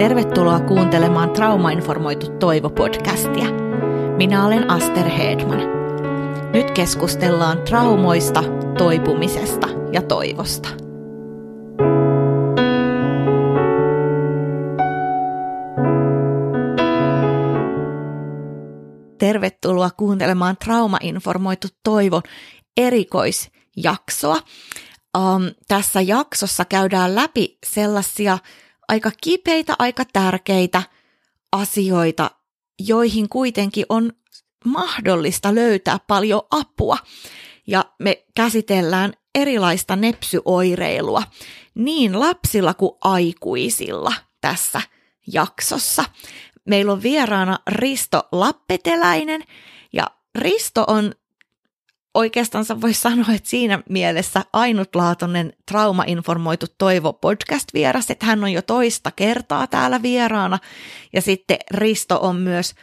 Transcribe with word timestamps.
Tervetuloa 0.00 0.60
kuuntelemaan 0.60 1.30
Traumainformoitu 1.30 2.26
Toivo-podcastia. 2.26 3.46
Minä 4.16 4.46
olen 4.46 4.70
Aster 4.70 5.08
Hedman. 5.08 5.60
Nyt 6.52 6.70
keskustellaan 6.70 7.62
traumoista, 7.62 8.42
toipumisesta 8.78 9.68
ja 9.92 10.02
toivosta. 10.02 10.68
Tervetuloa 19.18 19.90
kuuntelemaan 19.96 20.56
Traumainformoitu 20.56 21.68
Toivo 21.82 22.22
erikoisjaksoa. 22.76 24.36
Um, 25.18 25.42
tässä 25.68 26.00
jaksossa 26.00 26.64
käydään 26.64 27.14
läpi 27.14 27.58
sellaisia 27.66 28.38
aika 28.90 29.10
kipeitä, 29.20 29.74
aika 29.78 30.04
tärkeitä 30.12 30.82
asioita, 31.52 32.30
joihin 32.78 33.28
kuitenkin 33.28 33.86
on 33.88 34.12
mahdollista 34.64 35.54
löytää 35.54 35.98
paljon 36.06 36.42
apua. 36.50 36.98
Ja 37.66 37.84
me 37.98 38.24
käsitellään 38.36 39.12
erilaista 39.34 39.96
nepsyoireilua 39.96 41.22
niin 41.74 42.20
lapsilla 42.20 42.74
kuin 42.74 42.92
aikuisilla 43.00 44.12
tässä 44.40 44.82
jaksossa. 45.32 46.04
Meillä 46.64 46.92
on 46.92 47.02
vieraana 47.02 47.58
Risto 47.66 48.28
Lappeteläinen 48.32 49.44
ja 49.92 50.06
Risto 50.34 50.84
on 50.86 51.14
oikeastaan 52.14 52.64
voisi 52.80 53.00
sanoa, 53.00 53.32
että 53.34 53.50
siinä 53.50 53.82
mielessä 53.88 54.44
ainutlaatuinen 54.52 55.52
traumainformoitu 55.66 56.66
Toivo 56.78 57.12
podcast-vieras, 57.12 58.10
että 58.10 58.26
hän 58.26 58.44
on 58.44 58.52
jo 58.52 58.62
toista 58.62 59.10
kertaa 59.10 59.66
täällä 59.66 60.02
vieraana. 60.02 60.58
Ja 61.12 61.22
sitten 61.22 61.58
Risto 61.70 62.18
on 62.22 62.36
myös 62.36 62.74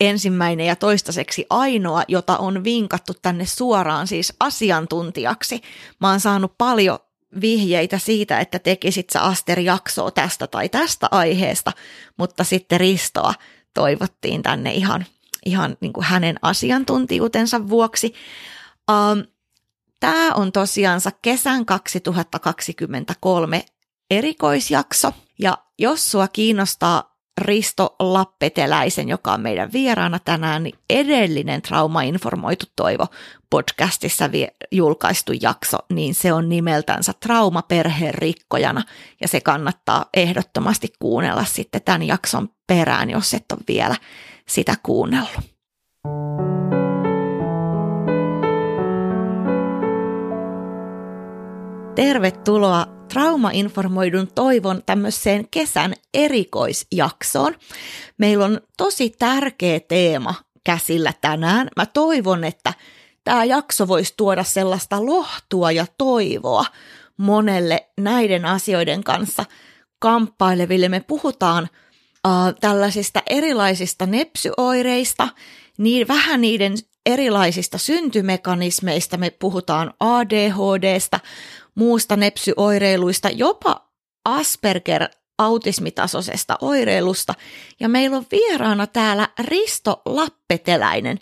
ensimmäinen 0.00 0.66
ja 0.66 0.76
toistaiseksi 0.76 1.46
ainoa, 1.50 2.02
jota 2.08 2.36
on 2.36 2.64
vinkattu 2.64 3.12
tänne 3.22 3.46
suoraan 3.46 4.06
siis 4.06 4.32
asiantuntijaksi. 4.40 5.60
Mä 6.00 6.10
oon 6.10 6.20
saanut 6.20 6.52
paljon 6.58 6.98
vihjeitä 7.40 7.98
siitä, 7.98 8.40
että 8.40 8.58
tekisit 8.58 9.10
sä 9.10 9.22
Aster-jaksoa 9.22 10.10
tästä 10.10 10.46
tai 10.46 10.68
tästä 10.68 11.08
aiheesta, 11.10 11.72
mutta 12.16 12.44
sitten 12.44 12.80
Ristoa 12.80 13.34
toivottiin 13.74 14.42
tänne 14.42 14.72
ihan, 14.72 15.06
ihan 15.46 15.76
niin 15.80 15.92
kuin 15.92 16.04
hänen 16.04 16.36
asiantuntijuutensa 16.42 17.68
vuoksi. 17.68 18.14
Um, 18.90 19.24
Tämä 20.00 20.32
on 20.34 20.52
tosiaansa 20.52 21.10
kesän 21.22 21.66
2023 21.66 23.64
erikoisjakso. 24.10 25.12
Ja 25.38 25.58
jos 25.78 26.10
sua 26.10 26.28
kiinnostaa 26.28 27.16
Risto 27.40 27.96
Lappeteläisen, 27.98 29.08
joka 29.08 29.32
on 29.32 29.40
meidän 29.40 29.72
vieraana 29.72 30.18
tänään, 30.18 30.62
niin 30.62 30.78
edellinen 30.90 31.62
Trauma-informoitu 31.62 32.66
toivo 32.76 33.06
podcastissa 33.50 34.30
julkaistu 34.72 35.32
jakso, 35.40 35.78
niin 35.92 36.14
se 36.14 36.32
on 36.32 36.48
nimeltänsä 36.48 37.12
Trauma 37.20 37.62
perheen 37.62 38.14
rikkojana 38.14 38.82
ja 39.20 39.28
se 39.28 39.40
kannattaa 39.40 40.04
ehdottomasti 40.14 40.92
kuunnella 40.98 41.44
sitten 41.44 41.82
tämän 41.82 42.02
jakson 42.02 42.48
perään, 42.66 43.10
jos 43.10 43.34
et 43.34 43.52
ole 43.52 43.60
vielä 43.68 43.96
sitä 44.48 44.74
kuunnellut. 44.82 45.55
Tervetuloa 51.96 52.86
traumainformoidun 53.12 54.28
toivon 54.34 54.82
tämmöiseen 54.86 55.48
kesän 55.50 55.94
erikoisjaksoon. 56.14 57.54
Meillä 58.18 58.44
on 58.44 58.60
tosi 58.76 59.10
tärkeä 59.10 59.80
teema 59.80 60.34
käsillä 60.64 61.12
tänään. 61.20 61.68
Mä 61.76 61.86
toivon, 61.86 62.44
että 62.44 62.74
tämä 63.24 63.44
jakso 63.44 63.88
voisi 63.88 64.14
tuoda 64.16 64.44
sellaista 64.44 65.06
lohtua 65.06 65.72
ja 65.72 65.86
toivoa 65.98 66.64
monelle 67.16 67.88
näiden 68.00 68.44
asioiden 68.44 69.04
kanssa 69.04 69.44
kamppaileville. 69.98 70.88
Me 70.88 71.00
puhutaan 71.00 71.68
äh, 72.26 72.32
tällaisista 72.60 73.22
erilaisista 73.26 74.06
nepsyoireista, 74.06 75.28
niin 75.78 76.08
vähän 76.08 76.40
niiden 76.40 76.72
erilaisista 77.06 77.78
syntymekanismeista, 77.78 79.16
me 79.16 79.30
puhutaan 79.30 79.94
ADHDsta, 80.00 81.20
muusta 81.76 82.16
nepsyoireiluista, 82.16 83.28
jopa 83.30 83.88
Asperger 84.24 85.08
autismitasoisesta 85.38 86.58
oireilusta. 86.60 87.34
Ja 87.80 87.88
meillä 87.88 88.16
on 88.16 88.26
vieraana 88.30 88.86
täällä 88.86 89.28
Risto 89.38 90.02
Lappeteläinen. 90.04 91.18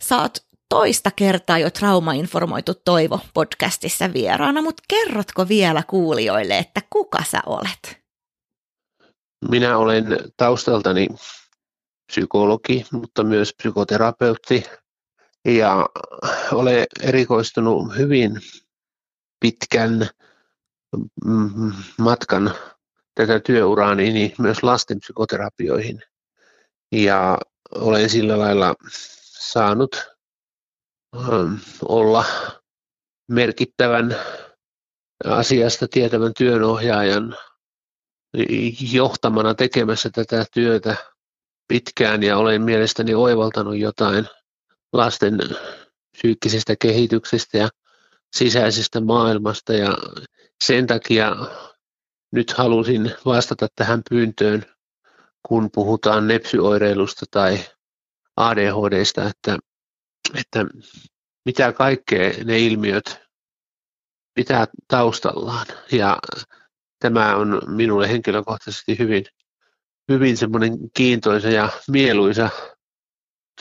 Saat 0.00 0.44
toista 0.68 1.10
kertaa 1.10 1.58
jo 1.58 1.70
traumainformoitu 1.70 2.74
Toivo 2.74 3.20
podcastissa 3.34 4.12
vieraana, 4.12 4.62
mutta 4.62 4.82
kerrotko 4.88 5.48
vielä 5.48 5.82
kuulijoille, 5.82 6.58
että 6.58 6.80
kuka 6.90 7.24
sä 7.30 7.42
olet? 7.46 8.04
Minä 9.50 9.78
olen 9.78 10.06
taustaltani 10.36 11.08
psykologi, 12.06 12.86
mutta 12.92 13.24
myös 13.24 13.54
psykoterapeutti 13.56 14.64
ja 15.44 15.88
olen 16.52 16.86
erikoistunut 17.02 17.96
hyvin 17.96 18.40
pitkän 19.44 20.08
mm, 21.24 21.72
matkan 21.98 22.54
tätä 23.14 23.40
työuraani 23.40 24.12
niin 24.12 24.32
myös 24.38 24.62
lasten 24.62 25.00
psykoterapioihin. 25.00 26.00
Ja 26.92 27.38
olen 27.74 28.10
sillä 28.10 28.38
lailla 28.38 28.74
saanut 29.38 29.96
ähm, 31.16 31.54
olla 31.82 32.24
merkittävän 33.28 34.16
asiasta 35.24 35.88
tietävän 35.88 36.32
työnohjaajan 36.38 37.36
johtamana 38.92 39.54
tekemässä 39.54 40.10
tätä 40.10 40.44
työtä 40.54 40.96
pitkään 41.68 42.22
ja 42.22 42.38
olen 42.38 42.62
mielestäni 42.62 43.14
oivaltanut 43.14 43.76
jotain 43.76 44.26
lasten 44.92 45.38
psyykkisestä 46.16 46.76
kehityksestä 46.76 47.58
ja 47.58 47.68
sisäisestä 48.34 49.00
maailmasta 49.00 49.72
ja 49.72 49.98
sen 50.64 50.86
takia 50.86 51.36
nyt 52.32 52.52
halusin 52.52 53.12
vastata 53.24 53.68
tähän 53.74 54.02
pyyntöön, 54.10 54.64
kun 55.48 55.70
puhutaan 55.74 56.28
nepsyoireilusta 56.28 57.26
tai 57.30 57.58
ADHDsta, 58.36 59.24
että, 59.28 59.58
että 60.34 60.66
mitä 61.44 61.72
kaikkea 61.72 62.32
ne 62.44 62.58
ilmiöt 62.58 63.20
pitää 64.34 64.66
taustallaan. 64.88 65.66
Ja 65.92 66.18
tämä 66.98 67.36
on 67.36 67.62
minulle 67.66 68.08
henkilökohtaisesti 68.08 68.98
hyvin, 68.98 69.24
hyvin 70.12 70.36
semmoinen 70.36 70.72
kiintoisa 70.96 71.48
ja 71.48 71.68
mieluisa 71.88 72.50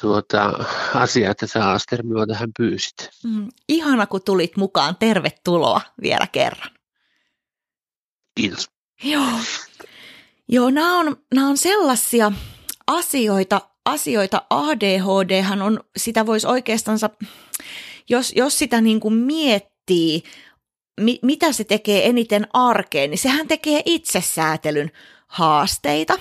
tuota, 0.01 0.65
asia, 0.93 1.31
että 1.31 1.47
sä 1.47 1.71
Aster 1.71 2.03
minua 2.03 2.27
tähän 2.27 2.49
pyysit. 2.57 3.09
Mm, 3.23 3.47
ihana, 3.69 4.07
kun 4.07 4.21
tulit 4.25 4.57
mukaan. 4.57 4.95
Tervetuloa 4.95 5.81
vielä 6.01 6.27
kerran. 6.27 6.71
Kiitos. 8.35 8.69
Joo, 9.03 9.39
Joo 10.47 10.69
nämä, 10.69 10.99
on, 10.99 11.17
nämä 11.33 11.47
on 11.47 11.57
sellaisia 11.57 12.31
asioita, 12.87 13.61
asioita 13.85 14.41
ADHD 14.49 15.43
on, 15.61 15.79
sitä 15.97 16.25
voisi 16.25 16.47
oikeastaan, 16.47 16.99
jos, 18.09 18.33
jos 18.35 18.59
sitä 18.59 18.81
niin 18.81 18.99
kuin 18.99 19.13
miettii, 19.13 20.23
mi, 21.01 21.19
mitä 21.21 21.51
se 21.51 21.63
tekee 21.63 22.07
eniten 22.07 22.47
arkeen, 22.53 23.09
niin 23.09 23.17
sehän 23.17 23.47
tekee 23.47 23.81
itsesäätelyn 23.85 24.91
haasteita 25.27 26.13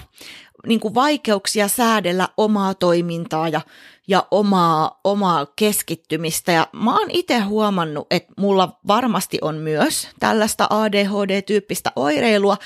niin 0.67 0.81
kuin 0.81 0.95
vaikeuksia 0.95 1.69
säädellä 1.69 2.29
omaa 2.37 2.75
toimintaa 2.75 3.49
ja, 3.49 3.61
ja 4.09 4.27
omaa, 4.31 5.01
omaa 5.05 5.47
keskittymistä. 5.57 6.53
Ja 6.53 6.67
mä 6.73 6.99
oon 6.99 7.11
itse 7.11 7.39
huomannut, 7.39 8.07
että 8.11 8.33
mulla 8.39 8.79
varmasti 8.87 9.39
on 9.41 9.57
myös 9.57 10.09
tällaista 10.21 10.67
ADHD-tyyppistä 10.71 11.93
oireilua. 11.97 12.57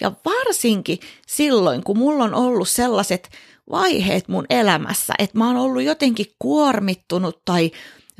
Ja 0.00 0.12
varsinkin 0.24 0.98
silloin, 1.26 1.84
kun 1.84 1.98
mulla 1.98 2.24
on 2.24 2.34
ollut 2.34 2.68
sellaiset 2.68 3.30
vaiheet 3.70 4.28
mun 4.28 4.46
elämässä, 4.50 5.14
että 5.18 5.38
mä 5.38 5.46
oon 5.46 5.56
ollut 5.56 5.82
jotenkin 5.82 6.26
kuormittunut 6.38 7.44
tai 7.44 7.70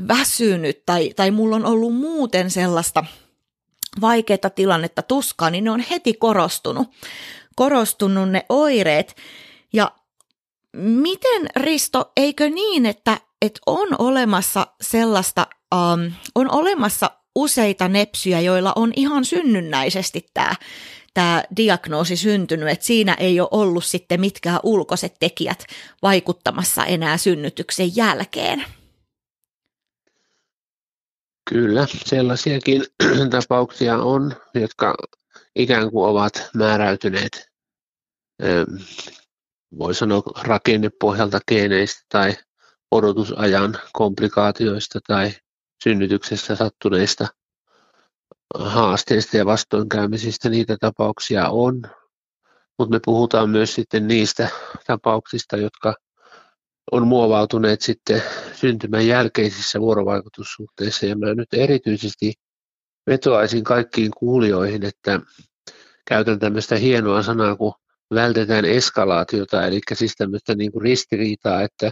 väsynyt 0.08 0.86
tai, 0.86 1.12
tai 1.16 1.30
mulla 1.30 1.56
on 1.56 1.66
ollut 1.66 1.94
muuten 1.94 2.50
sellaista 2.50 3.04
vaikeaa 4.00 4.50
tilannetta 4.54 5.02
tuskaa, 5.02 5.50
niin 5.50 5.64
ne 5.64 5.70
on 5.70 5.84
heti 5.90 6.14
korostunut 6.14 6.88
korostunut 7.54 8.30
ne 8.30 8.46
oireet. 8.48 9.16
Ja 9.72 9.92
miten 10.76 11.46
Risto, 11.56 12.12
eikö 12.16 12.50
niin, 12.50 12.86
että, 12.86 13.18
että 13.42 13.60
on 13.66 13.88
olemassa 13.98 14.66
sellaista, 14.80 15.46
um, 15.74 16.12
on 16.34 16.50
olemassa 16.50 17.10
useita 17.34 17.88
nepsyjä, 17.88 18.40
joilla 18.40 18.72
on 18.76 18.92
ihan 18.96 19.24
synnynnäisesti 19.24 20.26
tämä 20.34 20.54
tämä 21.14 21.44
diagnoosi 21.56 22.16
syntynyt, 22.16 22.68
että 22.68 22.86
siinä 22.86 23.14
ei 23.14 23.40
ole 23.40 23.48
ollut 23.50 23.84
sitten 23.84 24.20
mitkään 24.20 24.60
ulkoiset 24.62 25.14
tekijät 25.20 25.66
vaikuttamassa 26.02 26.84
enää 26.84 27.16
synnytyksen 27.16 27.96
jälkeen. 27.96 28.64
Kyllä, 31.50 31.86
sellaisiakin 31.90 32.84
tapauksia 33.30 33.98
on, 33.98 34.32
jotka 34.54 34.94
ikään 35.56 35.90
kuin 35.90 36.10
ovat 36.10 36.50
määräytyneet, 36.54 37.48
voi 39.78 39.94
sanoa 39.94 40.22
rakennepohjalta 40.42 41.40
geeneistä 41.48 42.02
tai 42.08 42.34
odotusajan 42.90 43.78
komplikaatioista 43.92 45.00
tai 45.06 45.32
synnytyksessä 45.84 46.56
sattuneista 46.56 47.28
haasteista 48.58 49.36
ja 49.36 49.46
vastoinkäymisistä 49.46 50.48
niitä 50.48 50.76
tapauksia 50.80 51.48
on, 51.48 51.82
mutta 52.78 52.94
me 52.94 53.00
puhutaan 53.04 53.50
myös 53.50 53.74
sitten 53.74 54.08
niistä 54.08 54.48
tapauksista, 54.86 55.56
jotka 55.56 55.94
on 56.92 57.06
muovautuneet 57.06 57.80
sitten 57.80 58.22
syntymän 58.52 59.06
jälkeisissä 59.06 59.80
vuorovaikutussuhteissa. 59.80 61.06
Ja 61.06 61.16
mä 61.16 61.34
nyt 61.34 61.54
erityisesti 61.54 62.32
vetoaisin 63.06 63.64
kaikkiin 63.64 64.10
kuulijoihin, 64.18 64.84
että 64.84 65.20
käytän 66.08 66.38
tämmöistä 66.38 66.76
hienoa 66.76 67.22
sanaa 67.22 67.56
kuin 67.56 67.74
vältetään 68.14 68.64
eskalaatiota, 68.64 69.66
eli 69.66 69.80
siis 69.92 70.14
tämmöistä 70.16 70.54
niin 70.54 70.72
kuin 70.72 70.82
ristiriitaa, 70.82 71.62
että 71.62 71.90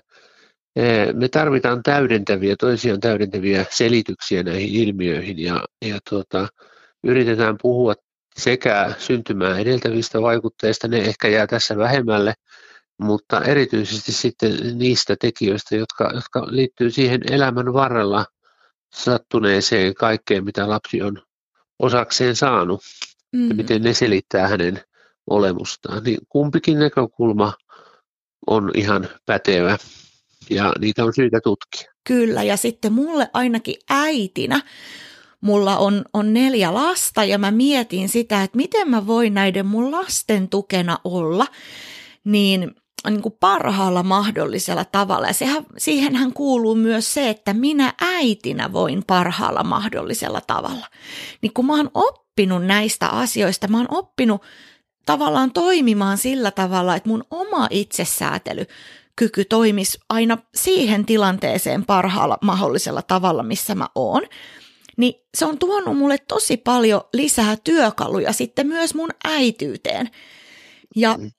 e, 0.76 1.12
me 1.12 1.29
tarvitaan 1.29 1.82
täydentäviä, 1.82 2.56
toisiaan 2.61 3.00
täydentäviä 3.00 3.64
selityksiä 3.70 4.43
näihin 4.43 4.75
ilmiöihin 4.75 5.38
ja, 5.38 5.64
ja 5.85 5.99
tuota, 6.11 6.49
yritetään 7.05 7.56
puhua 7.62 7.94
sekä 8.37 8.94
syntymään 8.99 9.61
edeltävistä 9.61 10.23
vaikutteista, 10.23 10.88
ne 10.88 10.99
ehkä 10.99 11.29
jää 11.29 11.47
tässä 11.47 11.76
vähemmälle, 11.76 12.35
mutta 12.99 13.44
erityisesti 13.44 14.12
sitten 14.12 14.79
niistä 14.79 15.17
tekijöistä, 15.20 15.76
jotka, 15.76 16.11
jotka 16.15 16.47
liittyy 16.50 16.91
siihen 16.91 17.20
elämän 17.31 17.73
varrella 17.73 18.25
sattuneeseen 18.94 19.94
kaikkeen, 19.94 20.44
mitä 20.44 20.69
lapsi 20.69 21.03
on 21.03 21.23
osakseen 21.79 22.37
saanut 22.37 22.81
mm. 23.33 23.49
ja 23.49 23.55
miten 23.55 23.83
ne 23.83 23.94
selittää 23.94 24.49
hänen 24.49 24.81
olemustaan. 25.31 26.05
Niin 26.05 26.19
kumpikin 26.29 26.79
näkökulma 26.79 27.53
on 28.47 28.71
ihan 28.75 29.09
pätevä 29.27 29.79
ja 30.50 30.73
niitä 30.81 31.05
on 31.05 31.15
syytä 31.15 31.41
tutkia. 31.41 31.93
Kyllä, 32.06 32.43
ja 32.43 32.56
sitten 32.56 32.93
mulle 32.93 33.31
ainakin 33.33 33.77
äitinä, 33.91 34.62
mulla 35.41 35.79
on, 35.79 36.05
on 36.12 36.35
neljä 36.35 36.75
lasta 36.75 37.25
ja 37.25 37.39
mä 37.39 37.50
mietin 37.50 38.09
sitä, 38.09 38.43
että 38.43 38.56
miten 38.56 38.91
mä 38.91 39.06
voin 39.06 39.35
näiden 39.35 39.67
mun 39.67 39.93
lasten 39.93 40.49
tukena 40.49 40.99
olla, 41.05 41.47
niin 42.25 42.75
niin 43.11 43.23
kuin 43.23 43.37
parhaalla 43.41 44.03
mahdollisella 44.03 44.85
tavalla. 44.85 45.27
Ja 45.27 45.33
sehän, 45.33 45.67
siihenhän 45.79 46.33
kuuluu 46.33 46.75
myös 46.75 47.15
se, 47.15 47.31
että 47.31 47.55
minä 47.55 47.95
äitinä 48.01 48.73
voin 48.73 49.05
parhaalla 49.07 49.65
mahdollisella 49.65 50.41
tavalla. 50.41 50.87
Niin 51.43 51.53
kun 51.55 51.67
mä 51.67 51.77
oon 51.77 51.91
oppinut 51.95 52.67
näistä 52.67 53.09
asioista, 53.09 53.69
mä 53.69 53.77
oon 53.77 53.87
oppinut 53.91 54.43
tavallaan 55.07 55.53
toimimaan 55.53 56.19
sillä 56.19 56.51
tavalla, 56.51 56.97
että 56.97 57.09
mun 57.09 57.25
oma 57.31 57.67
itsesäätely 57.71 58.67
kyky 59.17 59.45
toimisi 59.45 59.99
aina 60.09 60.39
siihen 60.55 61.07
tilanteeseen 61.07 61.85
parhaalla 61.85 62.39
mahdollisella 62.43 63.03
tavalla, 63.03 63.43
missä 63.43 63.75
mä 63.75 63.89
oon, 63.95 64.23
niin 64.97 65.15
se 65.35 65.47
on 65.47 65.59
tuonut 65.59 65.97
mulle 65.97 66.19
tosi 66.19 66.57
paljon 66.57 67.01
lisää 67.13 67.57
työkaluja 67.65 68.33
sitten 68.33 68.67
myös 68.67 68.95
mun 68.95 69.11
äityyteen. 69.25 70.11
Ja 70.97 71.17
mm 71.17 71.31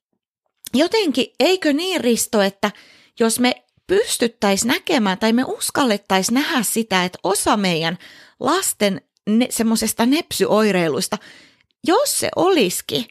jotenkin, 0.73 1.25
eikö 1.39 1.73
niin 1.73 2.01
Risto, 2.01 2.41
että 2.41 2.71
jos 3.19 3.39
me 3.39 3.63
pystyttäisiin 3.87 4.67
näkemään 4.67 5.17
tai 5.17 5.33
me 5.33 5.43
uskallettaisiin 5.43 6.33
nähdä 6.33 6.63
sitä, 6.63 7.03
että 7.03 7.19
osa 7.23 7.57
meidän 7.57 7.97
lasten 8.39 9.01
ne, 9.29 9.47
semmoisesta 9.49 10.05
nepsyoireiluista, 10.05 11.17
jos 11.87 12.19
se 12.19 12.29
olisikin 12.35 13.05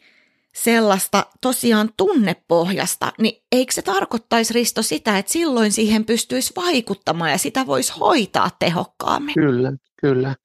sellaista 0.55 1.25
tosiaan 1.41 1.89
tunnepohjasta, 1.97 3.13
niin 3.19 3.43
eikö 3.51 3.73
se 3.73 3.81
tarkoittaisi 3.81 4.53
Risto 4.53 4.81
sitä, 4.81 5.17
että 5.17 5.31
silloin 5.31 5.71
siihen 5.71 6.05
pystyisi 6.05 6.53
vaikuttamaan 6.55 7.31
ja 7.31 7.37
sitä 7.37 7.65
voisi 7.65 7.93
hoitaa 7.99 8.51
tehokkaammin? 8.59 9.33
Kyllä, 9.33 9.73
kyllä. 10.01 10.35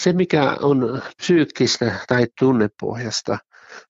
Se 0.00 0.12
mikä 0.12 0.56
on 0.60 1.02
psyykkistä 1.16 1.94
tai 2.08 2.26
tunnepohjasta, 2.38 3.38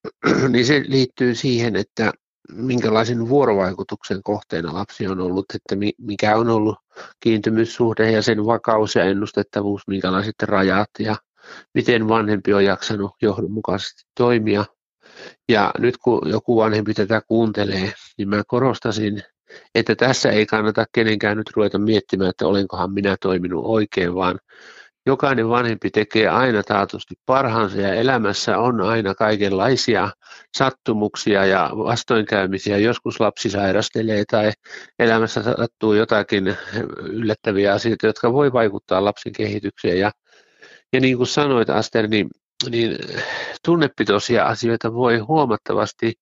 niin 0.51 0.65
se 0.65 0.83
liittyy 0.87 1.35
siihen, 1.35 1.75
että 1.75 2.13
minkälaisen 2.51 3.29
vuorovaikutuksen 3.29 4.23
kohteena 4.23 4.73
lapsi 4.73 5.07
on 5.07 5.19
ollut, 5.19 5.45
että 5.55 5.75
mikä 5.97 6.35
on 6.35 6.49
ollut 6.49 6.75
kiintymyssuhde 7.19 8.11
ja 8.11 8.21
sen 8.21 8.45
vakaus 8.45 8.95
ja 8.95 9.03
ennustettavuus, 9.03 9.81
minkälaiset 9.87 10.35
rajat 10.41 10.89
ja 10.99 11.15
miten 11.73 12.07
vanhempi 12.07 12.53
on 12.53 12.65
jaksanut 12.65 13.11
johdonmukaisesti 13.21 14.03
toimia. 14.17 14.65
Ja 15.49 15.71
nyt 15.79 15.97
kun 15.97 16.21
joku 16.25 16.55
vanhempi 16.55 16.93
tätä 16.93 17.21
kuuntelee, 17.27 17.93
niin 18.17 18.29
mä 18.29 18.43
korostasin, 18.47 19.23
että 19.75 19.95
tässä 19.95 20.29
ei 20.29 20.45
kannata 20.45 20.85
kenenkään 20.91 21.37
nyt 21.37 21.51
ruveta 21.55 21.77
miettimään, 21.77 22.29
että 22.29 22.47
olenkohan 22.47 22.93
minä 22.93 23.15
toiminut 23.21 23.65
oikein, 23.65 24.15
vaan 24.15 24.39
Jokainen 25.07 25.49
vanhempi 25.49 25.89
tekee 25.89 26.27
aina 26.27 26.63
taatusti 26.63 27.15
parhaansa 27.25 27.77
ja 27.77 27.93
elämässä 27.93 28.57
on 28.57 28.81
aina 28.81 29.15
kaikenlaisia 29.15 30.09
sattumuksia 30.57 31.45
ja 31.45 31.69
vastoinkäymisiä. 31.77 32.77
Joskus 32.77 33.19
lapsi 33.19 33.49
sairastelee 33.49 34.23
tai 34.31 34.51
elämässä 34.99 35.43
sattuu 35.43 35.93
jotakin 35.93 36.55
yllättäviä 36.99 37.73
asioita, 37.73 38.07
jotka 38.07 38.33
voi 38.33 38.53
vaikuttaa 38.53 39.05
lapsen 39.05 39.33
kehitykseen. 39.33 39.99
Ja, 39.99 40.11
ja 40.93 40.99
niin 40.99 41.17
kuin 41.17 41.27
sanoit 41.27 41.69
Aster, 41.69 42.07
niin, 42.07 42.29
niin 42.69 42.97
tunnepitoisia 43.65 44.45
asioita 44.45 44.93
voi 44.93 45.17
huomattavasti 45.17 46.13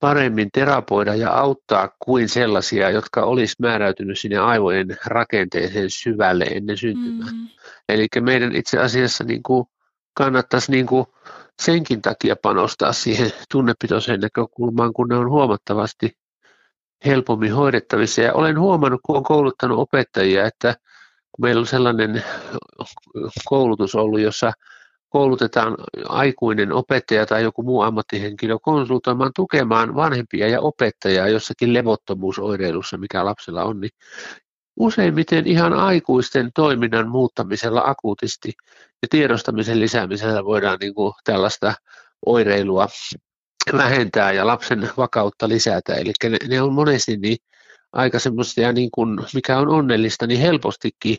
paremmin 0.00 0.48
terapoida 0.52 1.14
ja 1.14 1.30
auttaa 1.30 1.88
kuin 1.98 2.28
sellaisia, 2.28 2.90
jotka 2.90 3.22
olisi 3.22 3.56
määräytynyt 3.58 4.18
sinne 4.18 4.38
aivojen 4.38 4.96
rakenteeseen 5.06 5.90
syvälle 5.90 6.44
ennen 6.44 6.78
syntymää. 6.78 7.32
Mm. 7.32 7.48
Eli 7.88 8.06
meidän 8.20 8.56
itse 8.56 8.78
asiassa 8.78 9.24
niin 9.24 9.42
kuin 9.42 9.64
kannattaisi 10.14 10.72
niin 10.72 10.86
kuin 10.86 11.06
senkin 11.62 12.02
takia 12.02 12.36
panostaa 12.42 12.92
siihen 12.92 13.30
tunnepitoiseen 13.50 14.20
näkökulmaan, 14.20 14.92
kun 14.92 15.08
ne 15.08 15.16
on 15.16 15.30
huomattavasti 15.30 16.16
helpommin 17.06 17.54
hoidettavissa. 17.54 18.22
Ja 18.22 18.32
olen 18.32 18.60
huomannut, 18.60 19.00
kun 19.02 19.14
olen 19.16 19.24
kouluttanut 19.24 19.78
opettajia, 19.78 20.46
että 20.46 20.74
meillä 21.38 21.60
on 21.60 21.66
sellainen 21.66 22.24
koulutus 23.44 23.94
ollut, 23.94 24.20
jossa 24.20 24.52
koulutetaan 25.10 25.76
aikuinen 26.08 26.72
opettaja 26.72 27.26
tai 27.26 27.42
joku 27.42 27.62
muu 27.62 27.82
ammattihenkilö 27.82 28.58
konsultoimaan 28.62 29.30
tukemaan 29.36 29.94
vanhempia 29.94 30.48
ja 30.48 30.60
opettajaa 30.60 31.28
jossakin 31.28 31.74
levottomuusoireilussa, 31.74 32.98
mikä 32.98 33.24
lapsella 33.24 33.64
on, 33.64 33.80
niin 33.80 33.90
useimmiten 34.76 35.46
ihan 35.46 35.72
aikuisten 35.72 36.50
toiminnan 36.54 37.08
muuttamisella 37.08 37.82
akuutisti 37.86 38.52
ja 39.02 39.08
tiedostamisen 39.10 39.80
lisäämisellä 39.80 40.44
voidaan 40.44 40.78
niin 40.80 40.94
kuin 40.94 41.12
tällaista 41.24 41.74
oireilua 42.26 42.88
vähentää 43.76 44.32
ja 44.32 44.46
lapsen 44.46 44.90
vakautta 44.96 45.48
lisätä. 45.48 45.94
Eli 45.94 46.12
ne, 46.24 46.38
ne 46.48 46.62
on 46.62 46.72
monesti 46.72 47.16
niin 47.16 47.36
aika 47.92 48.18
semmoista, 48.18 48.72
niin 48.72 48.90
kuin, 48.90 49.20
mikä 49.34 49.58
on 49.58 49.68
onnellista, 49.68 50.26
niin 50.26 50.40
helpostikin 50.40 51.16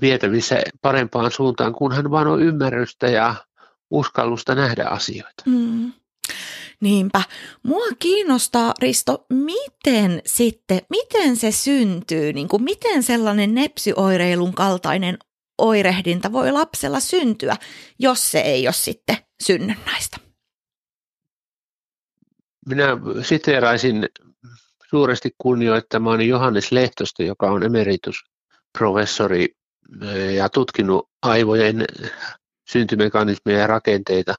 vietävissä 0.00 0.62
parempaan 0.82 1.30
suuntaan, 1.30 1.72
kunhan 1.72 2.10
vaan 2.10 2.26
on 2.26 2.42
ymmärrystä 2.42 3.06
ja 3.06 3.34
uskallusta 3.90 4.54
nähdä 4.54 4.84
asioita. 4.84 5.42
Mm. 5.46 5.92
Niinpä. 6.80 7.22
Mua 7.62 7.86
kiinnostaa, 7.98 8.74
Risto, 8.82 9.26
miten 9.30 10.22
sitten, 10.26 10.80
miten 10.90 11.36
se 11.36 11.50
syntyy, 11.50 12.32
niin 12.32 12.48
kuin 12.48 12.62
miten 12.62 13.02
sellainen 13.02 13.54
nepsyoireilun 13.54 14.54
kaltainen 14.54 15.18
oirehdinta 15.58 16.32
voi 16.32 16.52
lapsella 16.52 17.00
syntyä, 17.00 17.56
jos 17.98 18.30
se 18.30 18.38
ei 18.38 18.66
ole 18.66 18.72
sitten 18.72 19.16
synnynnäistä? 19.42 20.16
Minä 22.68 22.86
siteeraisin 23.22 24.08
suuresti 24.90 25.30
kunnioittamaani 25.38 26.28
Johannes 26.28 26.72
Lehtosta, 26.72 27.22
joka 27.22 27.50
on 27.50 27.62
emeritusprofessori 27.62 29.55
ja 30.36 30.48
tutkinut 30.48 31.08
aivojen 31.22 31.84
syntymekanismeja 32.70 33.58
ja 33.58 33.66
rakenteita 33.66 34.34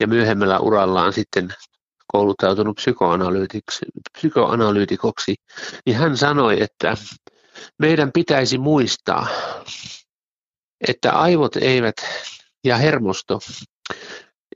ja 0.00 0.06
myöhemmällä 0.06 0.58
urallaan 0.58 1.12
sitten 1.12 1.48
kouluttautunut 2.12 2.76
psykoanalyytikoksi, 4.16 5.34
niin 5.86 5.96
hän 5.96 6.16
sanoi, 6.16 6.62
että 6.62 6.96
meidän 7.78 8.12
pitäisi 8.12 8.58
muistaa, 8.58 9.26
että 10.88 11.12
aivot 11.12 11.56
eivät 11.56 11.96
ja 12.64 12.76
hermosto 12.76 13.40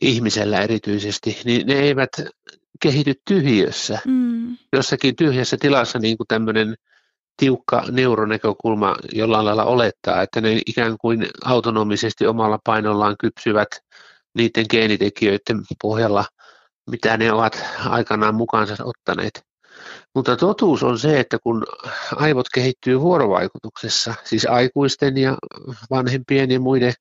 ihmisellä 0.00 0.60
erityisesti, 0.60 1.40
niin 1.44 1.66
ne 1.66 1.74
eivät 1.74 2.10
kehity 2.82 3.14
tyhjössä. 3.28 3.98
Mm. 4.06 4.56
Jossakin 4.72 5.16
tyhjässä 5.16 5.56
tilassa 5.60 5.98
niin 5.98 6.16
kuin 6.16 6.26
tämmöinen 6.26 6.74
tiukka 7.36 7.84
neuronäkökulma 7.90 8.96
jollain 9.12 9.44
lailla 9.46 9.64
olettaa, 9.64 10.22
että 10.22 10.40
ne 10.40 10.60
ikään 10.66 10.96
kuin 11.00 11.26
autonomisesti 11.44 12.26
omalla 12.26 12.58
painollaan 12.64 13.16
kypsyvät 13.20 13.68
niiden 14.34 14.66
geenitekijöiden 14.70 15.62
pohjalla, 15.82 16.24
mitä 16.90 17.16
ne 17.16 17.32
ovat 17.32 17.64
aikanaan 17.88 18.34
mukaansa 18.34 18.84
ottaneet. 18.84 19.44
Mutta 20.14 20.36
totuus 20.36 20.82
on 20.82 20.98
se, 20.98 21.20
että 21.20 21.38
kun 21.42 21.66
aivot 22.16 22.46
kehittyy 22.54 23.00
vuorovaikutuksessa, 23.00 24.14
siis 24.24 24.46
aikuisten 24.46 25.16
ja 25.16 25.36
vanhempien 25.90 26.50
ja 26.50 26.60
muiden, 26.60 26.92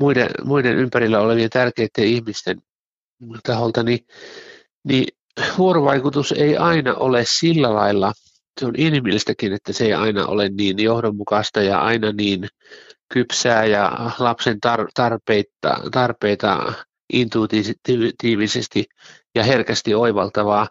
muiden, 0.00 0.30
muiden 0.44 0.76
ympärillä 0.76 1.20
olevien 1.20 1.50
tärkeiden 1.50 2.04
ihmisten 2.04 2.62
taholta, 3.42 3.82
niin, 3.82 4.06
niin 4.84 5.06
vuorovaikutus 5.58 6.32
ei 6.32 6.56
aina 6.56 6.94
ole 6.94 7.24
sillä 7.26 7.74
lailla, 7.74 8.12
se 8.60 8.66
on 8.66 8.74
inhimillistäkin, 8.76 9.52
että 9.52 9.72
se 9.72 9.84
ei 9.84 9.94
aina 9.94 10.26
ole 10.26 10.48
niin 10.48 10.82
johdonmukaista 10.82 11.62
ja 11.62 11.78
aina 11.78 12.12
niin 12.12 12.48
kypsää 13.12 13.64
ja 13.64 14.10
lapsen 14.18 14.58
tar- 14.66 14.90
tarpeita, 14.94 15.80
tarpeita 15.92 16.72
intuitiivisesti 17.12 18.84
ja 19.34 19.44
herkästi 19.44 19.94
oivaltavaa. 19.94 20.68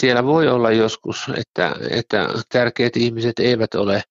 Siellä 0.00 0.24
voi 0.24 0.48
olla 0.48 0.70
joskus, 0.70 1.30
että, 1.36 1.76
että 1.90 2.28
tärkeät 2.52 2.96
ihmiset 2.96 3.38
eivät 3.38 3.74
ole 3.74 4.02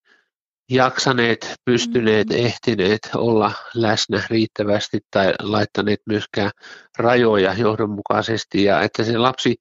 jaksaneet, 0.72 1.54
pystyneet, 1.66 2.30
mm-hmm. 2.30 2.46
ehtineet 2.46 3.10
olla 3.16 3.52
läsnä 3.76 4.24
riittävästi 4.30 5.00
tai 5.12 5.34
laittaneet 5.42 6.00
myöskään 6.06 6.52
rajoja 6.98 7.54
johdonmukaisesti 7.54 8.64
ja 8.64 8.82
että 8.82 9.04
se 9.04 9.18
lapsi, 9.18 9.56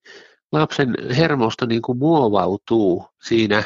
lapsen 0.53 0.95
hermosto 1.17 1.67
niin 1.67 1.83
kuin 1.83 1.99
muovautuu 1.99 3.07
siinä, 3.23 3.63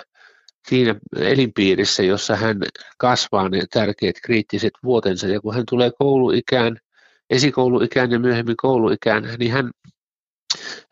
siinä 0.69 0.95
elinpiirissä, 1.17 2.03
jossa 2.03 2.37
hän 2.37 2.59
kasvaa 2.99 3.49
ne 3.49 3.63
tärkeät 3.73 4.17
kriittiset 4.25 4.73
vuotensa. 4.85 5.27
Ja 5.27 5.41
kun 5.41 5.55
hän 5.55 5.65
tulee 5.69 5.91
kouluikään, 5.99 6.79
esikouluikään 7.31 8.11
ja 8.11 8.19
myöhemmin 8.19 8.57
kouluikään, 8.57 9.29
niin 9.39 9.53
hän, 9.53 9.71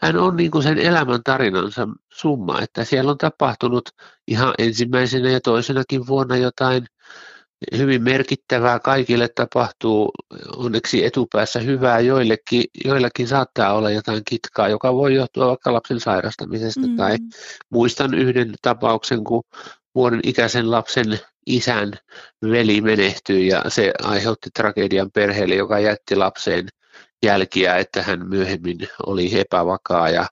hän 0.00 0.16
on 0.16 0.36
niin 0.36 0.50
kuin 0.50 0.62
sen 0.62 0.78
elämän 0.78 1.20
tarinansa 1.24 1.88
summa, 2.12 2.60
että 2.60 2.84
siellä 2.84 3.10
on 3.10 3.18
tapahtunut 3.18 3.88
ihan 4.28 4.54
ensimmäisenä 4.58 5.30
ja 5.30 5.40
toisenakin 5.40 6.06
vuonna 6.06 6.36
jotain 6.36 6.86
hyvin 7.76 8.02
merkittävää. 8.02 8.78
Kaikille 8.80 9.28
tapahtuu 9.28 10.10
onneksi 10.56 11.04
etupäässä 11.04 11.60
hyvää, 11.60 12.00
joillekin, 12.00 12.64
joillakin 12.84 13.28
saattaa 13.28 13.74
olla 13.74 13.90
jotain 13.90 14.22
kitkaa, 14.28 14.68
joka 14.68 14.94
voi 14.94 15.14
johtua 15.14 15.46
vaikka 15.46 15.72
lapsen 15.72 16.00
sairastamisesta. 16.00 16.86
Mm. 16.86 16.96
Tai 16.96 17.16
muistan 17.70 18.14
yhden 18.14 18.54
tapauksen, 18.62 19.24
kun 19.24 19.42
vuoden 19.94 20.20
ikäisen 20.22 20.70
lapsen 20.70 21.20
isän 21.46 21.92
veli 22.42 22.80
menehtyi 22.80 23.48
ja 23.48 23.62
se 23.68 23.92
aiheutti 24.02 24.50
tragedian 24.54 25.10
perheelle, 25.10 25.54
joka 25.54 25.78
jätti 25.78 26.16
lapseen 26.16 26.68
jälkiä, 27.22 27.76
että 27.76 28.02
hän 28.02 28.28
myöhemmin 28.28 28.78
oli 29.06 29.40
epävakaa 29.40 30.10
ja, 30.10 30.26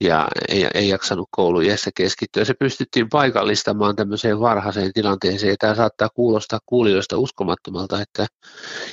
ja 0.00 0.28
ei, 0.48 0.66
ei 0.74 0.88
jaksanut 0.88 1.28
kouluiässä 1.30 1.90
keskittyä. 1.96 2.44
Se 2.44 2.54
pystyttiin 2.54 3.08
paikallistamaan 3.08 3.96
tämmöiseen 3.96 4.40
varhaiseen 4.40 4.92
tilanteeseen. 4.92 5.56
Tämä 5.58 5.74
saattaa 5.74 6.08
kuulostaa 6.14 6.58
kuulijoista 6.66 7.18
uskomattomalta, 7.18 8.02
että, 8.02 8.26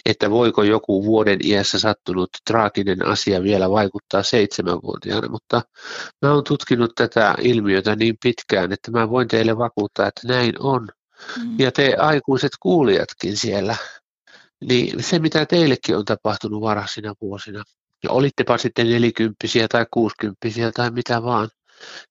että 0.05 0.31
voiko 0.31 0.63
joku 0.63 1.05
vuoden 1.05 1.39
iässä 1.43 1.79
sattunut 1.79 2.29
traaginen 2.47 3.05
asia 3.05 3.43
vielä 3.43 3.69
vaikuttaa 3.69 4.23
seitsemänvuotiaana, 4.23 5.29
mutta 5.29 5.61
mä 6.21 6.33
oon 6.33 6.43
tutkinut 6.43 6.91
tätä 6.95 7.35
ilmiötä 7.41 7.95
niin 7.95 8.15
pitkään, 8.23 8.71
että 8.71 8.91
mä 8.91 9.09
voin 9.09 9.27
teille 9.27 9.57
vakuuttaa, 9.57 10.07
että 10.07 10.27
näin 10.27 10.53
on. 10.59 10.87
Mm. 11.43 11.59
Ja 11.59 11.71
te 11.71 11.95
aikuiset 11.95 12.51
kuulijatkin 12.59 13.37
siellä, 13.37 13.75
niin 14.67 15.03
se 15.03 15.19
mitä 15.19 15.45
teillekin 15.45 15.97
on 15.97 16.05
tapahtunut 16.05 16.61
varhaisina 16.61 17.13
vuosina, 17.21 17.63
ja 18.05 18.11
olittepa 18.11 18.57
sitten 18.57 18.89
nelikymppisiä 18.89 19.67
tai 19.67 19.85
kuusikymppisiä 19.91 20.71
tai 20.71 20.91
mitä 20.91 21.23
vaan, 21.23 21.49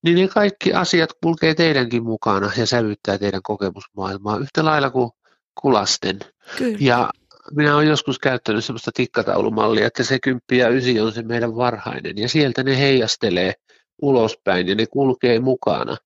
niin 0.03 0.17
ne 0.17 0.29
kaikki 0.29 0.73
asiat 0.73 1.11
kulkee 1.23 1.55
teidänkin 1.55 2.05
mukana 2.05 2.51
ja 2.57 2.67
sävyttää 2.67 3.19
teidän 3.19 3.43
kokemusmaailmaa 3.43 4.39
yhtä 4.39 4.65
lailla 4.65 4.91
kuin 4.91 5.11
kulasten. 5.61 6.19
Kyllä. 6.59 6.79
Ja 6.81 7.11
minä 7.57 7.77
olen 7.77 7.89
joskus 7.89 8.19
käyttänyt 8.19 8.65
sellaista 8.65 8.91
tikkataulumallia, 8.95 9.87
että 9.87 10.03
se 10.03 10.19
kymppi 10.23 10.59
ja 10.59 10.69
ysi 10.69 11.01
on 11.01 11.13
se 11.13 11.23
meidän 11.23 11.57
varhainen 11.57 12.19
ja 12.19 12.29
sieltä 12.29 12.63
ne 12.63 12.79
heijastelee 12.79 13.53
ulospäin 14.03 14.69
ja 14.69 14.75
ne 14.75 14.87
kulkee 14.87 15.41
mukana 15.41 15.97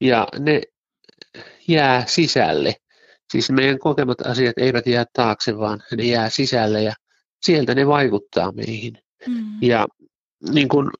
ja 0.00 0.28
ne 0.38 0.60
jää 1.68 2.04
sisälle. 2.06 2.74
Siis 3.32 3.50
meidän 3.50 3.78
kokemat 3.78 4.20
asiat 4.20 4.58
eivät 4.58 4.86
jää 4.86 5.04
taakse, 5.12 5.58
vaan 5.58 5.82
ne 5.96 6.04
jää 6.04 6.30
sisälle 6.30 6.82
ja 6.82 6.92
sieltä 7.42 7.74
ne 7.74 7.86
vaikuttaa 7.86 8.52
meihin. 8.52 8.98
Mm. 9.26 9.44
Ja 9.62 9.86
niin 10.52 10.68
kuin 10.68 10.90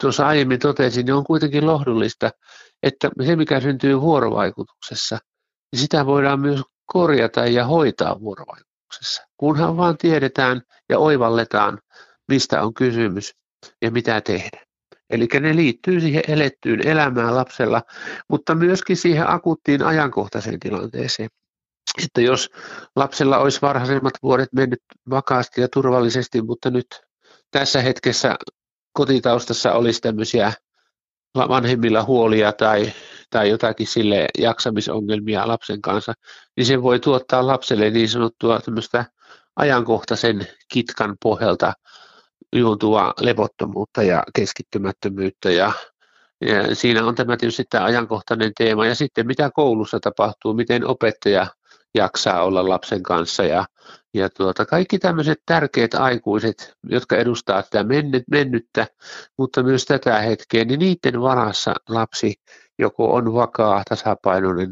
tuossa 0.00 0.26
aiemmin 0.26 0.58
totesin, 0.58 1.06
niin 1.06 1.14
on 1.14 1.24
kuitenkin 1.24 1.66
lohdullista, 1.66 2.30
että 2.82 3.10
se 3.26 3.36
mikä 3.36 3.60
syntyy 3.60 4.00
vuorovaikutuksessa, 4.00 5.18
niin 5.72 5.80
sitä 5.80 6.06
voidaan 6.06 6.40
myös 6.40 6.60
korjata 6.86 7.46
ja 7.46 7.64
hoitaa 7.64 8.20
vuorovaikutuksessa, 8.20 9.22
kunhan 9.36 9.76
vaan 9.76 9.98
tiedetään 9.98 10.62
ja 10.88 10.98
oivalletaan, 10.98 11.78
mistä 12.28 12.62
on 12.62 12.74
kysymys 12.74 13.34
ja 13.82 13.90
mitä 13.90 14.20
tehdä. 14.20 14.64
Eli 15.10 15.28
ne 15.40 15.56
liittyy 15.56 16.00
siihen 16.00 16.22
elettyyn 16.28 16.86
elämään 16.86 17.36
lapsella, 17.36 17.82
mutta 18.28 18.54
myöskin 18.54 18.96
siihen 18.96 19.30
akuuttiin 19.30 19.82
ajankohtaiseen 19.82 20.60
tilanteeseen. 20.60 21.28
Että 22.04 22.20
jos 22.20 22.50
lapsella 22.96 23.38
olisi 23.38 23.62
varhaisemmat 23.62 24.14
vuodet 24.22 24.48
mennyt 24.52 24.82
vakaasti 25.10 25.60
ja 25.60 25.68
turvallisesti, 25.68 26.42
mutta 26.42 26.70
nyt 26.70 26.86
tässä 27.50 27.82
hetkessä 27.82 28.36
kotitaustassa 28.92 29.72
olisi 29.72 30.00
tämmöisiä 30.00 30.52
vanhemmilla 31.34 32.02
huolia 32.02 32.52
tai, 32.52 32.92
tai 33.30 33.50
jotakin 33.50 33.86
sille 33.86 34.28
jaksamisongelmia 34.38 35.48
lapsen 35.48 35.82
kanssa, 35.82 36.14
niin 36.56 36.66
se 36.66 36.82
voi 36.82 37.00
tuottaa 37.00 37.46
lapselle 37.46 37.90
niin 37.90 38.08
sanottua 38.08 38.60
tämmöistä 38.60 39.04
ajankohtaisen 39.56 40.46
kitkan 40.72 41.16
pohjalta 41.22 41.72
juontuvaa 42.56 43.14
levottomuutta 43.20 44.02
ja 44.02 44.22
keskittymättömyyttä. 44.34 45.50
Ja, 45.50 45.72
ja 46.40 46.74
siinä 46.74 47.04
on 47.04 47.14
tämä 47.14 47.36
tietysti 47.36 47.64
tämä 47.70 47.84
ajankohtainen 47.84 48.52
teema. 48.58 48.86
Ja 48.86 48.94
sitten 48.94 49.26
mitä 49.26 49.50
koulussa 49.54 50.00
tapahtuu, 50.00 50.54
miten 50.54 50.86
opettaja 50.86 51.46
jaksaa 51.94 52.42
olla 52.42 52.68
lapsen 52.68 53.02
kanssa 53.02 53.44
ja, 53.44 53.66
ja 54.14 54.30
tuota, 54.30 54.66
kaikki 54.66 54.98
tämmöiset 54.98 55.38
tärkeät 55.46 55.94
aikuiset, 55.94 56.74
jotka 56.84 57.16
edustaa 57.16 57.62
tätä 57.62 57.84
mennyt, 57.84 58.24
mennyttä, 58.30 58.86
mutta 59.38 59.62
myös 59.62 59.84
tätä 59.84 60.18
hetkeä, 60.18 60.64
niin 60.64 60.78
niiden 60.78 61.20
varassa 61.20 61.74
lapsi 61.88 62.34
joko 62.78 63.14
on 63.14 63.34
vakaa, 63.34 63.82
tasapainoinen 63.88 64.70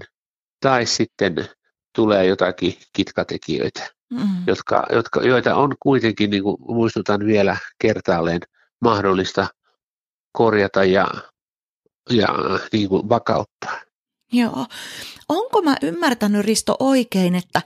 tai 0.61 0.87
sitten 0.87 1.49
tulee 1.95 2.27
jotakin 2.27 2.75
kitkatekijöitä 2.93 3.99
mm. 4.11 4.45
jotka, 4.47 4.87
jotka, 4.93 5.23
joita 5.23 5.55
on 5.55 5.75
kuitenkin, 5.81 6.31
niin 6.31 6.43
kuin 6.43 6.57
muistutan 6.61 7.27
vielä 7.27 7.57
kertaalleen, 7.79 8.41
mahdollista 8.81 9.47
korjata 10.33 10.85
ja, 10.85 11.09
ja 12.11 12.29
niin 12.73 12.89
kuin 12.89 13.09
vakauttaa. 13.09 13.81
Joo. 14.33 14.67
Onko 15.29 15.63
mä 15.63 15.77
ymmärtänyt 15.83 16.45
Risto 16.45 16.77
oikein, 16.81 17.35
että 17.35 17.63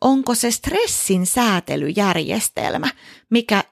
onko 0.00 0.34
se 0.34 0.50
stressin 0.50 1.26
säätelyjärjestelmä, 1.26 2.88
mikä, 3.30 3.64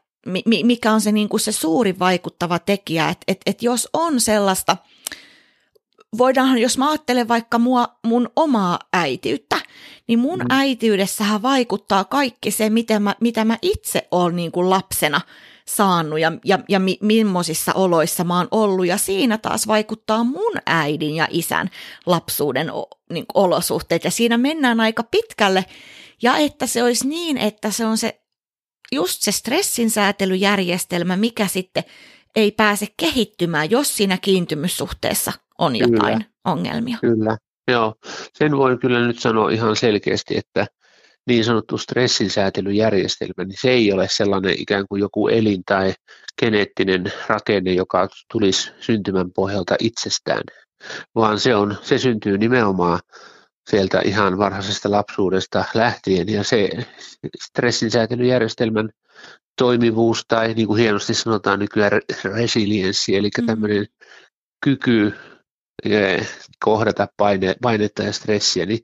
mikä 0.64 0.92
on 0.92 1.00
se, 1.00 1.12
niin 1.12 1.28
kuin 1.28 1.40
se 1.40 1.52
suuri 1.52 1.98
vaikuttava 1.98 2.58
tekijä, 2.58 3.08
että, 3.08 3.24
että, 3.28 3.50
että 3.50 3.64
jos 3.64 3.88
on 3.92 4.20
sellaista– 4.20 4.76
voidaan, 6.18 6.58
jos 6.58 6.78
mä 6.78 6.88
ajattelen 6.88 7.28
vaikka 7.28 7.58
mua, 7.58 7.88
mun 8.06 8.30
omaa 8.36 8.78
äitiyttä, 8.92 9.56
niin 10.06 10.18
mun 10.18 10.38
mm. 10.38 10.46
äitiydessähän 10.50 11.42
vaikuttaa 11.42 12.04
kaikki 12.04 12.50
se, 12.50 12.70
mitä 12.70 13.00
mä, 13.00 13.14
mitä 13.20 13.44
mä 13.44 13.58
itse 13.62 14.08
olen 14.10 14.36
niin 14.36 14.52
kuin 14.52 14.70
lapsena 14.70 15.20
saanut 15.76 16.20
ja, 16.20 16.32
ja, 16.44 16.58
ja 16.68 16.80
mi, 16.80 16.98
millaisissa 17.02 17.72
oloissa 17.72 18.24
mä 18.24 18.38
oon 18.38 18.48
ollut. 18.50 18.86
Ja 18.86 18.98
siinä 18.98 19.38
taas 19.38 19.66
vaikuttaa 19.66 20.24
mun 20.24 20.52
äidin 20.66 21.14
ja 21.14 21.28
isän 21.30 21.70
lapsuuden 22.06 22.72
niin 23.12 23.24
olosuhteet. 23.34 24.04
Ja 24.04 24.10
siinä 24.10 24.38
mennään 24.38 24.80
aika 24.80 25.02
pitkälle. 25.02 25.64
Ja 26.22 26.36
että 26.36 26.66
se 26.66 26.82
olisi 26.82 27.08
niin, 27.08 27.38
että 27.38 27.70
se 27.70 27.86
on 27.86 27.98
se 27.98 28.20
just 28.92 29.22
se 29.22 29.32
stressinsäätelyjärjestelmä, 29.32 31.16
mikä 31.16 31.46
sitten 31.46 31.84
ei 32.36 32.50
pääse 32.50 32.86
kehittymään, 32.96 33.70
jos 33.70 33.96
siinä 33.96 34.18
kiintymyssuhteessa 34.22 35.32
on 35.58 35.76
jotain 35.76 36.18
kyllä, 36.18 36.30
ongelmia. 36.44 36.98
Kyllä, 37.00 37.36
joo. 37.70 37.94
Sen 38.34 38.56
voin 38.56 38.78
kyllä 38.78 39.06
nyt 39.06 39.18
sanoa 39.18 39.50
ihan 39.50 39.76
selkeästi, 39.76 40.36
että, 40.36 40.66
niin 41.26 41.44
sanottu 41.44 41.78
stressinsäätelyjärjestelmä, 41.78 43.44
niin 43.44 43.58
se 43.60 43.70
ei 43.70 43.92
ole 43.92 44.08
sellainen 44.10 44.54
ikään 44.58 44.84
kuin 44.88 45.00
joku 45.00 45.28
elin 45.28 45.62
tai 45.66 45.94
geneettinen 46.40 47.12
rakenne, 47.26 47.72
joka 47.72 48.08
tulisi 48.32 48.70
syntymän 48.80 49.32
pohjalta 49.32 49.76
itsestään, 49.78 50.42
vaan 51.14 51.40
se, 51.40 51.54
on, 51.54 51.76
se 51.82 51.98
syntyy 51.98 52.38
nimenomaan 52.38 53.00
sieltä 53.70 54.00
ihan 54.04 54.38
varhaisesta 54.38 54.90
lapsuudesta 54.90 55.64
lähtien 55.74 56.28
ja 56.28 56.44
se 56.44 56.68
stressinsäätelyjärjestelmän 57.44 58.90
toimivuus 59.58 60.24
tai 60.28 60.54
niin 60.54 60.66
kuin 60.66 60.80
hienosti 60.80 61.14
sanotaan 61.14 61.58
nykyään 61.58 61.92
resilienssi, 62.24 63.16
eli 63.16 63.30
mm. 63.40 63.46
tämmöinen 63.46 63.86
kyky 64.64 65.12
kohdata 66.64 67.08
paine, 67.16 67.54
painetta 67.62 68.02
ja 68.02 68.12
stressiä, 68.12 68.66
niin 68.66 68.78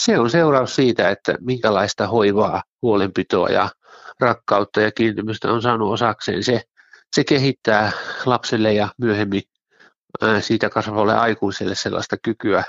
se 0.00 0.18
on 0.18 0.30
seuraus 0.30 0.74
siitä, 0.74 1.10
että 1.10 1.34
minkälaista 1.40 2.06
hoivaa, 2.06 2.62
huolenpitoa 2.82 3.48
ja 3.48 3.68
rakkautta 4.20 4.80
ja 4.80 4.92
kiintymystä 4.92 5.52
on 5.52 5.62
saanut 5.62 5.92
osakseen. 5.92 6.42
Se, 6.42 6.62
se 7.16 7.24
kehittää 7.24 7.92
lapselle 8.26 8.72
ja 8.72 8.88
myöhemmin 8.98 9.42
siitä 10.40 10.70
kasvavalle 10.70 11.14
aikuiselle 11.14 11.74
sellaista 11.74 12.16
kykyä 12.22 12.64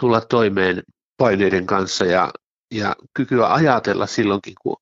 tulla 0.00 0.20
toimeen 0.20 0.82
paineiden 1.16 1.66
kanssa 1.66 2.04
ja, 2.04 2.30
ja 2.74 2.96
kykyä 3.14 3.52
ajatella 3.52 4.06
silloinkin, 4.06 4.54
kun, 4.62 4.76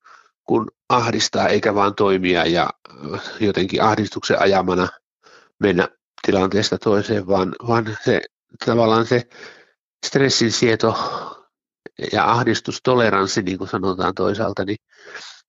kun 0.44 0.70
ahdistaa 0.88 1.48
eikä 1.48 1.74
vaan 1.74 1.94
toimia 1.94 2.46
ja 2.46 2.70
jotenkin 3.40 3.82
ahdistuksen 3.82 4.42
ajamana 4.42 4.88
mennä 5.58 5.88
tilanteesta 6.26 6.78
toiseen, 6.78 7.26
vaan, 7.26 7.54
vaan 7.68 7.98
se 8.04 8.20
tavallaan 8.64 9.06
se 9.06 9.22
stressin 10.06 10.52
sieto 10.52 10.96
ja 12.12 12.30
ahdistustoleranssi, 12.30 13.42
niin 13.42 13.58
kuin 13.58 13.68
sanotaan 13.68 14.14
toisaalta, 14.14 14.64
niin 14.64 14.76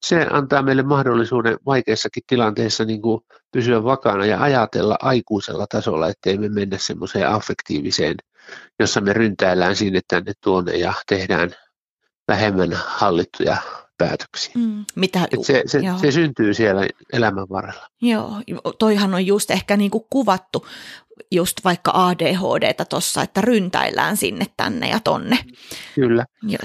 se 0.06 0.26
antaa 0.30 0.62
meille 0.62 0.82
mahdollisuuden 0.82 1.58
vaikeissakin 1.66 2.22
tilanteissa 2.26 2.84
niin 2.84 3.02
kuin 3.02 3.20
pysyä 3.52 3.84
vakaana 3.84 4.26
ja 4.26 4.42
ajatella 4.42 4.96
aikuisella 5.02 5.66
tasolla, 5.70 6.08
ettei 6.08 6.38
me 6.38 6.48
mennä 6.48 6.78
semmoiseen 6.78 7.28
affektiiviseen, 7.28 8.14
jossa 8.80 9.00
me 9.00 9.12
ryntäillään 9.12 9.76
sinne 9.76 10.00
tänne 10.08 10.32
tuonne 10.42 10.76
ja 10.76 10.92
tehdään 11.06 11.50
vähemmän 12.28 12.72
hallittuja 12.72 13.56
päätöksiä. 13.98 14.52
Mm, 14.56 14.84
mitä, 14.94 15.28
se, 15.42 15.62
se, 15.66 15.80
se 16.00 16.12
syntyy 16.12 16.54
siellä 16.54 16.86
elämän 17.12 17.46
varrella. 17.50 17.86
Joo, 18.02 18.32
toihan 18.78 19.14
on 19.14 19.26
just 19.26 19.50
ehkä 19.50 19.76
niin 19.76 19.90
kuin 19.90 20.04
kuvattu 20.10 20.66
just 21.30 21.64
vaikka 21.64 21.90
ADHDta 21.94 22.84
tuossa, 22.84 23.22
että 23.22 23.40
ryntäillään 23.40 24.16
sinne 24.16 24.46
tänne 24.56 24.88
ja 24.88 25.00
tonne. 25.04 25.38
Kyllä. 25.94 26.24
Ja, 26.48 26.58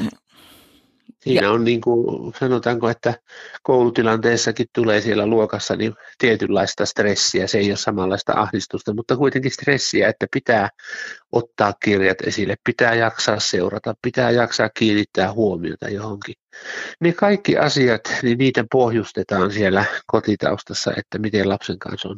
Siinä 1.23 1.41
ja. 1.41 1.51
on 1.51 1.63
niin 1.63 1.81
kuin, 1.81 2.33
sanotaanko, 2.39 2.89
että 2.89 3.13
koulutilanteessakin 3.63 4.65
tulee 4.73 5.01
siellä 5.01 5.27
luokassa 5.27 5.75
niin 5.75 5.93
tietynlaista 6.17 6.85
stressiä, 6.85 7.47
se 7.47 7.57
ei 7.57 7.71
ole 7.71 7.77
samanlaista 7.77 8.33
ahdistusta, 8.35 8.93
mutta 8.93 9.17
kuitenkin 9.17 9.51
stressiä, 9.51 10.09
että 10.09 10.27
pitää 10.33 10.69
ottaa 11.31 11.73
kirjat 11.83 12.17
esille, 12.21 12.55
pitää 12.63 12.95
jaksaa 12.95 13.39
seurata, 13.39 13.93
pitää 14.01 14.31
jaksaa 14.31 14.69
kiinnittää 14.69 15.33
huomiota 15.33 15.89
johonkin. 15.89 16.35
Niin 16.99 17.15
kaikki 17.15 17.57
asiat, 17.57 18.01
niin 18.23 18.37
niitä 18.37 18.65
pohjustetaan 18.71 19.51
siellä 19.51 19.85
kotitaustassa, 20.07 20.91
että 20.97 21.19
miten 21.19 21.49
lapsen 21.49 21.79
kanssa 21.79 22.09
on 22.09 22.17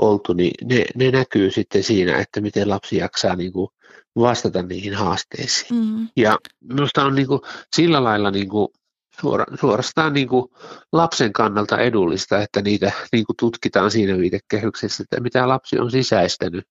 oltu, 0.00 0.32
niin 0.32 0.52
ne, 0.64 0.84
ne 0.94 1.10
näkyy 1.10 1.50
sitten 1.50 1.82
siinä, 1.82 2.18
että 2.18 2.40
miten 2.40 2.68
lapsi 2.68 2.96
jaksaa 2.96 3.36
niin 3.36 3.52
kuin 3.52 3.68
vastata 4.16 4.62
niihin 4.62 4.94
haasteisiin. 4.94 5.74
Mm. 5.74 6.08
Ja 6.16 6.38
minusta 6.60 7.04
on 7.04 7.14
niin 7.14 7.26
kuin 7.26 7.40
sillä 7.76 8.04
lailla 8.04 8.30
niin 8.30 8.48
kuin 8.48 8.68
suora, 9.20 9.44
suorastaan 9.60 10.12
niin 10.12 10.28
kuin 10.28 10.44
lapsen 10.92 11.32
kannalta 11.32 11.78
edullista, 11.78 12.42
että 12.42 12.62
niitä 12.62 12.92
niin 13.12 13.26
kuin 13.26 13.36
tutkitaan 13.36 13.90
siinä 13.90 14.18
viitekehyksessä, 14.18 15.02
että 15.02 15.20
mitä 15.20 15.48
lapsi 15.48 15.78
on 15.78 15.90
sisäistänyt, 15.90 16.64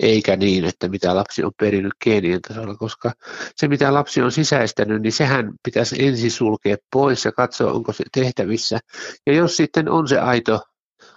eikä 0.00 0.36
niin, 0.36 0.64
että 0.64 0.88
mitä 0.88 1.14
lapsi 1.14 1.44
on 1.44 1.52
perinyt 1.60 1.92
geenien 2.04 2.42
tasolla, 2.42 2.74
koska 2.74 3.12
se 3.56 3.68
mitä 3.68 3.94
lapsi 3.94 4.22
on 4.22 4.32
sisäistänyt, 4.32 5.02
niin 5.02 5.12
sehän 5.12 5.52
pitäisi 5.62 6.06
ensin 6.06 6.30
sulkea 6.30 6.76
pois 6.92 7.24
ja 7.24 7.32
katsoa, 7.32 7.72
onko 7.72 7.92
se 7.92 8.04
tehtävissä. 8.12 8.78
Ja 9.26 9.32
jos 9.32 9.56
sitten 9.56 9.88
on 9.88 10.08
se 10.08 10.18
aito 10.18 10.60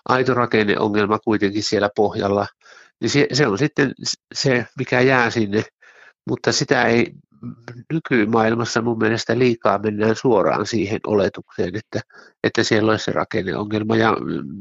aito 0.10 0.34
rakenneongelma 0.34 1.20
kuitenkin 1.20 1.64
siellä 1.64 1.90
pohjalla, 1.96 2.48
niin 3.02 3.10
se, 3.10 3.28
se 3.34 3.48
on 3.48 3.58
sitten 3.58 3.92
se, 4.34 4.66
mikä 4.78 5.02
jää 5.02 5.30
sinne, 5.30 5.64
mutta 6.30 6.52
sitä 6.52 6.84
ei 6.84 7.14
nykymaailmassa 7.94 8.82
mun 8.82 8.98
mielestä 8.98 9.40
liikaa 9.40 9.78
mennään 9.78 10.16
suoraan 10.16 10.66
siihen 10.66 11.00
oletukseen, 11.08 11.76
että, 11.76 12.00
että 12.44 12.64
siellä 12.64 12.92
olisi 12.92 13.06
se 13.06 13.12
rakenneongelma. 13.12 13.96
Ja 13.96 14.18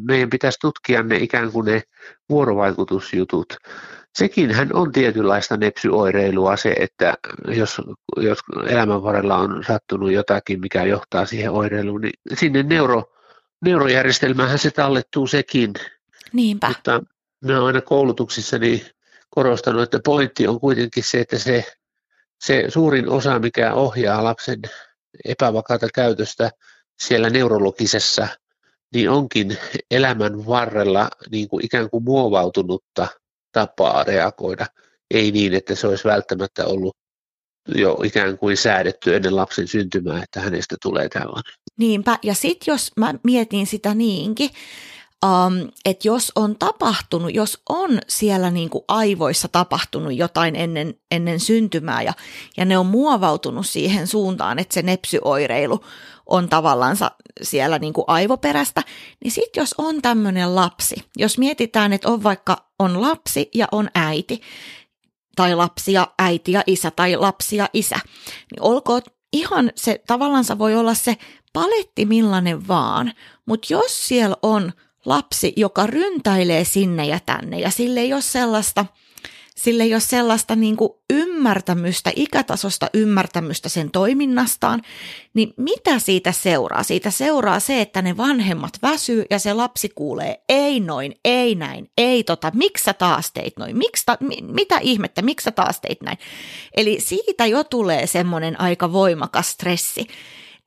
meidän 0.06 0.30
pitäisi 0.30 0.58
tutkia 0.60 1.02
ne 1.02 1.16
ikään 1.16 1.52
kuin 1.52 1.66
ne 1.66 1.82
vuorovaikutusjutut. 2.30 3.56
Sekin 4.14 4.54
hän 4.54 4.68
on 4.72 4.92
tietynlaista 4.92 5.56
nepsyoireilua 5.56 6.56
se, 6.56 6.74
että 6.78 7.14
jos, 7.48 7.80
jos 8.16 8.38
elämän 8.66 9.02
varrella 9.02 9.36
on 9.36 9.64
sattunut 9.66 10.12
jotakin, 10.12 10.60
mikä 10.60 10.84
johtaa 10.84 11.26
siihen 11.26 11.50
oireiluun, 11.50 12.00
niin 12.00 12.12
sinne 12.34 12.62
neuro, 12.62 13.04
neurojärjestelmähän 13.64 14.58
se 14.58 14.70
tallettuu 14.70 15.26
sekin. 15.26 15.74
Niinpä. 16.32 16.68
Mutta 16.68 17.02
minä 17.44 17.56
olen 17.56 17.66
aina 17.66 17.80
koulutuksissani 17.80 18.86
korostanut, 19.30 19.82
että 19.82 20.00
pointti 20.04 20.46
on 20.46 20.60
kuitenkin 20.60 21.04
se, 21.04 21.20
että 21.20 21.38
se, 21.38 21.64
se 22.40 22.64
suurin 22.68 23.08
osa, 23.08 23.38
mikä 23.38 23.74
ohjaa 23.74 24.24
lapsen 24.24 24.60
epävakaata 25.24 25.88
käytöstä 25.94 26.50
siellä 27.00 27.30
neurologisessa, 27.30 28.28
niin 28.94 29.10
onkin 29.10 29.58
elämän 29.90 30.46
varrella 30.46 31.10
niin 31.30 31.48
kuin 31.48 31.64
ikään 31.64 31.90
kuin 31.90 32.04
muovautunutta 32.04 33.08
tapaa 33.52 34.04
reagoida. 34.04 34.66
Ei 35.10 35.30
niin, 35.32 35.54
että 35.54 35.74
se 35.74 35.86
olisi 35.86 36.04
välttämättä 36.04 36.66
ollut 36.66 36.96
jo 37.74 37.98
ikään 38.04 38.38
kuin 38.38 38.56
säädetty 38.56 39.16
ennen 39.16 39.36
lapsen 39.36 39.68
syntymää, 39.68 40.22
että 40.22 40.40
hänestä 40.40 40.76
tulee 40.82 41.08
tällainen. 41.08 41.52
Niinpä, 41.76 42.18
ja 42.22 42.34
sitten 42.34 42.72
jos 42.72 42.92
mä 42.96 43.14
mietin 43.22 43.66
sitä 43.66 43.94
niinkin, 43.94 44.50
um, 45.24 45.68
että 45.84 46.08
jos 46.08 46.32
on 46.34 46.56
tapahtunut, 46.58 47.34
jos 47.34 47.62
on 47.68 47.98
siellä 48.08 48.50
niin 48.50 48.70
kuin 48.70 48.84
aivoissa 48.88 49.48
tapahtunut 49.48 50.14
jotain 50.14 50.56
ennen, 50.56 50.94
ennen 51.10 51.40
syntymää 51.40 52.02
ja, 52.02 52.12
ja 52.56 52.64
ne 52.64 52.78
on 52.78 52.86
muovautunut 52.86 53.66
siihen 53.66 54.06
suuntaan, 54.06 54.58
että 54.58 54.74
se 54.74 54.82
nepsyoireilu 54.82 55.80
on 56.26 56.48
tavallaan 56.48 56.96
siellä 57.42 57.78
niin 57.78 57.92
kuin 57.92 58.04
aivoperästä, 58.06 58.82
niin 59.24 59.32
sitten 59.32 59.60
jos 59.60 59.74
on 59.78 60.02
tämmöinen 60.02 60.54
lapsi, 60.54 60.96
jos 61.16 61.38
mietitään, 61.38 61.92
että 61.92 62.08
on 62.08 62.22
vaikka 62.22 62.68
on 62.78 63.02
lapsi 63.02 63.50
ja 63.54 63.68
on 63.72 63.88
äiti, 63.94 64.40
tai 65.38 65.54
lapsi 65.54 65.92
ja 65.92 66.08
äiti 66.18 66.52
ja 66.52 66.62
isä 66.66 66.90
tai 66.90 67.16
lapsi 67.16 67.56
ja 67.56 67.68
isä, 67.72 67.96
niin 68.52 68.62
olkoon 68.62 69.02
ihan 69.32 69.72
se, 69.74 70.02
tavallaan 70.06 70.44
voi 70.58 70.76
olla 70.76 70.94
se 70.94 71.16
paletti 71.52 72.06
millainen 72.06 72.68
vaan, 72.68 73.12
mutta 73.46 73.66
jos 73.70 74.08
siellä 74.08 74.36
on 74.42 74.72
lapsi, 75.04 75.52
joka 75.56 75.86
ryntäilee 75.86 76.64
sinne 76.64 77.06
ja 77.06 77.20
tänne 77.26 77.60
ja 77.60 77.70
sille 77.70 78.00
ei 78.00 78.12
ole 78.12 78.22
sellaista– 78.22 78.86
sille 79.58 79.82
ei 79.82 79.94
ole 79.94 80.00
sellaista 80.00 80.56
niin 80.56 80.76
kuin 80.76 80.90
ymmärtämystä, 81.10 82.12
ikätasosta 82.16 82.90
ymmärtämystä 82.94 83.68
sen 83.68 83.90
toiminnastaan, 83.90 84.82
niin 85.34 85.54
mitä 85.56 85.98
siitä 85.98 86.32
seuraa? 86.32 86.82
Siitä 86.82 87.10
seuraa 87.10 87.60
se, 87.60 87.80
että 87.80 88.02
ne 88.02 88.16
vanhemmat 88.16 88.72
väsyy 88.82 89.24
ja 89.30 89.38
se 89.38 89.52
lapsi 89.52 89.88
kuulee 89.94 90.42
ei 90.48 90.80
noin, 90.80 91.14
ei 91.24 91.54
näin, 91.54 91.90
ei 91.98 92.24
tota, 92.24 92.52
miksi 92.54 92.84
sä 92.84 92.92
taas 92.92 93.32
teit 93.32 93.56
noin, 93.56 93.76
miksi 93.76 94.02
ta, 94.06 94.18
mitä 94.42 94.78
ihmettä, 94.78 95.22
miksi 95.22 95.44
sä 95.44 95.50
taas 95.50 95.80
teit 95.80 96.02
näin. 96.02 96.18
Eli 96.76 97.00
siitä 97.00 97.46
jo 97.46 97.64
tulee 97.64 98.06
semmoinen 98.06 98.60
aika 98.60 98.92
voimakas 98.92 99.50
stressi, 99.50 100.06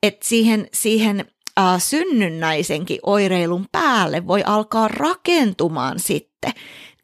että 0.02 0.28
siihen, 0.28 0.68
siihen 0.74 1.24
äh, 1.58 1.82
synnynnäisenkin 1.82 2.98
oireilun 3.02 3.66
päälle 3.72 4.26
voi 4.26 4.42
alkaa 4.46 4.88
rakentumaan 4.88 5.98
sitten 5.98 6.52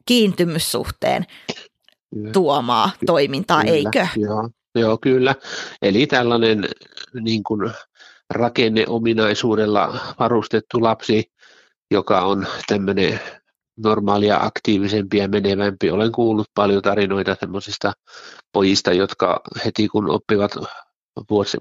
kiintymyssuhteen 0.07 1.27
tuomaa 2.33 2.91
toimintaa, 3.07 3.61
kyllä, 3.61 3.75
eikö? 3.75 4.07
Joo, 4.17 4.51
joo, 4.75 4.99
kyllä. 4.99 5.35
Eli 5.83 6.07
tällainen 6.07 6.69
niin 7.21 7.43
kuin 7.43 7.71
rakenneominaisuudella 8.31 10.01
varustettu 10.19 10.83
lapsi, 10.83 11.33
joka 11.91 12.21
on 12.21 12.47
tämmöinen 12.67 13.21
normaalia 13.77 14.39
aktiivisempi 14.41 15.19
ja 15.19 15.29
menevämpi. 15.29 15.91
Olen 15.91 16.13
kuullut 16.13 16.47
paljon 16.55 16.83
tarinoita 16.83 17.37
semmoisista 17.41 17.93
pojista, 18.53 18.93
jotka 18.93 19.41
heti 19.65 19.89
kun 19.89 20.11
oppivat 20.11 20.53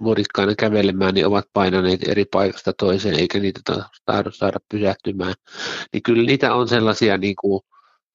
vuodikkaina 0.03 0.55
kävelemään, 0.55 1.13
niin 1.13 1.27
ovat 1.27 1.45
painaneet 1.53 2.07
eri 2.07 2.25
paikasta 2.25 2.73
toiseen, 2.73 3.19
eikä 3.19 3.39
niitä 3.39 3.59
tahdo 4.05 4.31
saada 4.31 4.59
pysähtymään. 4.71 5.33
Niin 5.93 6.03
kyllä 6.03 6.23
niitä 6.23 6.53
on 6.53 6.67
sellaisia 6.67 7.17
niin 7.17 7.35
kuin 7.41 7.61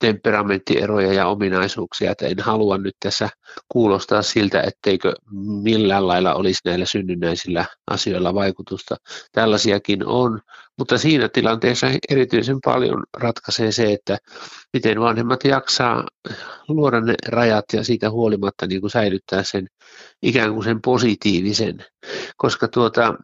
temperamenttieroja 0.03 1.12
ja 1.12 1.27
ominaisuuksia, 1.27 2.11
että 2.11 2.27
en 2.27 2.38
halua 2.38 2.79
nyt 2.79 2.97
tässä 3.01 3.29
kuulostaa 3.69 4.23
siltä, 4.23 4.61
etteikö 4.61 5.12
millään 5.62 6.09
lailla 6.09 6.35
olisi 6.35 6.61
näillä 6.65 6.85
synnynnäisillä 6.85 7.65
asioilla 7.91 8.35
vaikutusta. 8.35 8.97
Tällaisiakin 9.33 10.07
on, 10.07 10.41
mutta 10.79 10.99
siinä 10.99 11.29
tilanteessa 11.29 11.87
erityisen 12.11 12.59
paljon 12.65 13.03
ratkaisee 13.19 13.73
se, 13.73 13.93
että 13.93 14.19
miten 14.73 15.01
vanhemmat 15.01 15.45
jaksaa 15.45 16.05
luoda 16.69 17.01
ne 17.01 17.15
rajat 17.29 17.65
ja 17.73 17.85
siitä 17.85 18.11
huolimatta 18.11 18.67
niin 18.67 18.81
kuin 18.81 18.91
säilyttää 18.91 19.43
sen 19.43 19.67
ikään 20.23 20.53
kuin 20.53 20.65
sen 20.65 20.83
positiivisen, 20.83 21.85
koska 22.37 22.69
tuota, 22.69 23.15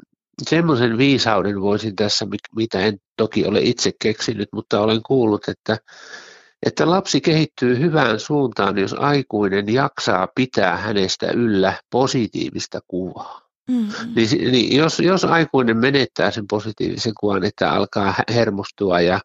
semmoisen 0.49 0.99
viisauden 0.99 1.61
voisin 1.61 1.97
tässä, 1.97 2.27
mitä 2.57 2.81
en 2.81 2.99
toki 3.17 3.47
ole 3.47 3.61
itse 3.61 3.93
keksinyt, 4.03 4.49
mutta 4.53 4.81
olen 4.81 5.03
kuullut, 5.03 5.49
että 5.49 5.77
että 6.67 6.91
lapsi 6.91 7.21
kehittyy 7.21 7.79
hyvään 7.79 8.21
suuntaan, 8.21 8.79
jos 8.79 8.93
aikuinen 8.93 9.73
jaksaa 9.73 10.29
pitää 10.35 10.77
hänestä 10.77 11.27
yllä 11.27 11.73
positiivista 11.91 12.81
kuvaa. 12.89 13.49
Mm-hmm. 13.71 14.15
Niin, 14.17 14.53
niin 14.53 14.77
jos, 14.77 15.01
jos 15.01 15.25
aikuinen 15.25 15.77
menettää 15.77 16.31
sen 16.31 16.47
positiivisen 16.47 17.13
kuvan, 17.21 17.45
että 17.45 17.71
alkaa 17.71 18.15
hermostua 18.35 19.01
ja, 19.01 19.21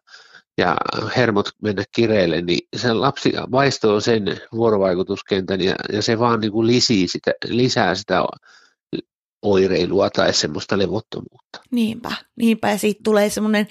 ja 0.58 0.76
hermot 1.16 1.48
mennä 1.62 1.84
kireille, 1.94 2.40
niin 2.40 2.68
se 2.76 2.92
lapsi 2.92 3.32
vaistoo 3.50 4.00
sen 4.00 4.40
vuorovaikutuskentän 4.52 5.60
ja, 5.60 5.74
ja 5.92 6.02
se 6.02 6.18
vaan 6.18 6.40
niin 6.40 6.52
kuin 6.52 6.66
lisii 6.66 7.08
sitä, 7.08 7.32
lisää 7.48 7.94
sitä 7.94 8.24
oireilua 9.42 10.10
tai 10.10 10.32
semmoista 10.32 10.78
levottomuutta. 10.78 11.60
Niinpä, 11.70 12.12
niinpä 12.36 12.70
ja 12.70 12.78
siitä 12.78 13.00
tulee 13.04 13.30
semmoinen 13.30 13.66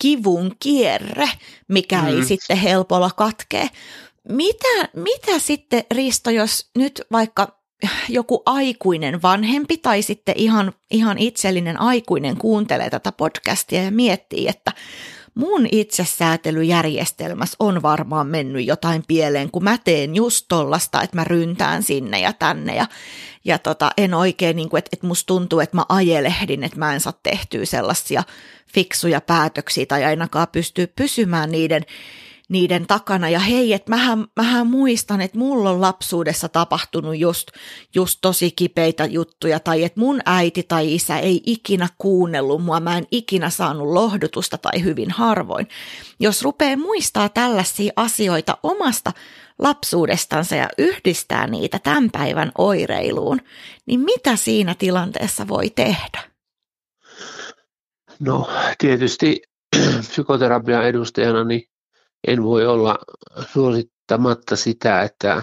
kivun 0.00 0.52
kierre, 0.60 1.30
mikä 1.68 2.02
mm. 2.02 2.08
ei 2.08 2.24
sitten 2.24 2.56
helpolla 2.56 3.10
katkee. 3.16 3.68
Mitä, 4.28 4.88
mitä 4.94 5.38
sitten 5.38 5.84
Risto, 5.90 6.30
jos 6.30 6.70
nyt 6.78 7.02
vaikka 7.12 7.60
joku 8.08 8.42
aikuinen 8.46 9.22
vanhempi 9.22 9.76
tai 9.76 10.02
sitten 10.02 10.34
ihan, 10.38 10.72
ihan 10.90 11.18
itsellinen 11.18 11.80
aikuinen 11.80 12.36
kuuntelee 12.36 12.90
tätä 12.90 13.12
podcastia 13.12 13.82
ja 13.82 13.90
miettii, 13.90 14.48
että 14.48 14.72
mun 15.34 15.66
itsesäätelyjärjestelmässä 15.72 17.56
on 17.58 17.82
varmaan 17.82 18.26
mennyt 18.26 18.66
jotain 18.66 19.04
pieleen, 19.08 19.50
kun 19.50 19.64
mä 19.64 19.78
teen 19.84 20.16
just 20.16 20.46
tollasta, 20.48 21.02
että 21.02 21.16
mä 21.16 21.24
ryntään 21.24 21.82
sinne 21.82 22.20
ja 22.20 22.32
tänne. 22.32 22.76
Ja, 22.76 22.86
ja 23.44 23.58
tota, 23.58 23.90
en 23.96 24.14
oikein, 24.14 24.56
niin 24.56 24.68
kuin, 24.68 24.78
että, 24.78 24.90
että 24.92 25.06
musta 25.06 25.26
tuntuu, 25.26 25.60
että 25.60 25.76
mä 25.76 25.84
ajelehdin, 25.88 26.64
että 26.64 26.78
mä 26.78 26.94
en 26.94 27.00
saa 27.00 27.18
tehtyä 27.22 27.64
sellaisia 27.64 28.22
fiksuja 28.74 29.20
päätöksiä 29.20 29.86
tai 29.86 30.04
ainakaan 30.04 30.48
pystyy 30.52 30.86
pysymään 30.86 31.52
niiden 31.52 31.82
niiden 32.50 32.86
takana. 32.86 33.28
Ja 33.28 33.38
hei, 33.38 33.72
että 33.72 33.90
mähän, 33.90 34.24
mähän 34.36 34.66
muistan, 34.66 35.20
että 35.20 35.38
mulla 35.38 35.70
on 35.70 35.80
lapsuudessa 35.80 36.48
tapahtunut 36.48 37.18
just, 37.18 37.48
just 37.94 38.18
tosi 38.22 38.50
kipeitä 38.50 39.04
juttuja, 39.04 39.60
tai 39.60 39.84
että 39.84 40.00
mun 40.00 40.20
äiti 40.26 40.62
tai 40.62 40.94
isä 40.94 41.18
ei 41.18 41.42
ikinä 41.46 41.88
kuunnellut 41.98 42.64
mua, 42.64 42.80
mä 42.80 42.98
en 42.98 43.06
ikinä 43.10 43.50
saanut 43.50 43.88
lohdutusta 43.88 44.58
tai 44.58 44.84
hyvin 44.84 45.10
harvoin. 45.10 45.68
Jos 46.20 46.42
rupeaa 46.42 46.76
muistaa 46.76 47.28
tällaisia 47.28 47.92
asioita 47.96 48.58
omasta 48.62 49.12
lapsuudestansa 49.58 50.56
ja 50.56 50.68
yhdistää 50.78 51.46
niitä 51.46 51.78
tämän 51.78 52.10
päivän 52.10 52.52
oireiluun, 52.58 53.40
niin 53.86 54.00
mitä 54.00 54.36
siinä 54.36 54.74
tilanteessa 54.74 55.48
voi 55.48 55.70
tehdä? 55.70 56.30
No 58.20 58.48
tietysti 58.78 59.42
psykoterapian 60.10 60.86
edustajana 60.86 61.44
niin 61.44 61.69
en 62.28 62.42
voi 62.42 62.66
olla 62.66 62.98
suosittamatta 63.52 64.56
sitä, 64.56 65.02
että 65.02 65.42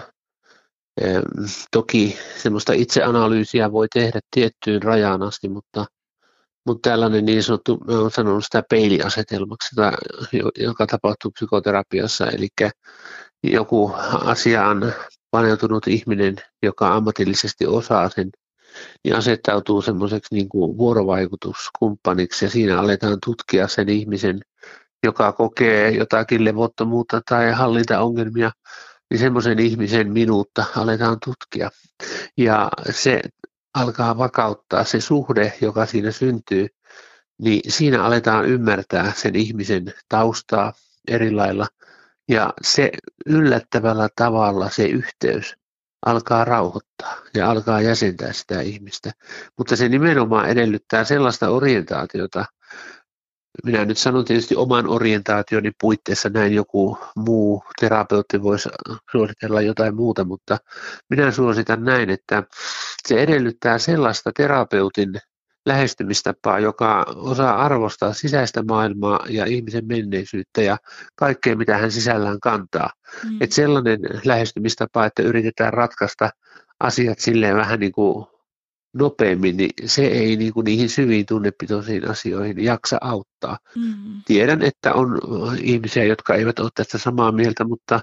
toki 1.70 2.18
semmoista 2.42 2.72
itseanalyysiä 2.72 3.72
voi 3.72 3.86
tehdä 3.94 4.20
tiettyyn 4.30 4.82
rajaan 4.82 5.22
asti, 5.22 5.48
mutta, 5.48 5.86
mutta 6.66 6.90
tällainen 6.90 7.24
niin 7.24 7.42
sanottu, 7.42 7.78
olen 7.88 8.10
sanonut 8.10 8.44
sitä 8.44 8.62
peiliasetelmaksi, 8.70 9.76
joka 10.58 10.86
tapahtuu 10.86 11.30
psykoterapiassa, 11.30 12.26
eli 12.26 12.48
joku 13.42 13.92
asiaan 14.24 14.94
paneutunut 15.30 15.86
ihminen, 15.86 16.36
joka 16.62 16.94
ammatillisesti 16.94 17.66
osaa 17.66 18.08
sen, 18.08 18.30
niin 19.04 19.16
asettautuu 19.16 19.82
semmoiseksi 19.82 20.34
niin 20.34 20.48
kuin 20.48 20.78
vuorovaikutuskumppaniksi. 20.78 22.44
Ja 22.44 22.50
siinä 22.50 22.80
aletaan 22.80 23.18
tutkia 23.24 23.68
sen 23.68 23.88
ihmisen 23.88 24.40
joka 25.04 25.32
kokee 25.32 25.90
jotakin 25.90 26.44
levottomuutta 26.44 27.20
tai 27.28 27.52
hallintaongelmia, 27.52 28.50
niin 29.10 29.18
semmoisen 29.18 29.58
ihmisen 29.58 30.12
minuutta 30.12 30.64
aletaan 30.76 31.16
tutkia. 31.24 31.70
Ja 32.36 32.70
se 32.90 33.20
alkaa 33.74 34.18
vakauttaa 34.18 34.84
se 34.84 35.00
suhde, 35.00 35.52
joka 35.60 35.86
siinä 35.86 36.10
syntyy, 36.10 36.66
niin 37.38 37.72
siinä 37.72 38.04
aletaan 38.04 38.46
ymmärtää 38.46 39.12
sen 39.16 39.36
ihmisen 39.36 39.94
taustaa 40.08 40.72
eri 41.08 41.30
lailla. 41.30 41.66
Ja 42.28 42.52
se 42.62 42.90
yllättävällä 43.26 44.08
tavalla 44.16 44.70
se 44.70 44.86
yhteys 44.86 45.54
alkaa 46.06 46.44
rauhoittaa 46.44 47.16
ja 47.34 47.50
alkaa 47.50 47.80
jäsentää 47.80 48.32
sitä 48.32 48.60
ihmistä. 48.60 49.12
Mutta 49.58 49.76
se 49.76 49.88
nimenomaan 49.88 50.48
edellyttää 50.48 51.04
sellaista 51.04 51.48
orientaatiota, 51.48 52.44
minä 53.64 53.84
nyt 53.84 53.98
sanon 53.98 54.24
tietysti 54.24 54.56
oman 54.56 54.88
orientaationi 54.88 55.70
puitteissa 55.80 56.28
näin 56.28 56.54
joku 56.54 56.98
muu 57.16 57.62
terapeutti 57.80 58.42
voisi 58.42 58.68
suositella 59.12 59.60
jotain 59.60 59.94
muuta, 59.94 60.24
mutta 60.24 60.58
minä 61.10 61.30
suositan 61.30 61.84
näin, 61.84 62.10
että 62.10 62.42
se 63.08 63.22
edellyttää 63.22 63.78
sellaista 63.78 64.30
terapeutin 64.36 65.12
lähestymistapaa, 65.66 66.58
joka 66.58 67.06
osaa 67.16 67.56
arvostaa 67.64 68.12
sisäistä 68.12 68.62
maailmaa 68.68 69.26
ja 69.28 69.44
ihmisen 69.44 69.86
menneisyyttä 69.86 70.62
ja 70.62 70.76
kaikkea, 71.16 71.56
mitä 71.56 71.78
hän 71.78 71.92
sisällään 71.92 72.40
kantaa. 72.40 72.90
Mm. 73.24 73.36
Että 73.40 73.56
sellainen 73.56 73.98
lähestymistapa, 74.24 75.06
että 75.06 75.22
yritetään 75.22 75.72
ratkaista 75.72 76.30
asiat 76.80 77.18
silleen 77.18 77.56
vähän 77.56 77.80
niin 77.80 77.92
kuin 77.92 78.26
nopeammin, 78.94 79.56
niin 79.56 79.70
se 79.84 80.06
ei 80.06 80.36
niin 80.36 80.52
kuin 80.52 80.64
niihin 80.64 80.88
syviin 80.88 81.26
tunnepitoisiin 81.26 82.10
asioihin 82.10 82.64
jaksa 82.64 82.98
auttaa. 83.00 83.58
Mm. 83.76 84.22
Tiedän, 84.26 84.62
että 84.62 84.94
on 84.94 85.18
ihmisiä, 85.62 86.04
jotka 86.04 86.34
eivät 86.34 86.58
ole 86.58 86.70
tästä 86.74 86.98
samaa 86.98 87.32
mieltä, 87.32 87.64
mutta 87.64 88.00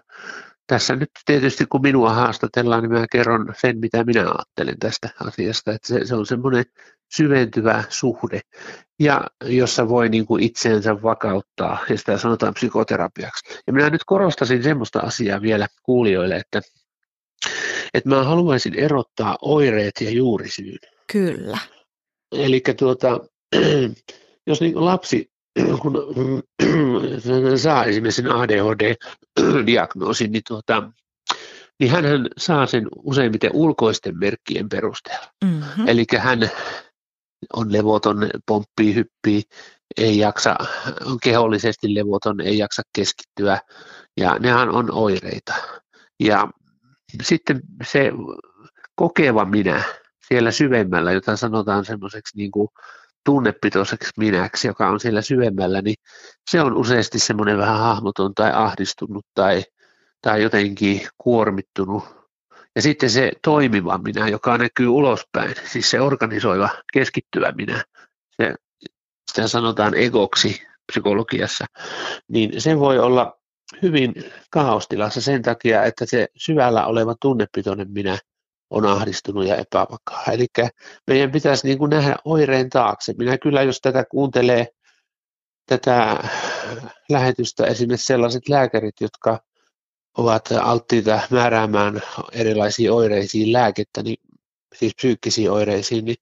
tässä 0.67 0.95
nyt 0.95 1.09
tietysti 1.25 1.65
kun 1.65 1.81
minua 1.81 2.13
haastatellaan, 2.13 2.83
niin 2.83 2.91
mä 2.91 3.05
kerron 3.11 3.53
sen, 3.61 3.79
mitä 3.79 4.03
minä 4.03 4.21
ajattelen 4.21 4.79
tästä 4.79 5.09
asiasta. 5.19 5.71
Että 5.71 5.87
se, 5.87 6.05
se 6.05 6.15
on 6.15 6.25
semmoinen 6.25 6.65
syventyvä 7.15 7.83
suhde, 7.89 8.41
ja 8.99 9.21
jossa 9.43 9.89
voi 9.89 10.09
niin 10.09 10.25
kuin 10.25 10.43
itseensä 10.43 11.01
vakauttaa, 11.01 11.77
ja 11.89 11.97
sitä 11.97 12.17
sanotaan 12.17 12.53
psykoterapiaksi. 12.53 13.59
Ja 13.67 13.73
minä 13.73 13.89
nyt 13.89 14.01
korostasin 14.05 14.63
semmoista 14.63 14.99
asiaa 14.99 15.41
vielä 15.41 15.67
kuulijoille, 15.83 16.35
että 16.35 16.61
että 17.93 18.09
mä 18.09 18.23
haluaisin 18.23 18.75
erottaa 18.75 19.37
oireet 19.41 19.93
ja 20.01 20.09
juurisyyn. 20.09 20.79
Kyllä. 21.11 21.57
Eli 22.31 22.61
tuota, 22.77 23.19
jos 24.47 24.61
niin 24.61 24.85
lapsi 24.85 25.31
kun 25.81 25.93
saa 27.57 27.85
esimerkiksi 27.85 28.21
sen 28.21 28.31
ADHD-diagnoosin, 28.31 30.31
niin, 30.31 30.43
tuota, 30.47 30.91
niin 31.79 31.91
hän 31.91 32.05
saa 32.37 32.65
sen 32.65 32.87
useimmiten 33.03 33.51
ulkoisten 33.53 34.19
merkkien 34.19 34.69
perusteella. 34.69 35.27
Mm-hmm. 35.45 35.87
Eli 35.87 36.05
hän 36.17 36.49
on 37.53 37.73
levoton, 37.73 38.29
pomppii, 38.45 38.95
hyppii, 38.95 39.43
ei 39.97 40.17
jaksa, 40.17 40.55
on 41.05 41.17
kehollisesti 41.23 41.95
levoton, 41.95 42.41
ei 42.41 42.57
jaksa 42.57 42.81
keskittyä, 42.95 43.59
ja 44.17 44.39
nehän 44.39 44.69
on 44.69 44.91
oireita. 44.91 45.53
Ja 46.19 46.47
sitten 47.21 47.61
se 47.83 48.11
kokeva 48.95 49.45
minä 49.45 49.83
siellä 50.27 50.51
syvemmällä, 50.51 51.11
jota 51.11 51.37
sanotaan 51.37 51.85
semmoiseksi 51.85 52.37
niin 52.37 52.51
kuin 52.51 52.67
tunnepitoiseksi 53.25 54.11
minäksi, 54.17 54.67
joka 54.67 54.89
on 54.89 54.99
siellä 54.99 55.21
syvemmällä, 55.21 55.81
niin 55.81 55.95
se 56.51 56.61
on 56.61 56.77
useasti 56.77 57.19
semmoinen 57.19 57.57
vähän 57.57 57.79
hahmoton 57.79 58.33
tai 58.33 58.51
ahdistunut 58.53 59.25
tai, 59.33 59.63
tai 60.21 60.43
jotenkin 60.43 61.01
kuormittunut. 61.17 62.03
Ja 62.75 62.81
sitten 62.81 63.09
se 63.09 63.31
toimiva 63.43 63.97
minä, 63.97 64.27
joka 64.27 64.57
näkyy 64.57 64.87
ulospäin, 64.87 65.55
siis 65.71 65.89
se 65.89 66.01
organisoiva, 66.01 66.69
keskittyvä 66.93 67.51
minä, 67.51 67.83
se, 68.29 68.55
sitä 69.31 69.47
sanotaan 69.47 69.93
egoksi 69.95 70.61
psykologiassa, 70.91 71.65
niin 72.27 72.61
se 72.61 72.79
voi 72.79 72.99
olla 72.99 73.39
hyvin 73.81 74.13
kaostilassa 74.49 75.21
sen 75.21 75.41
takia, 75.41 75.83
että 75.83 76.05
se 76.05 76.27
syvällä 76.37 76.85
oleva 76.85 77.15
tunnepitoinen 77.21 77.91
minä 77.91 78.17
on 78.69 78.85
ahdistunut 78.85 79.47
ja 79.47 79.55
epävakaa. 79.55 80.23
Eli 80.31 80.45
meidän 81.07 81.31
pitäisi 81.31 81.67
niin 81.67 81.77
kuin 81.77 81.89
nähdä 81.89 82.15
oireen 82.25 82.69
taakse. 82.69 83.13
Minä 83.17 83.37
kyllä, 83.37 83.61
jos 83.61 83.81
tätä 83.81 84.05
kuuntelee 84.11 84.67
tätä 85.65 86.23
lähetystä 87.09 87.65
esimerkiksi 87.65 88.05
sellaiset 88.05 88.49
lääkärit, 88.49 88.95
jotka 89.01 89.39
ovat 90.17 90.51
alttiita 90.61 91.19
määräämään 91.29 92.01
erilaisiin 92.31 92.91
oireisiin 92.91 93.53
lääkettä, 93.53 94.03
niin, 94.03 94.17
siis 94.75 94.95
psyykkisiin 94.95 95.51
oireisiin, 95.51 96.05
niin 96.05 96.17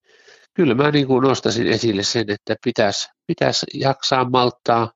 kyllä 0.54 0.74
mä 0.74 0.92
niin 0.92 1.08
kuin 1.08 1.24
nostaisin 1.24 1.68
esille 1.68 2.04
sen, 2.04 2.30
että 2.30 2.56
pitäisi, 2.64 3.10
pitäisi 3.28 3.66
jaksaa 3.74 4.30
malttaa, 4.30 4.92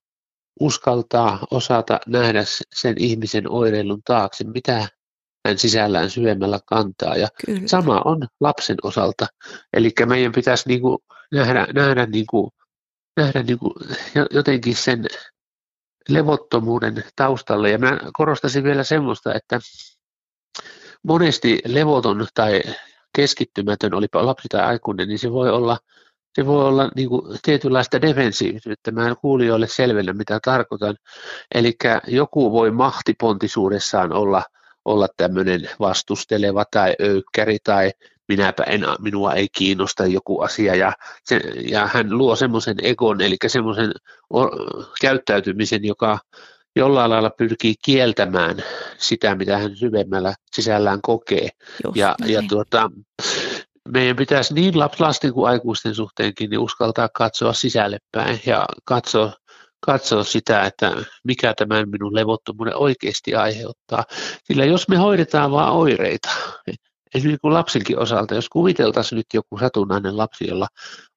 uskaltaa, 0.60 1.48
osata 1.52 2.00
nähdä 2.08 2.43
sen 2.76 2.96
ihmisen 2.98 3.52
oireilun 3.52 4.02
taakse, 4.06 4.43
mitä 4.43 4.88
hän 5.48 5.58
sisällään 5.58 6.10
syvemmällä 6.10 6.60
kantaa. 6.65 7.15
Ja 7.15 7.28
Kyllä. 7.46 7.62
sama 7.65 8.02
on 8.06 8.28
lapsen 8.39 8.78
osalta. 8.84 9.28
Eli 9.74 9.91
meidän 10.06 10.32
pitäisi 10.32 10.70
niin 10.70 10.82
kuin 10.82 10.98
nähdä, 11.32 11.67
nähdä, 11.74 12.06
niin 12.06 12.26
kuin, 12.30 12.52
nähdä 13.17 13.43
niin 13.43 13.60
kuin 13.60 13.74
jotenkin 14.32 14.76
sen 14.76 15.06
levottomuuden 16.10 17.04
taustalle. 17.15 17.70
Ja 17.70 17.78
mä 17.78 18.00
korostaisin 18.13 18.63
vielä 18.63 18.84
semmoista, 18.84 19.34
että 19.34 19.60
monesti 21.04 21.60
levoton 21.65 22.28
tai 22.34 22.62
keskittymätön, 23.15 23.93
olipa 23.93 24.26
lapsi 24.26 24.48
tai 24.48 24.62
aikuinen, 24.62 25.08
niin 25.08 25.20
se 25.20 25.32
voi 25.32 25.50
olla, 25.50 25.78
se 26.38 26.45
voi 26.45 26.65
olla 26.65 26.89
niin 26.95 27.10
kuin 27.10 27.39
tietynlaista 27.43 28.02
defensiivisyyttä. 28.02 28.91
Mä 28.91 29.08
en 29.08 29.17
kuulijoille 29.17 29.67
selvennä, 29.67 30.13
mitä 30.13 30.39
tarkoitan. 30.45 30.95
Eli 31.56 31.76
joku 32.08 32.52
voi 32.52 32.71
mahtipontisuudessaan 32.71 34.13
olla, 34.13 34.43
olla 34.86 35.08
tämmöinen 35.17 35.69
vastusteleva 35.80 36.63
tai 36.71 36.95
öykkäri 37.02 37.58
tai 37.63 37.91
minäpä 38.28 38.63
en, 38.63 38.86
minua 39.00 39.34
ei 39.34 39.47
kiinnosta 39.58 40.06
joku 40.06 40.41
asia 40.41 40.76
ja, 40.76 40.93
se, 41.23 41.41
ja 41.71 41.88
hän 41.88 42.17
luo 42.17 42.36
semmoisen 42.36 42.78
egon, 42.82 43.21
eli 43.21 43.36
semmoisen 43.47 43.91
käyttäytymisen, 45.02 45.86
joka 45.86 46.19
jollain 46.76 47.12
lailla 47.12 47.30
pyrkii 47.30 47.76
kieltämään 47.86 48.63
sitä, 48.97 49.36
mitä 49.36 49.58
hän 49.58 49.76
syvemmällä 49.76 50.34
sisällään 50.56 51.00
kokee. 51.02 51.50
Just 51.84 51.95
ja, 51.95 52.15
ja 52.26 52.43
tuota, 52.50 52.91
meidän 53.93 54.15
pitäisi 54.15 54.54
niin 54.54 54.80
lasten 54.80 55.34
kuin 55.34 55.50
aikuisten 55.50 55.95
suhteenkin 55.95 56.50
niin 56.50 56.60
uskaltaa 56.60 57.10
katsoa 57.13 57.54
sisälle 57.54 57.97
päin 58.12 58.39
ja 58.45 58.65
katsoa, 58.86 59.34
katsoa 59.86 60.23
sitä, 60.23 60.62
että 60.63 60.91
mikä 61.23 61.54
tämän 61.54 61.89
minun 61.89 62.15
levottomuuden 62.15 62.76
oikeasti 62.76 63.36
aiheuttaa. 63.36 64.04
Sillä 64.43 64.65
jos 64.65 64.88
me 64.88 64.97
hoidetaan 64.97 65.52
vain 65.52 65.69
oireita, 65.69 66.30
esimerkiksi 67.15 67.41
kuin 67.41 67.54
lapsenkin 67.54 68.00
osalta, 68.00 68.36
jos 68.36 68.50
kuviteltaisiin 68.50 69.17
nyt 69.17 69.26
joku 69.34 69.58
satunnainen 69.60 70.17
lapsi, 70.17 70.47
jolla 70.47 70.67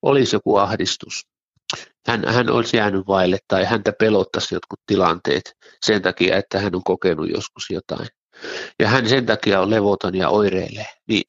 olisi 0.02 0.36
joku 0.36 0.56
ahdistus, 0.56 1.26
hän, 2.06 2.24
hän 2.28 2.50
olisi 2.50 2.76
jäänyt 2.76 3.06
vaille 3.06 3.38
tai 3.48 3.64
häntä 3.64 3.92
pelottaisi 3.98 4.54
jotkut 4.54 4.80
tilanteet 4.86 5.54
sen 5.82 6.02
takia, 6.02 6.36
että 6.36 6.60
hän 6.60 6.74
on 6.74 6.84
kokenut 6.84 7.30
joskus 7.30 7.64
jotain. 7.70 8.08
Ja 8.78 8.88
hän 8.88 9.08
sen 9.08 9.26
takia 9.26 9.60
on 9.60 9.70
levoton 9.70 10.14
ja 10.14 10.28
oireilee. 10.28 10.86
Niin, 11.08 11.22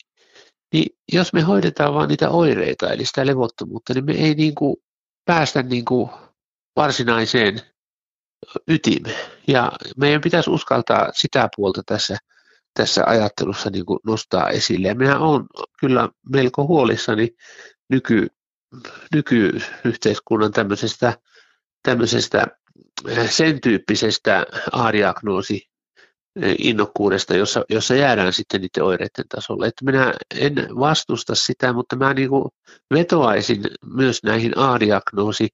niin 0.74 0.98
jos 1.14 1.34
me 1.34 1.42
hoidetaan 1.42 1.94
vain 1.94 2.08
niitä 2.08 2.30
oireita, 2.30 2.94
eli 2.94 3.06
sitä 3.06 3.26
levottomuutta, 3.26 3.94
niin 3.94 4.06
me 4.06 4.14
ei 4.14 4.34
niin 4.34 4.56
kuin 4.56 4.76
päästä 5.26 5.62
niin 5.64 5.86
kuin 5.86 6.10
varsinaiseen 6.76 7.62
ytimeen. 8.68 9.32
Ja 9.48 9.72
meidän 9.98 10.22
pitäisi 10.22 10.50
uskaltaa 10.50 11.10
sitä 11.14 11.50
puolta 11.56 11.82
tässä, 11.86 12.18
tässä 12.74 13.04
ajattelussa 13.06 13.70
niin 13.70 13.86
kuin 13.86 14.00
nostaa 14.06 14.50
esille. 14.50 14.88
Ja 14.88 14.96
minä 14.96 15.20
olen 15.20 15.44
kyllä 15.80 16.10
melko 16.30 16.68
huolissani 16.68 17.30
nyky, 17.90 18.28
nykyyhteiskunnan 19.14 20.52
tämmöisestä, 20.52 21.18
tämmöisestä 21.84 22.48
sen 23.30 23.62
tyyppisestä 23.62 24.46
A-diagnoosi 24.72 25.56
eh, 25.56 25.71
innokkuudesta, 26.58 27.36
jossa, 27.36 27.66
jossa 27.70 27.96
jäädään 27.96 28.34
sitten 28.34 28.62
niiden 28.62 28.84
oireiden 28.84 29.26
tasolle. 29.36 29.68
Että 29.68 29.86
minä 29.86 30.14
en 30.40 30.54
vastusta 30.80 31.36
sitä, 31.36 31.74
mutta 31.74 31.96
mä 31.96 32.14
niin 32.14 32.30
kuin 32.30 32.46
vetoaisin 32.94 33.62
myös 33.86 34.24
näihin 34.24 34.58
A-diagnoosi, 34.58 35.48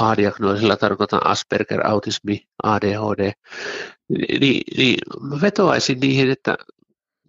A-diagnoosilla 0.00 0.76
tarkoitan 0.76 1.26
Asperger, 1.26 1.86
autismi, 1.86 2.46
ADHD, 2.62 3.32
niin, 4.40 4.62
niin 4.76 4.98
vetoaisin 5.40 6.00
niihin, 6.00 6.30
että 6.30 6.56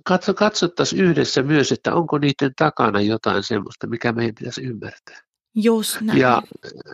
katso, 0.06 0.34
katsottaisiin 0.34 1.04
yhdessä 1.04 1.44
myös, 1.44 1.72
että 1.72 1.94
onko 1.94 2.18
niiden 2.18 2.52
takana 2.58 3.02
jotain 3.02 3.44
semmoista, 3.44 3.88
mikä 3.88 4.12
meidän 4.12 4.36
pitäisi 4.36 4.64
ymmärtää. 4.64 5.27
Just 5.64 6.02
näin. 6.02 6.20
Ja, 6.20 6.42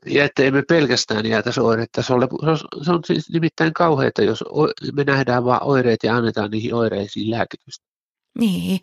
ja 0.06 0.26
että 0.26 0.44
emme 0.44 0.64
pelkästään 0.68 1.26
jäätäisi 1.26 1.60
oiretasolle. 1.60 2.28
Se 2.46 2.52
on, 2.52 2.84
se 2.84 2.92
on 2.92 3.00
siis 3.06 3.30
nimittäin 3.30 3.74
kauheita, 3.74 4.22
jos 4.22 4.44
me 4.94 5.04
nähdään 5.04 5.46
vain 5.46 5.64
oireet 5.64 6.00
ja 6.04 6.16
annetaan 6.16 6.52
niihin 6.52 6.74
oireisiin 6.74 7.32
lääkitystä. 7.32 7.86
Niin, 8.40 8.82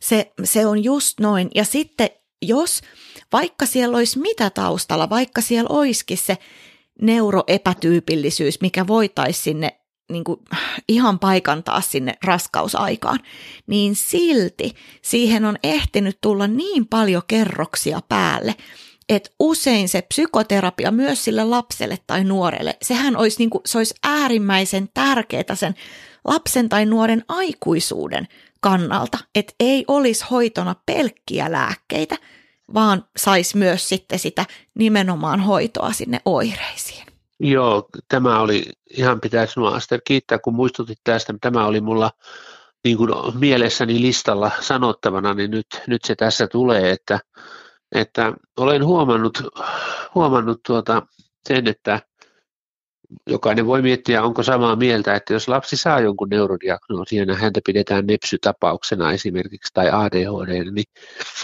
se, 0.00 0.32
se 0.44 0.66
on 0.66 0.84
just 0.84 1.20
noin. 1.20 1.50
Ja 1.54 1.64
sitten 1.64 2.10
jos 2.42 2.80
vaikka 3.32 3.66
siellä 3.66 3.96
olisi 3.96 4.18
mitä 4.18 4.50
taustalla, 4.50 5.10
vaikka 5.10 5.40
siellä 5.40 5.68
olisikin 5.70 6.18
se 6.18 6.38
neuroepätyypillisyys, 7.02 8.60
mikä 8.60 8.86
voitaisiin 8.86 9.42
sinne 9.42 9.80
niin 10.12 10.24
kuin 10.24 10.40
ihan 10.88 11.18
paikantaa 11.18 11.80
sinne 11.80 12.14
raskausaikaan, 12.24 13.18
niin 13.66 13.96
silti 13.96 14.74
siihen 15.02 15.44
on 15.44 15.56
ehtinyt 15.62 16.18
tulla 16.20 16.46
niin 16.46 16.86
paljon 16.86 17.22
kerroksia 17.26 18.00
päälle, 18.08 18.54
että 19.08 19.30
usein 19.40 19.88
se 19.88 20.02
psykoterapia 20.02 20.90
myös 20.90 21.24
sille 21.24 21.44
lapselle 21.44 21.98
tai 22.06 22.24
nuorelle, 22.24 22.76
sehän 22.82 23.16
olisi, 23.16 23.38
niin 23.38 23.50
kuin, 23.50 23.62
se 23.66 23.78
olisi 23.78 23.94
äärimmäisen 24.04 24.88
tärkeää 24.94 25.54
sen 25.54 25.74
lapsen 26.24 26.68
tai 26.68 26.86
nuoren 26.86 27.24
aikuisuuden 27.28 28.28
kannalta, 28.60 29.18
että 29.34 29.52
ei 29.60 29.84
olisi 29.88 30.24
hoitona 30.30 30.74
pelkkiä 30.86 31.52
lääkkeitä, 31.52 32.16
vaan 32.74 33.04
saisi 33.16 33.56
myös 33.56 33.88
sitten 33.88 34.18
sitä 34.18 34.44
nimenomaan 34.74 35.40
hoitoa 35.40 35.92
sinne 35.92 36.20
oireisiin. 36.24 37.06
Joo, 37.40 37.88
tämä 38.08 38.40
oli, 38.40 38.64
ihan 38.90 39.20
pitäisi 39.20 39.52
sinua 39.52 39.74
Aster 39.74 40.00
kiittää, 40.06 40.38
kun 40.38 40.54
muistutit 40.54 40.98
tästä. 41.04 41.34
Tämä 41.40 41.66
oli 41.66 41.80
mulla 41.80 42.10
niin 42.84 42.96
kuin 42.96 43.10
mielessäni 43.34 44.00
listalla 44.00 44.50
sanottavana, 44.60 45.34
niin 45.34 45.50
nyt, 45.50 45.66
nyt 45.86 46.04
se 46.04 46.14
tässä 46.14 46.46
tulee, 46.46 46.90
että, 46.90 47.20
että 47.96 48.32
olen 48.56 48.84
huomannut, 48.84 49.42
huomannut 50.14 50.60
tuota 50.66 51.02
sen, 51.48 51.68
että 51.68 52.00
jokainen 53.26 53.66
voi 53.66 53.82
miettiä, 53.82 54.22
onko 54.22 54.42
samaa 54.42 54.76
mieltä, 54.76 55.14
että 55.14 55.32
jos 55.32 55.48
lapsi 55.48 55.76
saa 55.76 56.00
jonkun 56.00 56.28
neurodiagnoosin 56.28 57.28
ja 57.28 57.34
häntä 57.34 57.60
pidetään 57.66 58.06
nepsytapauksena 58.06 59.12
esimerkiksi 59.12 59.70
tai 59.74 59.90
ADHD, 59.92 60.70
niin 60.70 60.84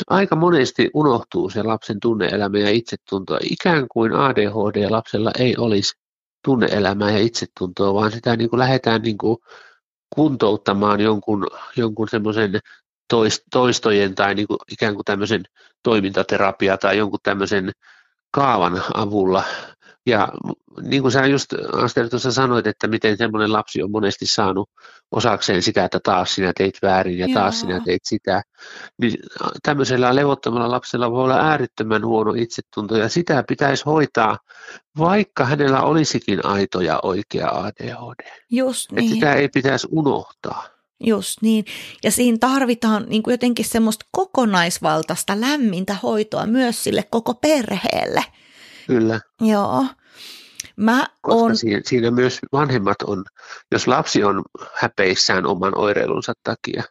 aika 0.06 0.36
monesti 0.36 0.90
unohtuu 0.94 1.50
se 1.50 1.62
lapsen 1.62 2.00
tunneelämä 2.02 2.58
ja 2.58 2.70
itsetunto. 2.70 3.38
Ikään 3.50 3.86
kuin 3.88 4.12
ADHD-lapsella 4.12 5.30
ei 5.38 5.56
olisi 5.56 5.94
tunneelämää 6.44 7.10
ja 7.10 7.18
itsetuntoa, 7.18 7.94
vaan 7.94 8.12
sitä 8.12 8.36
niin 8.36 8.50
kuin 8.50 8.60
lähdetään 8.60 9.02
niin 9.02 9.18
kuin 9.18 9.36
kuntouttamaan 10.14 11.00
jonkun, 11.00 11.46
jonkun 11.76 12.08
semmoisen 12.08 12.60
toistojen 13.52 14.14
tai 14.14 14.34
niin 14.34 14.46
kuin 14.46 14.58
ikään 14.72 14.94
kuin 14.94 15.04
tämmöisen 15.04 15.42
toimintaterapia 15.82 16.78
tai 16.78 16.98
jonkun 16.98 17.20
tämmöisen 17.22 17.72
kaavan 18.30 18.82
avulla 18.94 19.44
ja 20.06 20.28
niin 20.82 21.02
kuin 21.02 21.12
sä 21.12 21.26
just 21.26 21.52
Aster 21.72 22.08
tuossa 22.08 22.32
sanoit, 22.32 22.66
että 22.66 22.86
miten 22.86 23.16
semmoinen 23.16 23.52
lapsi 23.52 23.82
on 23.82 23.90
monesti 23.90 24.26
saanut 24.26 24.70
osakseen 25.10 25.62
sitä, 25.62 25.84
että 25.84 26.00
taas 26.02 26.34
sinä 26.34 26.52
teit 26.56 26.74
väärin 26.82 27.18
ja 27.18 27.28
taas 27.34 27.54
Joo. 27.54 27.60
sinä 27.60 27.80
teit 27.84 28.02
sitä, 28.04 28.42
niin 29.00 29.14
tämmöisellä 29.62 30.14
levottomalla 30.14 30.70
lapsella 30.70 31.10
voi 31.10 31.24
olla 31.24 31.36
äärettömän 31.36 32.04
huono 32.04 32.32
itsetunto 32.36 32.96
ja 32.96 33.08
sitä 33.08 33.44
pitäisi 33.48 33.84
hoitaa, 33.86 34.38
vaikka 34.98 35.44
hänellä 35.44 35.82
olisikin 35.82 36.46
aito 36.46 36.80
ja 36.80 37.00
oikea 37.02 37.48
ADHD. 37.48 38.28
Just 38.50 38.92
niin. 38.92 39.04
Että 39.04 39.14
sitä 39.14 39.34
ei 39.34 39.48
pitäisi 39.48 39.88
unohtaa. 39.90 40.81
Just 41.02 41.42
niin. 41.42 41.64
Ja 42.04 42.10
siinä 42.10 42.38
tarvitaan 42.40 43.04
niin 43.08 43.22
kuin 43.22 43.32
jotenkin 43.32 43.64
semmoista 43.64 44.06
kokonaisvaltaista 44.10 45.40
lämmintä 45.40 45.96
hoitoa 46.02 46.46
myös 46.46 46.84
sille 46.84 47.04
koko 47.10 47.34
perheelle– 47.34 48.24
Kyllä. 48.86 49.20
Joo. 49.40 49.86
Mä 50.76 51.06
Koska 51.22 51.44
on... 51.44 51.56
siinä, 51.56 51.80
siinä 51.84 52.10
myös 52.10 52.38
vanhemmat 52.52 53.02
on, 53.02 53.24
jos 53.72 53.86
lapsi 53.86 54.24
on 54.24 54.42
häpeissään 54.74 55.46
oman 55.46 55.78
oireilunsa 55.78 56.32
takia, 56.42 56.82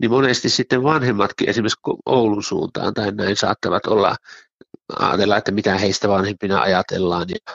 niin 0.00 0.10
monesti 0.10 0.48
sitten 0.48 0.82
vanhemmatkin 0.82 1.48
esimerkiksi 1.48 1.80
Oulun 2.06 2.42
suuntaan 2.42 2.94
tai 2.94 3.12
näin 3.12 3.36
saattavat 3.36 3.86
olla, 3.86 4.16
ajatella, 4.98 5.36
että 5.36 5.52
mitä 5.52 5.78
heistä 5.78 6.08
vanhempina 6.08 6.60
ajatellaan 6.60 7.26
ja 7.28 7.54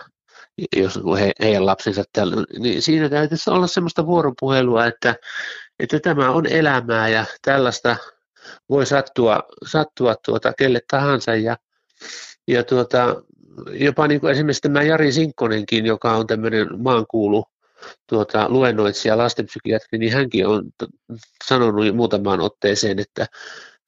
jos 0.75 0.99
he, 1.19 1.31
heidän 1.39 1.65
lapsensa 1.65 2.03
tällä, 2.13 2.35
niin 2.59 2.81
siinä 2.81 3.09
täytyisi 3.09 3.49
olla 3.49 3.67
sellaista 3.67 4.05
vuoropuhelua, 4.05 4.85
että, 4.85 5.15
että 5.79 5.99
tämä 5.99 6.31
on 6.31 6.45
elämää 6.45 7.09
ja 7.09 7.25
tällaista 7.41 7.95
voi 8.69 8.85
sattua, 8.85 9.39
sattua 9.67 10.15
tuota 10.25 10.53
kelle 10.57 10.79
tahansa 10.91 11.35
ja, 11.35 11.57
ja 12.47 12.63
tuota, 12.63 13.23
jopa 13.71 14.07
niin 14.07 14.21
kuin 14.21 14.31
esimerkiksi 14.31 14.61
tämä 14.61 14.83
Jari 14.83 15.11
Sinkkonenkin, 15.11 15.85
joka 15.85 16.11
on 16.11 16.27
tämmöinen 16.27 16.67
maankuulu 16.81 17.45
tuota, 18.09 18.49
luennoitsija, 18.49 19.17
lastenpsykiatri, 19.17 19.99
niin 19.99 20.13
hänkin 20.13 20.47
on 20.47 20.63
sanonut 21.47 21.95
muutamaan 21.95 22.41
otteeseen, 22.41 22.99
että 22.99 23.25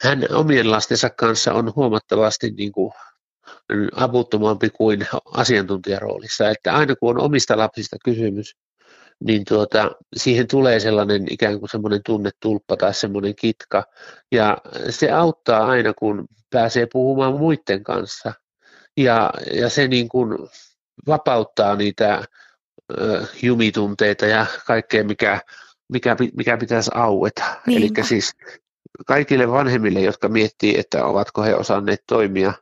hän 0.01 0.25
omien 0.31 0.71
lastensa 0.71 1.09
kanssa 1.09 1.53
on 1.53 1.73
huomattavasti 1.75 2.51
niin 2.51 2.71
kuin 2.71 2.91
avuttomampi 3.95 4.69
kuin 4.69 5.07
asiantuntijaroolissa. 5.33 6.49
Että 6.49 6.73
aina 6.73 6.95
kun 6.95 7.09
on 7.09 7.23
omista 7.25 7.57
lapsista 7.57 7.97
kysymys, 8.05 8.55
niin 9.23 9.45
tuota, 9.47 9.91
siihen 10.15 10.47
tulee 10.47 10.79
sellainen 10.79 11.25
ikään 11.29 11.59
kuin 11.59 11.69
semmoinen 11.69 12.01
tunnetulppa 12.05 12.77
tai 12.77 12.93
semmoinen 12.93 13.35
kitka. 13.35 13.83
Ja 14.31 14.57
se 14.89 15.11
auttaa 15.11 15.65
aina, 15.65 15.93
kun 15.93 16.27
pääsee 16.49 16.87
puhumaan 16.93 17.37
muiden 17.37 17.83
kanssa. 17.83 18.33
Ja, 18.97 19.33
ja 19.53 19.69
se 19.69 19.87
niin 19.87 20.09
kuin 20.09 20.37
vapauttaa 21.07 21.75
niitä 21.75 22.23
ö, 22.99 23.25
jumitunteita 23.41 24.25
ja 24.25 24.45
kaikkea, 24.67 25.03
mikä, 25.03 25.41
mikä, 25.89 26.15
mikä 26.37 26.57
pitäisi 26.57 26.91
aueta. 26.93 27.43
Eli 27.67 27.89
siis 28.01 28.31
kaikille 29.05 29.51
vanhemmille, 29.51 30.01
jotka 30.01 30.29
miettii, 30.29 30.79
että 30.79 31.05
ovatko 31.05 31.43
he 31.43 31.55
osanneet 31.55 32.03
toimia 32.07 32.53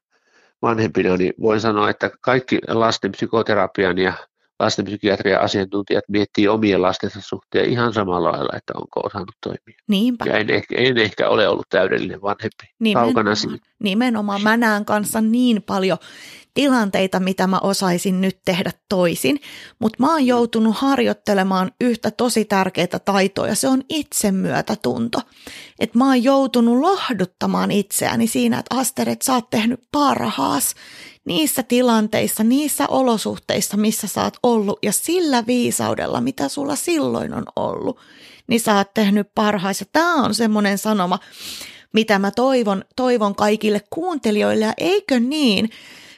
vanhempina, 0.62 1.18
niin 1.18 1.34
voin 1.42 1.62
sanoa, 1.62 1.90
että 1.90 2.12
kaikki 2.22 2.60
lasten 2.68 3.12
psykoterapian 3.12 3.98
ja 3.98 4.14
lastenpsykiatrian 4.60 5.42
asiantuntijat 5.42 6.04
miettii 6.08 6.48
omien 6.48 6.82
lastensa 6.82 7.22
suhteen 7.22 7.70
ihan 7.70 7.94
samalla 7.94 8.32
lailla, 8.32 8.58
että 8.58 8.74
onko 8.76 9.00
osannut 9.04 9.36
toimia. 9.44 9.80
Niinpä. 9.88 10.26
Ja 10.26 10.38
en 10.38 10.50
ehkä, 10.50 10.76
en 10.78 10.98
ehkä 10.98 11.30
ole 11.30 11.48
ollut 11.48 11.66
täydellinen 11.70 12.22
vanhempi. 12.22 12.64
Nimenomaan, 12.80 13.14
Kaukana 13.14 13.36
siitä. 13.36 13.68
nimenomaan. 13.84 14.42
Mä 14.42 14.58
näen 14.58 14.86
kanssa 14.86 15.22
niin 15.22 15.64
paljon 15.64 15.98
tilanteita, 16.54 17.20
mitä 17.20 17.48
mä 17.48 17.60
osaisin 17.60 18.22
nyt 18.22 18.38
tehdä 18.46 18.72
toisin, 18.90 19.40
mutta 19.80 19.98
mä 20.00 20.12
oon 20.12 20.26
joutunut 20.26 20.76
harjoittelemaan 20.78 21.72
yhtä 21.82 22.12
tosi 22.12 22.46
tärkeää 22.46 23.00
taitoa 23.06 23.48
ja 23.48 23.56
se 23.56 23.68
on 23.68 23.82
itsemyötätunto. 23.90 25.22
Että 25.80 25.98
mä 25.98 26.06
oon 26.06 26.24
joutunut 26.24 26.80
lohduttamaan 26.80 27.72
itseäni 27.72 28.28
siinä, 28.28 28.60
että 28.60 28.76
Aster, 28.78 29.10
että 29.10 29.26
sä 29.26 29.34
oot 29.34 29.50
tehnyt 29.50 29.80
parhaas 29.92 30.76
niissä 31.26 31.64
tilanteissa, 31.64 32.44
niissä 32.44 32.88
olosuhteissa, 32.88 33.78
missä 33.78 34.08
sä 34.08 34.24
oot 34.24 34.38
ollut 34.44 34.80
ja 34.84 34.92
sillä 34.92 35.44
viisaudella, 35.48 36.22
mitä 36.22 36.50
sulla 36.50 36.76
silloin 36.76 37.34
on 37.34 37.46
ollut, 37.56 38.00
niin 38.48 38.60
sä 38.60 38.76
oot 38.78 38.94
tehnyt 38.94 39.28
parhaas. 39.36 39.80
Ja 39.80 39.86
tämä 39.92 40.16
on 40.16 40.36
semmoinen 40.36 40.78
sanoma, 40.78 41.20
mitä 41.94 42.20
mä 42.20 42.32
toivon, 42.32 42.84
toivon 42.96 43.36
kaikille 43.36 43.82
kuuntelijoille 43.90 44.66
ja 44.66 44.74
eikö 44.78 45.20
niin, 45.20 45.70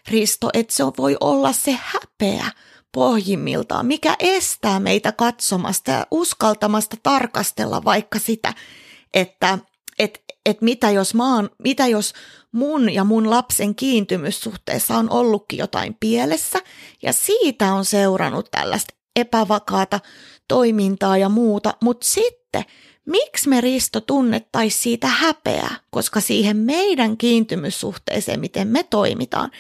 Risto, 0.08 0.50
että 0.54 0.76
se 0.76 0.84
voi 0.84 1.18
olla 1.20 1.54
se 1.54 1.80
häpeä 1.82 2.52
pohjimmiltaan, 2.92 3.86
mikä 3.86 4.16
estää 4.20 4.80
meitä 4.80 5.12
katsomasta 5.12 5.92
ja 5.92 6.08
uskaltamasta 6.12 6.98
tarkastella 7.04 7.84
vaikka 7.84 8.20
sitä, 8.20 8.54
että 9.14 9.60
et, 10.00 10.24
et 10.46 10.62
mitä, 10.62 10.92
jos 10.92 11.14
mitä 11.64 11.88
jos 11.88 12.14
mun 12.52 12.94
ja 12.94 13.04
mun 13.04 13.30
lapsen 13.30 13.76
kiintymyssuhteessa 13.76 14.98
on 14.98 15.10
ollutkin 15.10 15.60
jotain 15.60 15.98
pielessä 16.00 16.60
ja 17.04 17.14
siitä 17.14 17.74
on 17.74 17.86
seurannut 17.86 18.52
tällaista 18.52 18.94
epävakaata 19.16 20.00
toimintaa 20.48 21.18
ja 21.18 21.30
muuta, 21.30 21.74
mutta 21.82 22.08
sitten 22.08 22.64
Miksi 23.06 23.50
me 23.50 23.62
Risto 23.62 24.02
tunnettaisiin 24.02 24.82
siitä 24.82 25.08
häpeää, 25.08 25.76
koska 25.90 26.20
siihen 26.20 26.58
meidän 26.58 27.18
kiintymyssuhteeseen, 27.18 28.40
miten 28.40 28.68
me 28.68 28.84
toimitaan, 28.84 29.52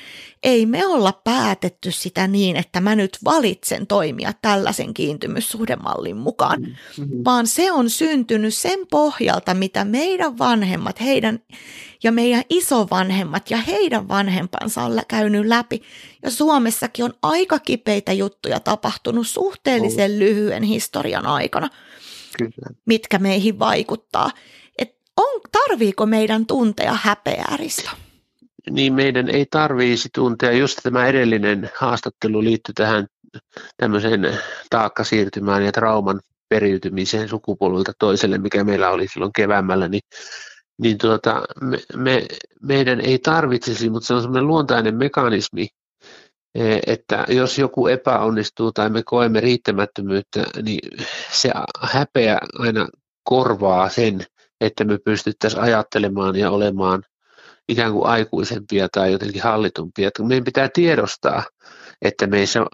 ei 0.43 0.65
me 0.65 0.87
olla 0.87 1.21
päätetty 1.23 1.91
sitä 1.91 2.27
niin, 2.27 2.55
että 2.55 2.81
mä 2.81 2.95
nyt 2.95 3.17
valitsen 3.23 3.87
toimia 3.87 4.33
tällaisen 4.41 4.93
kiintymyssuhdemallin 4.93 6.17
mukaan, 6.17 6.61
mm-hmm. 6.61 7.21
vaan 7.25 7.47
se 7.47 7.71
on 7.71 7.89
syntynyt 7.89 8.53
sen 8.53 8.79
pohjalta, 8.91 9.53
mitä 9.53 9.85
meidän 9.85 10.37
vanhemmat, 10.37 11.01
heidän 11.01 11.39
ja 12.03 12.11
meidän 12.11 12.43
isovanhemmat 12.49 13.51
ja 13.51 13.57
heidän 13.57 14.07
vanhempansa 14.07 14.83
on 14.83 15.01
käynyt 15.07 15.45
läpi. 15.45 15.81
Ja 16.23 16.31
Suomessakin 16.31 17.05
on 17.05 17.13
aika 17.21 17.59
kipeitä 17.59 18.13
juttuja 18.13 18.59
tapahtunut 18.59 19.27
suhteellisen 19.27 20.19
lyhyen 20.19 20.63
historian 20.63 21.25
aikana– 21.25 21.69
Kyllä. 22.37 22.75
mitkä 22.85 23.19
meihin 23.19 23.59
vaikuttaa. 23.59 24.29
Et 24.77 24.97
on, 25.17 25.41
tarviiko 25.51 26.05
meidän 26.05 26.45
tuntea 26.45 26.97
häpeää, 27.01 27.57
Risto? 27.57 27.89
Niin 28.69 28.93
meidän 28.93 29.29
ei 29.29 29.45
tarviisi 29.51 30.09
tuntea. 30.15 30.51
Just 30.51 30.79
tämä 30.83 31.07
edellinen 31.07 31.69
haastattelu 31.75 32.43
liittyy 32.43 32.73
tähän 32.73 33.07
tämmöiseen 33.77 34.39
taakkasiirtymään 34.69 35.65
ja 35.65 35.71
trauman 35.71 36.19
periytymiseen 36.49 37.29
sukupolvilta 37.29 37.91
toiselle, 37.99 38.37
mikä 38.37 38.63
meillä 38.63 38.89
oli 38.89 39.07
silloin 39.07 39.33
keväämällä, 39.35 39.87
niin, 39.87 40.01
niin 40.77 40.97
tuota, 40.97 41.43
me, 41.61 41.77
me, 41.95 42.25
meidän 42.61 43.01
ei 43.01 43.19
tarvitsisi, 43.19 43.89
mutta 43.89 44.07
se 44.07 44.13
on 44.13 44.21
semmoinen 44.21 44.47
luontainen 44.47 44.95
mekanismi, 44.95 45.67
että 46.87 47.25
jos 47.29 47.59
joku 47.59 47.87
epäonnistuu 47.87 48.71
tai 48.71 48.89
me 48.89 49.03
koemme 49.05 49.39
riittämättömyyttä, 49.39 50.43
niin 50.61 50.79
se 51.31 51.51
häpeä 51.81 52.37
aina 52.59 52.87
korvaa 53.23 53.89
sen, 53.89 54.25
että 54.61 54.83
me 54.83 54.97
pystyttäisiin 54.97 55.63
ajattelemaan 55.63 56.35
ja 56.35 56.51
olemaan 56.51 57.03
ikään 57.69 57.91
kuin 57.91 58.05
aikuisempia 58.05 58.87
tai 58.91 59.11
jotenkin 59.11 59.43
hallitumpia. 59.43 60.09
Meidän 60.19 60.43
pitää 60.43 60.69
tiedostaa, 60.73 61.43
että 62.07 62.27
meissä 62.27 62.65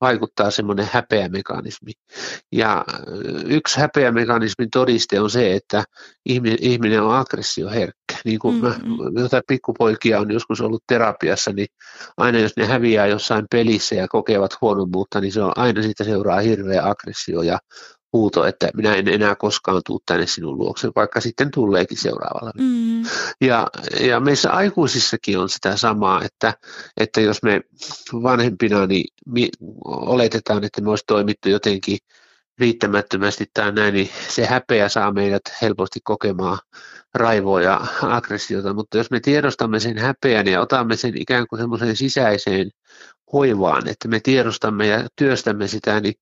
vaikuttaa 0.00 0.50
semmoinen 0.50 0.88
häpeämekanismi. 0.92 1.92
Ja 2.52 2.84
yksi 3.46 3.80
häpeämekanismin 3.80 4.70
todiste 4.70 5.20
on 5.20 5.30
se, 5.30 5.54
että 5.54 5.84
ihminen 6.60 7.02
on 7.02 7.14
aggressioherkkä. 7.14 8.14
Niin 8.24 8.38
kuin 8.38 8.62
mm-hmm. 8.62 9.12
mä, 9.14 9.20
jotain 9.20 9.42
pikkupoikia 9.48 10.20
on 10.20 10.32
joskus 10.32 10.60
ollut 10.60 10.82
terapiassa, 10.88 11.52
niin 11.52 11.66
aina 12.16 12.38
jos 12.38 12.52
ne 12.56 12.66
häviää 12.66 13.06
jossain 13.06 13.46
pelissä 13.50 13.94
ja 13.94 14.08
kokevat 14.08 14.60
huonommuutta, 14.60 15.20
niin 15.20 15.32
se 15.32 15.42
on 15.42 15.52
aina 15.56 15.82
siitä 15.82 16.04
seuraa 16.04 16.40
hirveä 16.40 16.84
aggressio 16.84 17.42
ja 17.42 17.58
huuto, 18.12 18.44
että 18.44 18.68
minä 18.74 18.94
en 18.94 19.08
enää 19.08 19.34
koskaan 19.34 19.82
tule 19.86 20.00
tänne 20.06 20.26
sinun 20.26 20.58
luokse, 20.58 20.88
vaikka 20.96 21.20
sitten 21.20 21.50
tuleekin 21.50 21.98
seuraavalla. 21.98 22.52
Mm. 22.58 23.02
Ja, 23.40 23.66
ja 24.00 24.20
meissä 24.20 24.50
aikuisissakin 24.50 25.38
on 25.38 25.48
sitä 25.48 25.76
samaa, 25.76 26.22
että, 26.24 26.54
että 26.96 27.20
jos 27.20 27.42
me 27.42 27.60
vanhempina 28.12 28.86
niin 28.86 29.04
mi, 29.26 29.48
oletetaan, 29.84 30.64
että 30.64 30.80
me 30.80 30.90
olisi 30.90 31.04
toimittu 31.06 31.48
jotenkin 31.48 31.98
riittämättömästi 32.58 33.44
tai 33.54 33.72
näin, 33.72 33.94
niin 33.94 34.10
se 34.28 34.46
häpeä 34.46 34.88
saa 34.88 35.12
meidät 35.12 35.42
helposti 35.62 36.00
kokemaan 36.04 36.58
raivoa 37.14 37.62
ja 37.62 37.80
aggressiota, 38.02 38.74
mutta 38.74 38.98
jos 38.98 39.10
me 39.10 39.20
tiedostamme 39.20 39.80
sen 39.80 39.98
häpeän 39.98 40.46
ja 40.46 40.60
otamme 40.60 40.96
sen 40.96 41.16
ikään 41.16 41.46
kuin 41.46 41.60
semmoiseen 41.60 41.96
sisäiseen 41.96 42.70
hoivaan, 43.32 43.88
että 43.88 44.08
me 44.08 44.20
tiedostamme 44.20 44.86
ja 44.86 45.06
työstämme 45.16 45.68
sitä, 45.68 46.00
niin 46.00 46.14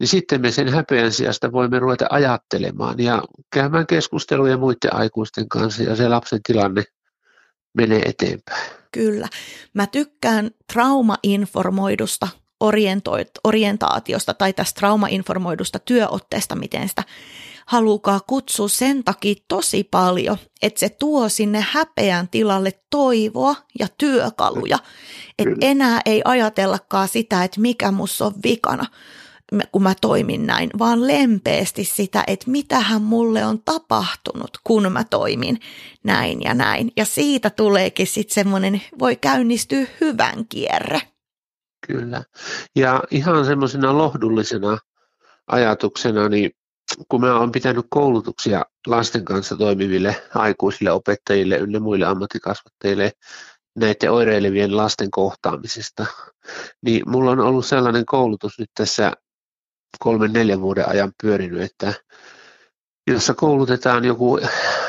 niin 0.00 0.08
sitten 0.08 0.40
me 0.40 0.50
sen 0.50 0.68
häpeän 0.68 1.12
sijasta 1.12 1.52
voimme 1.52 1.78
ruveta 1.78 2.06
ajattelemaan 2.10 2.94
ja 2.98 3.22
käymään 3.52 3.86
keskusteluja 3.86 4.58
muiden 4.58 4.94
aikuisten 4.94 5.48
kanssa 5.48 5.82
ja 5.82 5.96
se 5.96 6.08
lapsen 6.08 6.40
tilanne 6.46 6.84
menee 7.76 8.02
eteenpäin. 8.04 8.70
Kyllä. 8.92 9.28
Mä 9.74 9.86
tykkään 9.86 10.50
traumainformoidusta 10.72 12.28
orientaatiosta 13.44 14.34
tai 14.34 14.52
tästä 14.52 14.78
traumainformoidusta 14.78 15.78
työotteesta, 15.78 16.54
miten 16.54 16.88
sitä 16.88 17.02
halukaa 17.66 18.20
kutsua 18.26 18.68
sen 18.68 19.04
takia 19.04 19.34
tosi 19.48 19.84
paljon, 19.90 20.36
että 20.62 20.80
se 20.80 20.88
tuo 20.88 21.28
sinne 21.28 21.66
häpeän 21.70 22.28
tilalle 22.28 22.72
toivoa 22.90 23.56
ja 23.78 23.86
työkaluja. 23.98 24.78
Että 25.38 25.54
enää 25.60 26.00
ei 26.06 26.22
ajatellakaan 26.24 27.08
sitä, 27.08 27.44
että 27.44 27.60
mikä 27.60 27.90
musta 27.90 28.26
on 28.26 28.32
vikana, 28.44 28.86
kun 29.72 29.82
mä 29.82 29.94
toimin 30.00 30.46
näin, 30.46 30.70
vaan 30.78 31.06
lempeästi 31.06 31.84
sitä, 31.84 32.24
että 32.26 32.50
mitähän 32.50 33.02
mulle 33.02 33.44
on 33.44 33.62
tapahtunut, 33.64 34.50
kun 34.64 34.92
mä 34.92 35.04
toimin 35.04 35.60
näin 36.04 36.42
ja 36.42 36.54
näin. 36.54 36.92
Ja 36.96 37.04
siitä 37.04 37.50
tuleekin 37.50 38.06
sitten 38.06 38.34
semmoinen, 38.34 38.82
voi 38.98 39.16
käynnistyä 39.16 39.86
hyvän 40.00 40.46
kierre. 40.48 41.02
Kyllä. 41.86 42.22
Ja 42.76 43.02
ihan 43.10 43.44
semmoisena 43.44 43.98
lohdullisena 43.98 44.78
ajatuksena, 45.46 46.28
niin 46.28 46.50
kun 47.08 47.20
mä 47.20 47.38
oon 47.38 47.52
pitänyt 47.52 47.86
koulutuksia 47.88 48.64
lasten 48.86 49.24
kanssa 49.24 49.56
toimiville 49.56 50.16
aikuisille 50.34 50.90
opettajille 50.90 51.56
ynnä 51.56 51.80
muille 51.80 52.06
ammattikasvattajille 52.06 53.12
näiden 53.76 54.12
oireilevien 54.12 54.76
lasten 54.76 55.10
kohtaamisesta, 55.10 56.06
niin 56.82 57.02
mulla 57.10 57.30
on 57.30 57.40
ollut 57.40 57.66
sellainen 57.66 58.06
koulutus 58.06 58.58
nyt 58.58 58.70
tässä 58.74 59.12
kolmen 59.98 60.32
neljän 60.32 60.60
vuoden 60.60 60.88
ajan 60.88 61.12
pyörinyt, 61.22 61.62
että 61.62 61.94
jossa 63.10 63.34
koulutetaan 63.34 64.04
joku, 64.04 64.38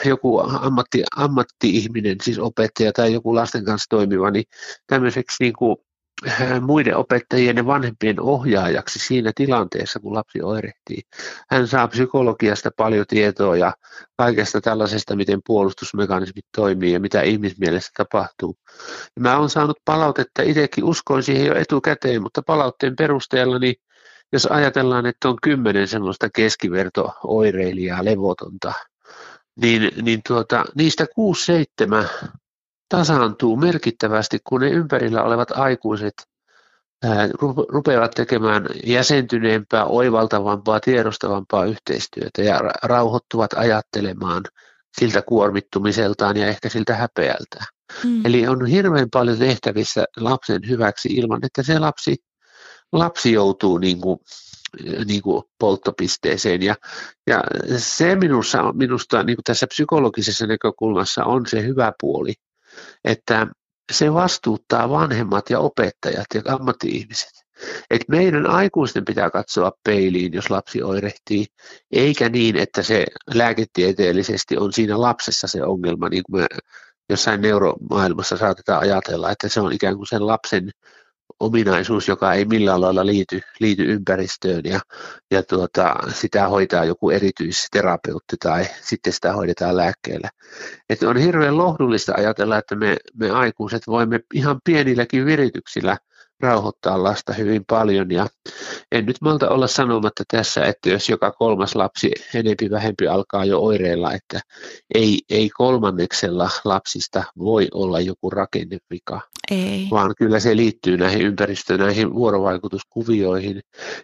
joku 0.06 0.40
ammatti, 0.40 1.04
ammatti-ihminen, 1.16 2.18
siis 2.24 2.40
opettaja 2.40 2.94
tai 2.94 3.14
joku 3.14 3.36
lasten 3.36 3.66
kanssa 3.66 3.90
toimiva, 3.90 4.32
niin 4.32 4.46
tämmöiseksi 4.88 5.36
niin 5.40 5.54
kuin 5.54 5.78
muiden 6.62 6.98
opettajien 6.98 7.58
ja 7.58 7.66
vanhempien 7.66 8.20
ohjaajaksi 8.20 9.00
siinä 9.00 9.32
tilanteessa, 9.36 10.00
kun 10.00 10.14
lapsi 10.14 10.42
oirehtii. 10.42 11.02
Hän 11.50 11.68
saa 11.68 11.88
psykologiasta 11.88 12.70
paljon 12.78 13.06
tietoa 13.08 13.58
ja 13.58 13.74
kaikesta 14.18 14.62
tällaisesta, 14.62 15.16
miten 15.16 15.40
puolustusmekanismit 15.46 16.46
toimii 16.56 16.92
ja 16.92 17.00
mitä 17.00 17.22
ihmismielessä 17.22 17.92
tapahtuu. 17.98 18.56
Ja 19.16 19.22
mä 19.22 19.38
olen 19.38 19.50
saanut 19.50 19.78
palautetta, 19.86 20.42
itsekin 20.42 20.84
uskoin 20.84 21.24
siihen 21.24 21.46
jo 21.46 21.56
etukäteen, 21.56 22.22
mutta 22.22 22.42
palautteen 22.42 22.96
perusteella, 22.96 23.60
niin 23.60 23.76
jos 24.34 24.46
ajatellaan, 24.46 25.06
että 25.06 25.30
on 25.30 25.38
kymmenen 25.44 25.88
semmoista 25.88 26.30
keskiverto-oireilijaa 26.30 28.06
levotonta, 28.06 28.74
niin, 29.62 29.92
niin 30.02 30.22
tuota, 30.28 30.66
niistä 30.76 31.06
kuusi 31.16 31.46
seitsemän 31.46 32.10
tasaantuu 32.90 33.58
merkittävästi, 33.58 34.40
kun 34.44 34.62
ne 34.62 34.70
ympärillä 34.70 35.24
olevat 35.24 35.52
aikuiset 35.52 36.14
rupeavat 37.70 38.12
tekemään 38.12 38.66
jäsentyneempää, 38.86 39.86
oivaltavampaa, 39.86 40.80
tiedostavampaa 40.80 41.66
yhteistyötä 41.66 42.42
ja 42.42 42.60
rauhoittuvat 42.84 43.54
ajattelemaan 43.54 44.44
siltä 45.00 45.22
kuormittumiseltaan 45.22 46.38
ja 46.38 46.48
ehkä 46.48 46.70
siltä 46.70 46.96
häpeältä. 46.96 47.66
Mm. 48.04 48.26
Eli 48.26 48.48
on 48.48 48.66
hirveän 48.66 49.10
paljon 49.14 49.38
tehtävissä 49.38 50.06
lapsen 50.18 50.62
hyväksi 50.70 51.10
ilman, 51.12 51.40
että 51.44 51.64
se 51.64 51.80
lapsi, 51.80 52.16
lapsi 52.92 53.32
joutuu 53.32 53.78
niin 53.78 54.02
kuin, 54.02 54.20
niin 55.06 55.22
kuin 55.22 55.44
polttopisteeseen. 55.60 56.62
Ja, 56.62 56.76
ja 57.28 57.44
se 57.78 58.16
minusta, 58.16 58.74
minusta 58.74 59.24
niin 59.24 59.38
kuin 59.38 59.44
tässä 59.44 59.68
psykologisessa 59.68 60.48
näkökulmassa 60.48 61.24
on 61.24 61.46
se 61.46 61.64
hyvä 61.64 61.94
puoli, 62.02 62.34
että 63.04 63.48
se 63.92 64.14
vastuuttaa 64.14 64.90
vanhemmat 64.90 65.50
ja 65.50 65.60
opettajat 65.60 66.26
ja 66.34 66.42
ammatti-ihmiset. 66.46 67.46
Et 67.90 68.02
meidän 68.08 68.50
aikuisten 68.50 69.06
pitää 69.06 69.30
katsoa 69.30 69.72
peiliin, 69.84 70.34
jos 70.34 70.50
lapsi 70.50 70.84
oirehtii, 70.84 71.46
eikä 71.92 72.30
niin, 72.30 72.56
että 72.56 72.84
se 72.84 73.06
lääketieteellisesti 73.34 74.58
on 74.58 74.74
siinä 74.74 75.02
lapsessa 75.02 75.48
se 75.48 75.64
ongelma, 75.64 76.10
niin 76.10 76.24
kuin 76.32 76.42
me 76.42 76.48
jossain 77.10 77.42
neuromaailmassa 77.42 78.38
saatetaan 78.38 78.82
ajatella, 78.82 79.32
että 79.32 79.50
se 79.50 79.62
on 79.62 79.74
ikään 79.74 79.96
kuin 79.96 80.08
sen 80.08 80.28
lapsen 80.28 80.72
ominaisuus, 81.40 82.08
joka 82.08 82.34
ei 82.34 82.46
millään 82.46 82.82
lailla 82.82 83.06
liity, 83.06 83.42
liity 83.60 83.84
ympäristöön 83.84 84.62
ja, 84.64 84.80
ja 85.32 85.44
tuota, 85.44 85.96
sitä 86.14 86.48
hoitaa 86.48 86.86
joku 86.86 87.10
erityisterapeutti 87.10 88.36
tai 88.40 88.66
sitten 88.82 89.14
sitä 89.14 89.34
hoidetaan 89.34 89.78
lääkkeellä. 89.78 90.30
Et 90.90 91.04
on 91.04 91.18
hirveän 91.18 91.58
lohdullista 91.58 92.14
ajatella, 92.18 92.58
että 92.58 92.76
me, 92.76 92.98
me 93.14 93.30
aikuiset 93.30 93.88
voimme 93.88 94.20
ihan 94.34 94.60
pienilläkin 94.64 95.26
virityksillä– 95.26 95.98
rauhoittaa 96.40 97.04
lasta 97.04 97.34
hyvin 97.34 97.66
paljon 97.70 98.12
ja 98.12 98.28
en 98.92 99.06
nyt 99.06 99.18
malta 99.22 99.50
olla 99.50 99.68
sanomatta 99.68 100.24
tässä, 100.32 100.66
että 100.66 100.90
jos 100.90 101.10
joka 101.10 101.32
kolmas 101.32 101.76
lapsi 101.76 102.12
enempi 102.34 102.70
vähempi 102.70 103.08
alkaa 103.08 103.46
jo 103.46 103.60
oireilla, 103.60 104.14
että 104.14 104.40
ei, 104.96 105.20
ei 105.30 105.50
kolmanneksella 105.50 106.50
lapsista 106.66 107.24
voi 107.38 107.68
olla 107.74 108.00
joku 108.00 108.30
rakennevika, 108.30 109.22
ei. 109.52 109.88
vaan 109.92 110.14
kyllä 110.18 110.40
se 110.40 110.56
liittyy 110.56 110.98
näihin 110.98 111.22
ympäristöön, 111.22 111.80
näihin 111.80 112.14
vuorovaikutuskuvioihin 112.14 113.62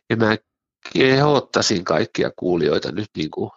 ja 0.09 0.15
mä 0.15 0.37
kehottaisin 0.93 1.83
kaikkia 1.83 2.31
kuulijoita 2.35 2.91
nyt 2.91 3.07
niin 3.17 3.31
kuin 3.31 3.51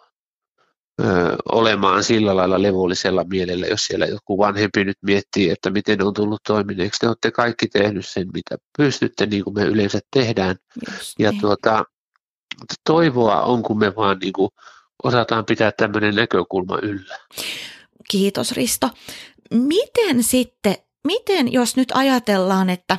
olemaan 1.51 2.03
sillä 2.03 2.35
lailla 2.35 2.61
levollisella 2.61 3.23
mielellä, 3.23 3.65
jos 3.65 3.85
siellä 3.85 4.05
joku 4.05 4.37
vanhempi 4.37 4.85
nyt 4.85 4.97
miettii, 5.01 5.49
että 5.49 5.69
miten 5.69 6.03
on 6.03 6.13
tullut 6.13 6.43
toimineeksi. 6.47 6.99
Te 6.99 7.07
olette 7.07 7.31
kaikki 7.31 7.67
tehnyt 7.67 8.07
sen, 8.07 8.27
mitä 8.33 8.55
pystytte, 8.77 9.25
niin 9.25 9.43
kuin 9.43 9.53
me 9.53 9.63
yleensä 9.63 9.99
tehdään. 10.13 10.55
Just 10.91 11.13
ja 11.19 11.31
niin. 11.31 11.41
tuota, 11.41 11.83
toivoa 12.89 13.41
on, 13.41 13.63
kun 13.63 13.79
me 13.79 13.95
vaan 13.95 14.17
niin 14.19 14.33
kuin 14.33 14.49
osataan 15.03 15.45
pitää 15.45 15.71
tämmöinen 15.71 16.15
näkökulma 16.15 16.79
yllä. 16.81 17.17
Kiitos 18.09 18.51
Risto. 18.51 18.89
Miten 19.53 20.23
sitten, 20.23 20.75
miten 21.07 21.53
jos 21.53 21.75
nyt 21.75 21.91
ajatellaan, 21.93 22.69
että, 22.69 22.97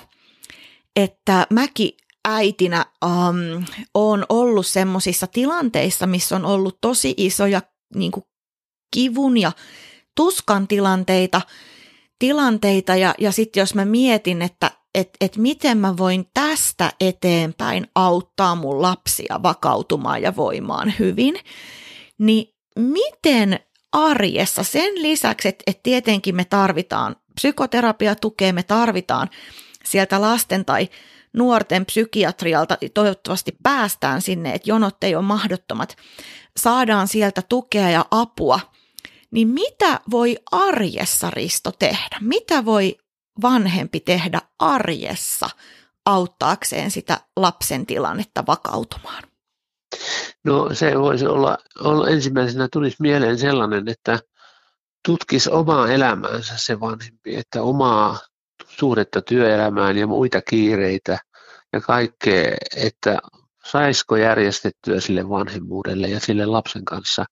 että 0.96 1.46
mäkin 1.50 1.90
äitinä 2.28 2.86
um, 3.04 3.64
on 3.94 4.26
ollut 4.28 4.66
semmoisissa 4.66 5.26
tilanteissa, 5.26 6.06
missä 6.06 6.36
on 6.36 6.44
ollut 6.44 6.78
tosi 6.80 7.14
isoja 7.16 7.62
niin 7.94 8.12
kuin 8.12 8.24
kivun 8.94 9.38
ja 9.38 9.52
tuskan 10.14 10.68
tilanteita, 10.68 11.40
tilanteita. 12.18 12.96
Ja, 12.96 13.14
ja 13.18 13.32
sitten 13.32 13.60
jos 13.60 13.74
mä 13.74 13.84
mietin, 13.84 14.42
että 14.42 14.70
et, 14.94 15.10
et 15.20 15.36
miten 15.36 15.78
mä 15.78 15.96
voin 15.96 16.26
tästä 16.34 16.92
eteenpäin 17.00 17.86
auttaa 17.94 18.54
mun 18.54 18.82
lapsia 18.82 19.40
vakautumaan 19.42 20.22
ja 20.22 20.36
voimaan 20.36 20.94
hyvin, 20.98 21.34
niin 22.18 22.54
miten 22.78 23.60
arjessa 23.92 24.64
sen 24.64 25.02
lisäksi, 25.02 25.48
että, 25.48 25.62
että 25.66 25.82
tietenkin 25.82 26.36
me 26.36 26.44
tarvitaan 26.44 27.16
psykoterapiatukea, 27.34 28.52
me 28.52 28.62
tarvitaan 28.62 29.30
sieltä 29.84 30.20
lasten 30.20 30.64
tai 30.64 30.88
nuorten 31.32 31.86
psykiatrialta, 31.86 32.78
toivottavasti 32.94 33.56
päästään 33.62 34.22
sinne, 34.22 34.54
että 34.54 34.70
jonot 34.70 35.04
ei 35.04 35.14
ole 35.14 35.24
mahdottomat, 35.24 35.96
saadaan 36.56 37.08
sieltä 37.08 37.42
tukea 37.48 37.90
ja 37.90 38.04
apua, 38.10 38.60
niin 39.30 39.48
mitä 39.48 40.00
voi 40.10 40.36
arjessa 40.52 41.30
Risto 41.30 41.72
tehdä? 41.72 42.18
Mitä 42.20 42.64
voi 42.64 42.96
vanhempi 43.42 44.00
tehdä 44.00 44.40
arjessa 44.58 45.50
auttaakseen 46.06 46.90
sitä 46.90 47.20
lapsen 47.36 47.86
tilannetta 47.86 48.44
vakautumaan? 48.46 49.22
No 50.44 50.74
se 50.74 50.98
voisi 50.98 51.26
olla, 51.26 51.58
olla 51.80 52.08
ensimmäisenä 52.08 52.68
tulisi 52.72 52.96
mieleen 53.00 53.38
sellainen, 53.38 53.88
että 53.88 54.18
tutkisi 55.06 55.50
omaa 55.50 55.88
elämäänsä 55.88 56.56
se 56.56 56.80
vanhempi, 56.80 57.36
että 57.36 57.62
omaa 57.62 58.18
suhdetta 58.68 59.22
työelämään 59.22 59.98
ja 59.98 60.06
muita 60.06 60.40
kiireitä 60.42 61.18
ja 61.72 61.80
kaikkea, 61.80 62.56
että 62.76 63.18
saisiko 63.66 64.16
järjestettyä 64.16 65.00
sille 65.00 65.28
vanhemmuudelle 65.28 66.08
ja 66.08 66.20
sille 66.20 66.46
lapsen 66.46 66.84
kanssa 66.84 67.24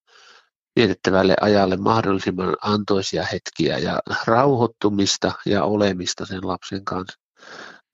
vietettävälle 0.77 1.37
ajalle 1.41 1.77
mahdollisimman 1.77 2.57
antoisia 2.63 3.27
hetkiä 3.33 3.79
ja 3.79 3.99
rauhoittumista 4.27 5.33
ja 5.47 5.65
olemista 5.65 6.27
sen 6.27 6.49
lapsen 6.49 6.85
kanssa. 6.85 7.21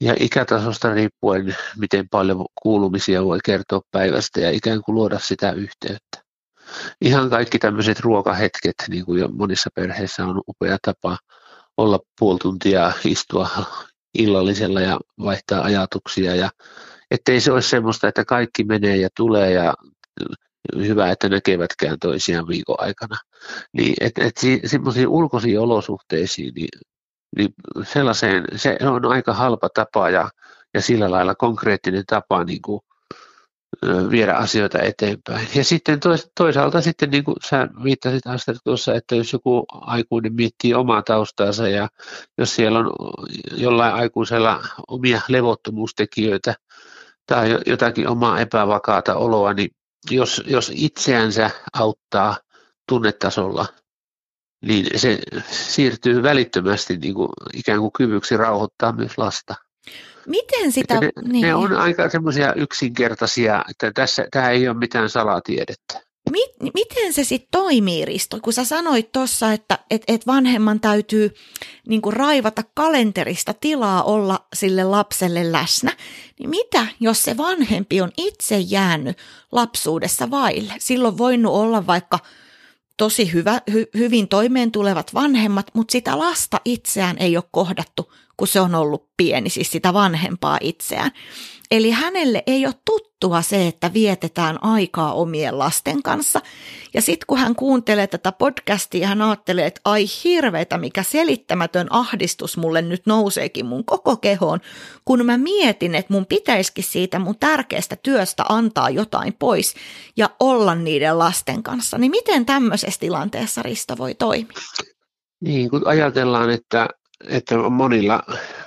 Ja 0.01 0.15
ikätasosta 0.21 0.95
riippuen, 0.95 1.57
miten 1.77 2.09
paljon 2.11 2.45
kuulumisia 2.63 3.25
voi 3.25 3.39
kertoa 3.45 3.81
päivästä 3.91 4.41
ja 4.41 4.51
ikään 4.51 4.83
kuin 4.83 4.95
luoda 4.95 5.19
sitä 5.19 5.53
yhteyttä. 5.53 6.23
Ihan 7.01 7.31
kaikki 7.31 7.59
tämmöiset 7.59 8.01
ruokahetket, 8.01 8.75
niin 8.89 9.05
kuin 9.05 9.21
jo 9.21 9.29
monissa 9.29 9.71
perheissä 9.75 10.27
on 10.27 10.41
upea 10.49 10.77
tapa 10.83 11.19
olla 11.81 11.99
puoli 12.19 12.39
tuntia 12.39 12.93
istua 13.05 13.49
illallisella 14.19 14.81
ja 14.81 15.01
vaihtaa 15.19 15.63
ajatuksia 15.63 16.37
ja 16.37 16.51
ettei 17.11 17.41
se 17.41 17.53
olisi 17.53 17.69
semmoista, 17.69 18.09
että 18.09 18.25
kaikki 18.25 18.65
menee 18.65 18.97
ja 18.97 19.09
tulee 19.17 19.53
ja 19.53 19.75
hyvä, 20.77 21.11
että 21.11 21.29
näkevätkään 21.29 21.99
toisiaan 21.99 22.49
viikon 22.49 22.77
aikana. 22.79 23.17
Niin, 23.73 23.95
että 24.01 24.25
et 24.25 24.37
semmoisiin 24.67 25.09
ulkoisiin 25.09 25.61
olosuhteisiin, 25.61 26.55
niin, 26.55 26.69
niin 27.37 27.55
sellaiseen, 27.83 28.45
se 28.57 28.79
on 28.83 29.07
aika 29.07 29.35
halpa 29.35 29.69
tapa 29.75 30.11
ja, 30.11 30.31
ja 30.75 30.83
sillä 30.83 31.11
lailla 31.11 31.35
konkreettinen 31.35 32.05
tapa 32.07 32.45
niin 32.45 32.63
kuin, 32.63 32.81
viedä 34.11 34.35
asioita 34.35 34.79
eteenpäin. 34.79 35.49
Ja 35.55 35.65
sitten 35.65 36.01
toisaalta 36.35 36.81
sitten 36.81 37.11
niin 37.11 37.25
kuin 37.25 37.37
sä 37.45 37.69
viittasit 37.85 38.27
Astrid 38.27 38.57
tuossa, 38.65 38.95
että 38.95 39.15
jos 39.15 39.33
joku 39.33 39.67
aikuinen 39.71 40.35
miettii 40.35 40.75
omaa 40.75 41.03
taustaansa 41.03 41.69
ja 41.69 41.89
jos 42.39 42.55
siellä 42.55 42.79
on 42.79 42.93
jollain 43.53 43.95
aikuisella 43.95 44.63
omia 44.89 45.21
levottomuustekijöitä 45.29 46.55
tai 47.27 47.59
jotakin 47.67 48.09
omaa 48.09 48.41
epävakaata 48.41 49.17
oloa, 49.17 49.53
niin 49.53 49.71
jos, 50.11 50.43
jos 50.47 50.73
itseänsä 50.75 51.51
auttaa 51.73 52.37
tunnetasolla, 52.89 53.67
niin 54.63 54.99
se 54.99 55.19
siirtyy 55.51 56.23
välittömästi 56.23 56.97
niin 56.97 57.15
kuin, 57.15 57.29
ikään 57.55 57.81
kuin 57.81 57.93
kyvyksi 57.93 58.37
rauhoittaa 58.37 58.93
myös 58.93 59.19
lasta. 59.19 59.55
Miten 60.27 60.73
sitä... 60.73 61.01
ne, 61.01 61.11
niin. 61.23 61.43
ne 61.43 61.55
on 61.55 61.73
aika 61.73 62.09
semmoisia 62.09 62.55
yksinkertaisia, 62.55 63.65
että 63.71 63.93
tässä, 63.93 64.27
tämä 64.31 64.51
ei 64.51 64.69
ole 64.69 64.77
mitään 64.79 65.09
salatiedettä. 65.11 66.01
Mi- 66.31 66.71
miten 66.75 67.13
se 67.13 67.25
sitten 67.25 67.49
toimii, 67.51 68.05
Risto? 68.05 68.39
Kun 68.43 68.53
sä 68.53 68.65
sanoit 68.65 69.13
tuossa, 69.13 69.53
että 69.53 69.79
et, 69.91 70.03
et 70.09 70.27
vanhemman 70.27 70.81
täytyy 70.81 71.35
niinku 71.89 72.11
raivata 72.11 72.63
kalenterista 72.75 73.55
tilaa 73.55 74.03
olla 74.03 74.47
sille 74.55 74.85
lapselle 74.85 75.53
läsnä, 75.53 75.93
niin 76.39 76.51
mitä, 76.51 76.87
jos 77.01 77.23
se 77.23 77.37
vanhempi 77.37 78.01
on 78.01 78.11
itse 78.17 78.59
jäänyt 78.59 79.19
lapsuudessa 79.53 80.31
vaille? 80.31 80.75
Silloin 80.79 81.19
voinut 81.19 81.53
olla 81.53 81.87
vaikka 81.87 82.19
tosi 82.97 83.33
hyvä, 83.33 83.61
hy, 83.73 83.87
hyvin 83.97 84.29
toimeen 84.29 84.73
tulevat 84.73 85.15
vanhemmat, 85.15 85.67
mutta 85.75 85.93
sitä 85.93 86.19
lasta 86.19 86.61
itseään 86.65 87.19
ei 87.19 87.37
ole 87.37 87.45
kohdattu 87.51 88.13
kun 88.41 88.49
se 88.49 88.61
on 88.61 88.75
ollut 88.75 89.09
pieni, 89.17 89.51
siis 89.51 89.71
sitä 89.71 89.95
vanhempaa 89.95 90.59
itseään. 90.61 91.11
Eli 91.71 91.91
hänelle 91.91 92.43
ei 92.47 92.67
ole 92.67 92.75
tuttua 92.85 93.43
se, 93.43 93.67
että 93.67 93.93
vietetään 93.93 94.65
aikaa 94.65 95.13
omien 95.13 95.59
lasten 95.59 96.03
kanssa. 96.03 96.41
Ja 96.95 97.03
sitten 97.03 97.27
kun 97.27 97.39
hän 97.39 97.55
kuuntelee 97.55 98.07
tätä 98.07 98.33
podcastia, 98.33 99.09
hän 99.09 99.23
ajattelee, 99.23 99.67
että 99.67 99.81
ai 99.85 100.05
hirveetä, 100.25 100.79
mikä 100.79 101.03
selittämätön 101.03 101.87
ahdistus 101.91 102.57
mulle 102.57 102.83
nyt 102.83 103.03
nouseekin 103.07 103.67
mun 103.67 103.85
koko 103.85 104.17
kehoon, 104.17 104.61
kun 105.05 105.27
mä 105.27 105.39
mietin, 105.39 105.95
että 105.95 106.13
mun 106.13 106.27
pitäisikin 106.27 106.85
siitä 106.85 107.19
mun 107.19 107.39
tärkeästä 107.41 107.97
työstä 108.03 108.45
antaa 108.49 108.91
jotain 108.91 109.33
pois 109.39 109.75
ja 110.17 110.31
olla 110.41 110.75
niiden 110.75 111.19
lasten 111.19 111.63
kanssa. 111.63 111.99
Niin 111.99 112.11
miten 112.11 112.47
tämmöisessä 112.47 113.01
tilanteessa 113.01 113.63
Risto 113.63 113.99
voi 113.99 114.15
toimia? 114.15 114.59
Niin, 115.41 115.71
kun 115.71 115.83
ajatellaan, 115.87 116.51
että, 116.51 116.89
että 117.29 117.57
monilla 117.57 118.23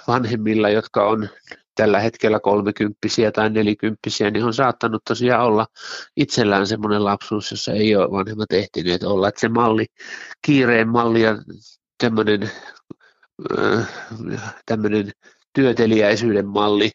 vanhemmilla, 0.07 0.69
jotka 0.69 1.07
on 1.07 1.29
tällä 1.75 1.99
hetkellä 1.99 2.39
kolmekymppisiä 2.39 3.31
tai 3.31 3.49
nelikymppisiä, 3.49 4.31
niin 4.31 4.43
on 4.43 4.53
saattanut 4.53 5.01
tosiaan 5.07 5.45
olla 5.45 5.67
itsellään 6.17 6.67
semmoinen 6.67 7.03
lapsuus, 7.03 7.51
jossa 7.51 7.71
ei 7.71 7.95
ole 7.95 8.11
vanhemmat 8.11 8.51
ehtineet 8.51 9.03
olla. 9.03 9.27
Että 9.27 9.41
se 9.41 9.49
malli, 9.49 9.85
kiireen 10.45 10.89
malli 10.89 11.21
ja 11.21 11.37
tämmöinen, 11.97 12.51
tämmöinen 14.65 15.11
työteliäisyyden 15.53 16.47
malli 16.47 16.91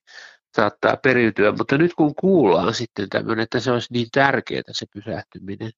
saattaa 0.57 0.97
periytyä, 0.97 1.53
mutta 1.53 1.79
nyt 1.79 1.95
kun 1.95 2.15
kuullaan 2.15 2.75
sitten 2.75 3.09
tämmöinen, 3.09 3.43
että 3.43 3.61
se 3.61 3.73
olisi 3.73 3.93
niin 3.93 4.09
tärkeää 4.13 4.63
se 4.71 4.87
pysähtyminen, 4.93 5.71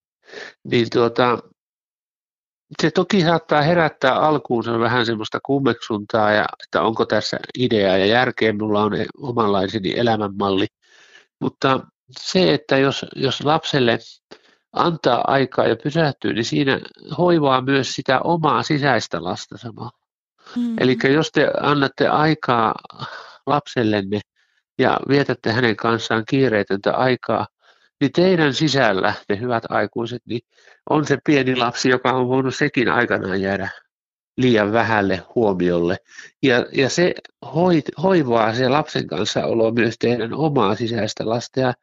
niin 0.64 0.86
tuota, 0.92 1.38
se 2.82 2.90
toki 2.90 3.22
saattaa 3.22 3.62
herättää 3.62 4.14
alkuun 4.14 4.64
se 4.64 4.78
vähän 4.78 5.06
semmoista 5.06 5.38
kummeksuntaa, 5.42 6.32
ja, 6.32 6.46
että 6.62 6.82
onko 6.82 7.06
tässä 7.06 7.38
ideaa 7.58 7.96
ja 7.96 8.06
järkeä, 8.06 8.52
minulla 8.52 8.82
on 8.82 8.92
omanlaiseni 9.18 9.98
elämänmalli. 9.98 10.66
Mutta 11.40 11.80
se, 12.18 12.54
että 12.54 12.78
jos, 12.78 13.06
jos 13.16 13.44
lapselle 13.44 13.98
antaa 14.72 15.24
aikaa 15.26 15.66
ja 15.66 15.76
pysähtyy, 15.76 16.32
niin 16.32 16.44
siinä 16.44 16.80
hoivaa 17.18 17.60
myös 17.60 17.94
sitä 17.94 18.20
omaa 18.20 18.62
sisäistä 18.62 19.24
lasta 19.24 19.58
samalla. 19.58 19.98
Mm. 20.56 20.76
Eli 20.80 20.98
jos 21.14 21.30
te 21.32 21.50
annatte 21.60 22.08
aikaa 22.08 22.74
lapsellenne 23.46 24.20
ja 24.78 24.98
vietätte 25.08 25.52
hänen 25.52 25.76
kanssaan 25.76 26.24
kiireetöntä 26.28 26.92
aikaa, 26.92 27.46
niin 28.00 28.12
teidän 28.12 28.54
sisällä, 28.54 29.14
te 29.28 29.38
hyvät 29.40 29.64
aikuiset, 29.68 30.22
niin 30.26 30.40
on 30.90 31.06
se 31.06 31.18
pieni 31.26 31.56
lapsi, 31.56 31.88
joka 31.88 32.12
on 32.12 32.28
voinut 32.28 32.54
sekin 32.54 32.88
aikanaan 32.88 33.42
jäädä 33.42 33.70
liian 34.36 34.72
vähälle 34.72 35.22
huomiolle. 35.34 35.96
Ja, 36.42 36.66
ja 36.72 36.90
se 36.90 37.14
hoit, 37.54 37.84
hoivaa 38.02 38.54
se 38.54 38.68
lapsen 38.68 39.06
kanssa 39.06 39.44
olo 39.44 39.70
myös 39.70 39.94
teidän 39.98 40.34
omaa 40.34 40.74
sisäistä 40.74 41.28
lasta 41.28 41.60
ja 41.60 41.74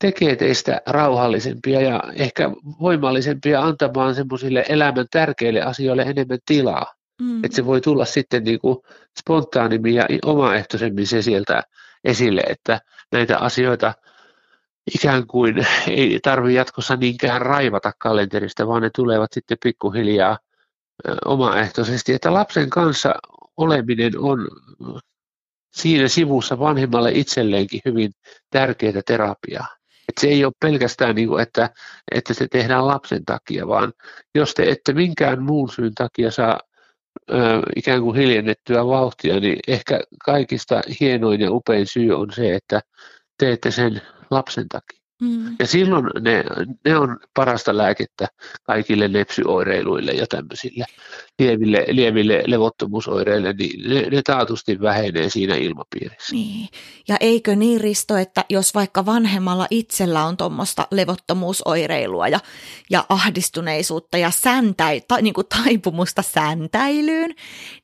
tekee 0.00 0.36
teistä 0.36 0.80
rauhallisempia 0.86 1.80
ja 1.80 2.02
ehkä 2.14 2.50
voimallisempia 2.80 3.62
antamaan 3.62 4.14
semmoisille 4.14 4.64
elämän 4.68 5.06
tärkeille 5.10 5.62
asioille 5.62 6.02
enemmän 6.02 6.38
tilaa. 6.46 6.94
Mm. 7.22 7.44
Että 7.44 7.56
se 7.56 7.66
voi 7.66 7.80
tulla 7.80 8.04
sitten 8.04 8.44
niin 8.44 8.58
kuin 8.58 8.78
spontaanimmin 9.18 9.94
ja 9.94 10.06
omaehtoisemmin 10.24 11.06
se 11.06 11.22
sieltä 11.22 11.62
esille, 12.04 12.40
että 12.40 12.80
näitä 13.12 13.38
asioita– 13.38 13.94
ikään 14.94 15.26
kuin 15.26 15.66
ei 15.88 16.20
tarvitse 16.22 16.56
jatkossa 16.56 16.96
niinkään 16.96 17.42
raivata 17.42 17.92
kalenterista, 17.98 18.66
vaan 18.66 18.82
ne 18.82 18.90
tulevat 18.94 19.32
sitten 19.32 19.56
pikkuhiljaa 19.62 20.38
omaehtoisesti, 21.24 22.12
että 22.12 22.34
lapsen 22.34 22.70
kanssa 22.70 23.14
oleminen 23.56 24.18
on 24.18 24.48
siinä 25.72 26.08
sivussa 26.08 26.58
vanhemmalle 26.58 27.10
itselleenkin 27.12 27.80
hyvin 27.84 28.12
tärkeää 28.50 29.02
terapiaa. 29.06 29.66
Että 30.08 30.20
se 30.20 30.28
ei 30.28 30.44
ole 30.44 30.52
pelkästään 30.60 31.14
niin 31.14 31.28
kuin, 31.28 31.42
että, 31.42 31.70
että 32.14 32.34
se 32.34 32.46
tehdään 32.50 32.86
lapsen 32.86 33.24
takia, 33.24 33.68
vaan 33.68 33.92
jos 34.34 34.54
te 34.54 34.70
ette 34.70 34.92
minkään 34.92 35.42
muun 35.42 35.68
syyn 35.68 35.94
takia 35.94 36.30
saa 36.30 36.60
ö, 37.30 37.34
ikään 37.76 38.00
kuin 38.02 38.16
hiljennettyä 38.16 38.86
vauhtia, 38.86 39.40
niin 39.40 39.58
ehkä 39.68 40.00
kaikista 40.24 40.80
hienoin 41.00 41.40
ja 41.40 41.52
upein 41.52 41.86
syy 41.86 42.12
on 42.12 42.32
se, 42.32 42.54
että 42.54 42.80
teette 43.38 43.70
sen 43.70 44.02
lapsen 44.30 44.68
takia. 44.68 44.98
Mm. 45.22 45.56
Ja 45.58 45.66
silloin 45.66 46.06
ne, 46.20 46.44
ne 46.84 46.96
on 46.96 47.18
parasta 47.34 47.76
lääkettä 47.76 48.26
kaikille 48.62 49.12
lepsyoireiluille 49.12 50.12
ja 50.12 50.26
tämmöisille 50.26 50.84
lieville, 51.38 51.84
lieville 51.88 52.42
levottomuusoireille, 52.46 53.52
niin 53.52 53.90
ne, 53.90 54.00
ne 54.00 54.22
taatusti 54.22 54.80
vähenee 54.80 55.30
siinä 55.30 55.56
ilmapiirissä. 55.56 56.34
Niin. 56.34 56.68
Ja 57.08 57.16
eikö 57.20 57.56
niin 57.56 57.80
Risto, 57.80 58.16
että 58.16 58.44
jos 58.48 58.74
vaikka 58.74 59.06
vanhemmalla 59.06 59.66
itsellä 59.70 60.24
on 60.24 60.36
tuommoista 60.36 60.86
levottomuusoireilua 60.90 62.28
ja, 62.28 62.40
ja 62.90 63.04
ahdistuneisuutta 63.08 64.18
ja 64.18 64.30
säntäi, 64.30 65.00
ta, 65.00 65.16
niin 65.20 65.34
kuin 65.34 65.46
taipumusta 65.64 66.22
säntäilyyn, 66.22 67.34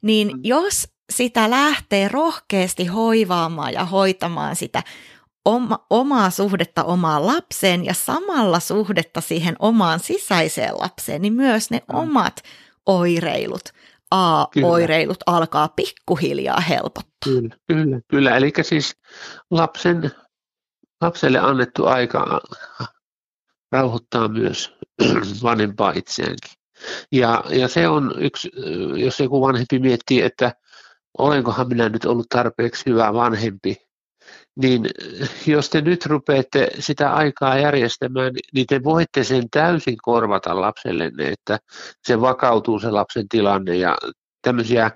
niin 0.03 0.28
mm. 0.28 0.40
jos 0.45 0.88
sitä 1.12 1.51
lähtee 1.51 2.09
rohkeasti 2.09 2.86
hoivaamaan 2.86 3.72
ja 3.72 3.84
hoitamaan 3.84 4.57
sitä 4.57 4.82
oma, 5.45 5.86
omaa 5.90 6.30
suhdetta 6.30 6.84
omaan 6.84 7.26
lapseen 7.26 7.84
ja 7.84 7.95
samalla 7.95 8.61
suhdetta 8.61 9.20
siihen 9.20 9.57
omaan 9.59 10.01
sisäiseen 10.01 10.74
lapseen, 10.78 11.22
niin 11.22 11.32
myös 11.32 11.70
ne 11.70 11.82
mm. 11.92 11.99
omat 11.99 12.42
oireilut, 12.86 13.62
A-oireilut 14.11 15.18
kyllä. 15.26 15.38
alkaa 15.38 15.68
pikkuhiljaa 15.68 16.61
helpottaa. 16.61 17.18
Kyllä, 17.24 17.57
kyllä, 17.66 18.01
kyllä. 18.09 18.36
Eli 18.36 18.53
siis 18.62 18.97
lapsen, 19.51 20.11
lapselle 21.01 21.38
annettu 21.38 21.86
aika 21.86 22.40
rauhoittaa 23.72 24.28
myös 24.28 24.72
vanhempaa 25.42 25.92
itseäänkin. 25.97 26.53
Ja, 27.12 27.45
ja 27.51 27.68
se 27.68 27.88
on 27.88 28.14
yksi, 28.18 28.51
jos 28.97 29.20
joku 29.20 29.40
vanhempi 29.40 29.78
miettii, 29.78 30.22
että 30.22 30.55
olenkohan 31.18 31.68
minä 31.68 31.88
nyt 31.88 32.05
ollut 32.05 32.28
tarpeeksi 32.28 32.86
hyvä 32.86 33.14
vanhempi, 33.14 33.76
niin 34.62 34.86
jos 35.46 35.70
te 35.70 35.80
nyt 35.80 36.07
rupeatte 36.07 36.68
sitä 36.78 37.12
aikaa 37.12 37.59
järjestämään, 37.59 38.32
niin 38.55 38.66
te 38.66 38.84
voitte 38.84 39.24
sen 39.24 39.50
täysin 39.50 39.96
korvata 40.02 40.61
lapsellenne, 40.61 41.28
että 41.28 41.59
se 42.02 42.20
vakautuu 42.20 42.78
se 42.78 42.90
lapsen 42.90 43.28
tilanne 43.28 43.76
ja 43.76 43.96
tämmöisiä 44.42 44.90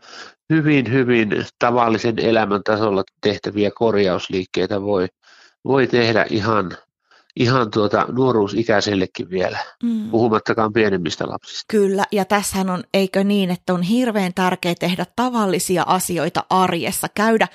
hyvin, 0.51 0.93
hyvin 0.93 1.47
tavallisen 1.59 2.19
elämän 2.19 2.63
tasolla 2.63 3.05
tehtäviä 3.21 3.71
korjausliikkeitä 3.75 4.83
voi, 4.83 5.07
voi 5.65 5.87
tehdä 5.87 6.27
ihan, 6.31 6.77
ihan 7.37 7.71
tuota 7.71 8.07
nuoruusikäisellekin 8.13 9.31
vielä, 9.31 9.59
mm. 9.83 10.11
puhumattakaan 10.11 10.73
pienemmistä 10.73 11.29
lapsista. 11.29 11.65
Kyllä, 11.69 12.05
ja 12.13 12.25
tässähän 12.25 12.71
on, 12.71 12.83
eikö 12.95 13.25
niin, 13.25 13.51
että 13.51 13.75
on 13.75 13.83
hirveän 13.83 14.35
tärkeää 14.35 14.75
tehdä 14.81 15.07
tavallisia 15.17 15.83
asioita 15.87 16.45
arjessa, 16.51 17.07
käydä 17.15 17.49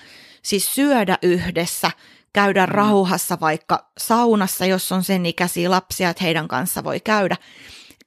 siis 0.46 0.76
syödä 0.76 1.18
yhdessä, 1.22 1.92
käydä 2.34 2.66
mm. 2.66 2.72
rauhassa 2.72 3.38
vaikka 3.40 3.92
saunassa, 3.98 4.66
jos 4.66 4.92
on 4.92 5.04
sen 5.04 5.26
ikäisiä 5.26 5.72
lapsia, 5.72 6.10
että 6.10 6.24
heidän 6.24 6.48
kanssa 6.48 6.84
voi 6.84 7.00
käydä, 7.00 7.38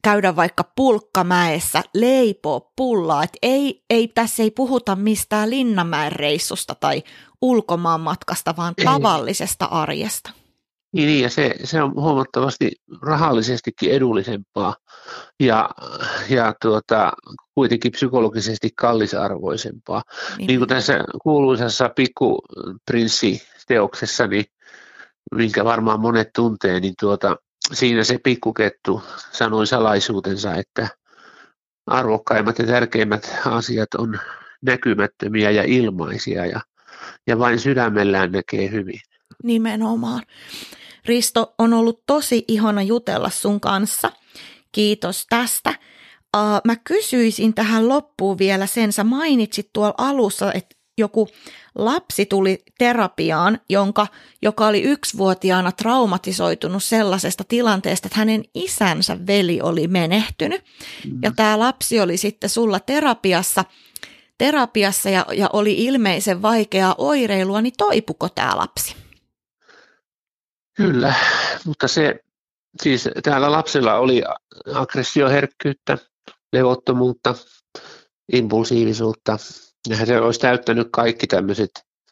käydä 0.02 0.36
vaikka 0.36 0.64
pulkkamäessä, 0.76 1.82
leipoa 1.94 2.60
pullaa, 2.76 3.22
että 3.22 3.38
ei, 3.42 3.84
ei, 3.90 4.08
tässä 4.08 4.42
ei 4.42 4.50
puhuta 4.50 4.96
mistään 4.96 5.50
Linnanmäen 5.50 6.12
reissusta 6.12 6.74
tai 6.74 7.02
ulkomaan 7.42 8.00
matkasta, 8.00 8.56
vaan 8.56 8.74
tavallisesta 8.84 9.64
arjesta. 9.64 10.30
Niin, 10.96 11.06
niin 11.06 11.22
ja 11.22 11.30
se, 11.30 11.54
se 11.64 11.82
on 11.82 11.94
huomattavasti 11.94 12.70
rahallisestikin 13.02 13.90
edullisempaa 13.90 14.76
ja, 15.40 15.70
ja 16.28 16.54
tuota, 16.62 17.12
kuitenkin 17.54 17.92
psykologisesti 17.92 18.70
kallisarvoisempaa. 18.76 20.02
Niin. 20.38 20.46
niin 20.46 20.60
kuin 20.60 20.68
tässä 20.68 21.04
kuuluisassa 21.22 21.88
pikkuprinssi-teoksessa, 21.88 24.26
niin, 24.26 24.44
minkä 25.34 25.64
varmaan 25.64 26.00
monet 26.00 26.28
tuntee, 26.36 26.80
niin 26.80 26.94
tuota, 27.00 27.36
siinä 27.72 28.04
se 28.04 28.18
pikkukettu 28.24 29.02
sanoi 29.32 29.66
salaisuutensa, 29.66 30.54
että 30.54 30.88
arvokkaimmat 31.86 32.58
ja 32.58 32.66
tärkeimmät 32.66 33.38
asiat 33.46 33.94
on 33.98 34.18
näkymättömiä 34.62 35.50
ja 35.50 35.62
ilmaisia 35.62 36.46
ja, 36.46 36.60
ja 37.26 37.38
vain 37.38 37.60
sydämellään 37.60 38.32
näkee 38.32 38.70
hyvin. 38.70 39.00
Nimenomaan. 39.42 40.22
Risto, 41.06 41.54
on 41.58 41.74
ollut 41.74 42.02
tosi 42.06 42.44
ihana 42.48 42.82
jutella 42.82 43.30
sun 43.30 43.60
kanssa. 43.60 44.12
Kiitos 44.72 45.26
tästä. 45.28 45.74
Uh, 46.36 46.60
mä 46.64 46.76
kysyisin 46.76 47.54
tähän 47.54 47.88
loppuun 47.88 48.38
vielä 48.38 48.66
sen, 48.66 48.92
sä 48.92 49.04
mainitsit 49.04 49.70
tuolla 49.72 49.94
alussa, 49.98 50.52
että 50.52 50.76
joku 50.98 51.28
lapsi 51.74 52.26
tuli 52.26 52.64
terapiaan, 52.78 53.60
jonka, 53.68 54.06
joka 54.42 54.66
oli 54.66 54.82
yksivuotiaana 54.82 55.72
traumatisoitunut 55.72 56.84
sellaisesta 56.84 57.44
tilanteesta, 57.48 58.06
että 58.06 58.18
hänen 58.18 58.44
isänsä 58.54 59.26
veli 59.26 59.60
oli 59.60 59.88
menehtynyt. 59.88 60.64
Mm. 61.04 61.18
Ja 61.22 61.32
tämä 61.36 61.58
lapsi 61.58 62.00
oli 62.00 62.16
sitten 62.16 62.50
sulla 62.50 62.80
terapiassa 62.80 63.64
terapiassa 64.38 65.10
ja, 65.10 65.26
ja 65.32 65.50
oli 65.52 65.84
ilmeisen 65.84 66.42
vaikeaa 66.42 66.94
oireilua, 66.98 67.62
niin 67.62 67.74
toipuko 67.78 68.28
tämä 68.28 68.56
lapsi? 68.56 69.05
Kyllä, 70.76 71.14
mutta 71.64 71.88
se, 71.88 72.20
siis 72.82 73.08
täällä 73.22 73.50
lapsella 73.50 73.94
oli 73.94 74.22
aggressioherkkyyttä, 74.74 75.98
levottomuutta, 76.52 77.34
impulsiivisuutta. 78.32 79.38
Ja 79.88 80.06
se 80.06 80.20
olisi 80.20 80.40
täyttänyt 80.40 80.88
kaikki 80.92 81.26
tämmöiset 81.26 81.70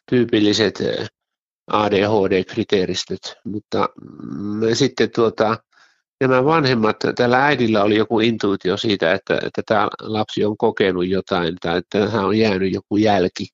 tyypilliset 0.09 0.81
eh, 0.81 1.07
ADHD-kriteeristöt, 1.71 3.35
mutta 3.45 3.89
mm, 4.01 4.61
sitten 4.73 5.11
tuota, 5.15 5.57
nämä 6.21 6.45
vanhemmat, 6.45 6.97
tällä 7.15 7.45
äidillä 7.45 7.83
oli 7.83 7.95
joku 7.95 8.19
intuitio 8.19 8.77
siitä, 8.77 9.13
että, 9.13 9.39
että 9.45 9.61
tämä 9.65 9.87
lapsi 10.01 10.45
on 10.45 10.57
kokenut 10.57 11.07
jotain 11.07 11.55
tai 11.61 11.77
että 11.77 12.09
hän 12.09 12.25
on 12.25 12.37
jäänyt 12.37 12.73
joku 12.73 12.97
jälki 12.97 13.47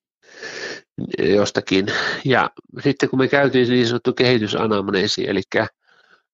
jostakin. 1.18 1.86
Ja 2.24 2.50
sitten 2.80 3.08
kun 3.08 3.18
me 3.18 3.28
käytiin 3.28 3.68
niin 3.68 3.86
sanottu 3.86 4.12
kehitysanamneesi, 4.12 5.28
eli, 5.28 5.40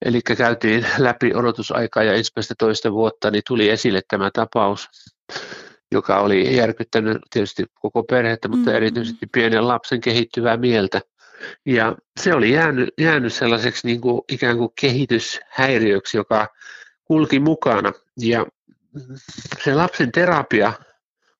eli 0.04 0.20
käytiin 0.22 0.86
läpi 0.98 1.34
odotusaikaa 1.34 2.02
ja 2.02 2.12
ensimmäistä 2.12 2.54
toista 2.58 2.92
vuotta, 2.92 3.30
niin 3.30 3.42
tuli 3.48 3.70
esille 3.70 4.00
tämä 4.08 4.30
tapaus, 4.32 4.88
joka 5.92 6.20
oli 6.20 6.56
järkyttänyt 6.56 7.18
tietysti 7.30 7.64
koko 7.74 8.02
perhettä, 8.02 8.48
mutta 8.48 8.70
mm-hmm. 8.70 8.76
erityisesti 8.76 9.26
pienen 9.32 9.68
lapsen 9.68 10.00
kehittyvää 10.00 10.56
mieltä. 10.56 11.00
Ja 11.66 11.96
se 12.20 12.34
oli 12.34 12.52
jäänyt, 12.52 12.88
jäänyt 12.98 13.32
sellaiseksi 13.32 13.86
niin 13.86 14.00
kuin 14.00 14.22
ikään 14.28 14.58
kuin 14.58 14.70
kehityshäiriöksi, 14.80 16.16
joka 16.16 16.48
kulki 17.04 17.40
mukana. 17.40 17.92
Ja 18.16 18.46
se 19.64 19.74
lapsen 19.74 20.12
terapia 20.12 20.72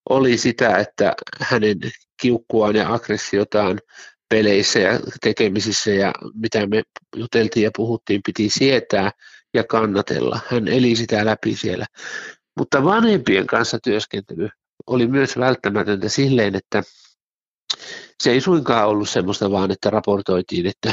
oli 0.09 0.38
sitä, 0.38 0.76
että 0.76 1.14
hänen 1.40 1.78
kiukkuaan 2.20 2.76
ja 2.76 2.94
aggressiotaan 2.94 3.80
peleissä 4.28 4.78
ja 4.78 5.00
tekemisissä 5.20 5.90
ja 5.90 6.12
mitä 6.34 6.66
me 6.66 6.82
juteltiin 7.16 7.64
ja 7.64 7.70
puhuttiin, 7.76 8.20
piti 8.26 8.50
sietää 8.50 9.11
ja 9.54 9.64
kannatella. 9.64 10.40
Hän 10.46 10.68
eli 10.68 10.96
sitä 10.96 11.24
läpi 11.24 11.56
siellä. 11.56 11.86
Mutta 12.59 12.84
vanhempien 12.84 13.46
kanssa 13.46 13.78
työskentely 13.82 14.48
oli 14.86 15.06
myös 15.06 15.38
välttämätöntä 15.38 16.09
silleen, 16.09 16.54
että 16.54 16.82
se 18.22 18.30
ei 18.30 18.40
suinkaan 18.40 18.88
ollut 18.88 19.09
semmoista 19.09 19.50
vaan, 19.50 19.70
että 19.70 19.90
raportoitiin, 19.90 20.66
että 20.66 20.92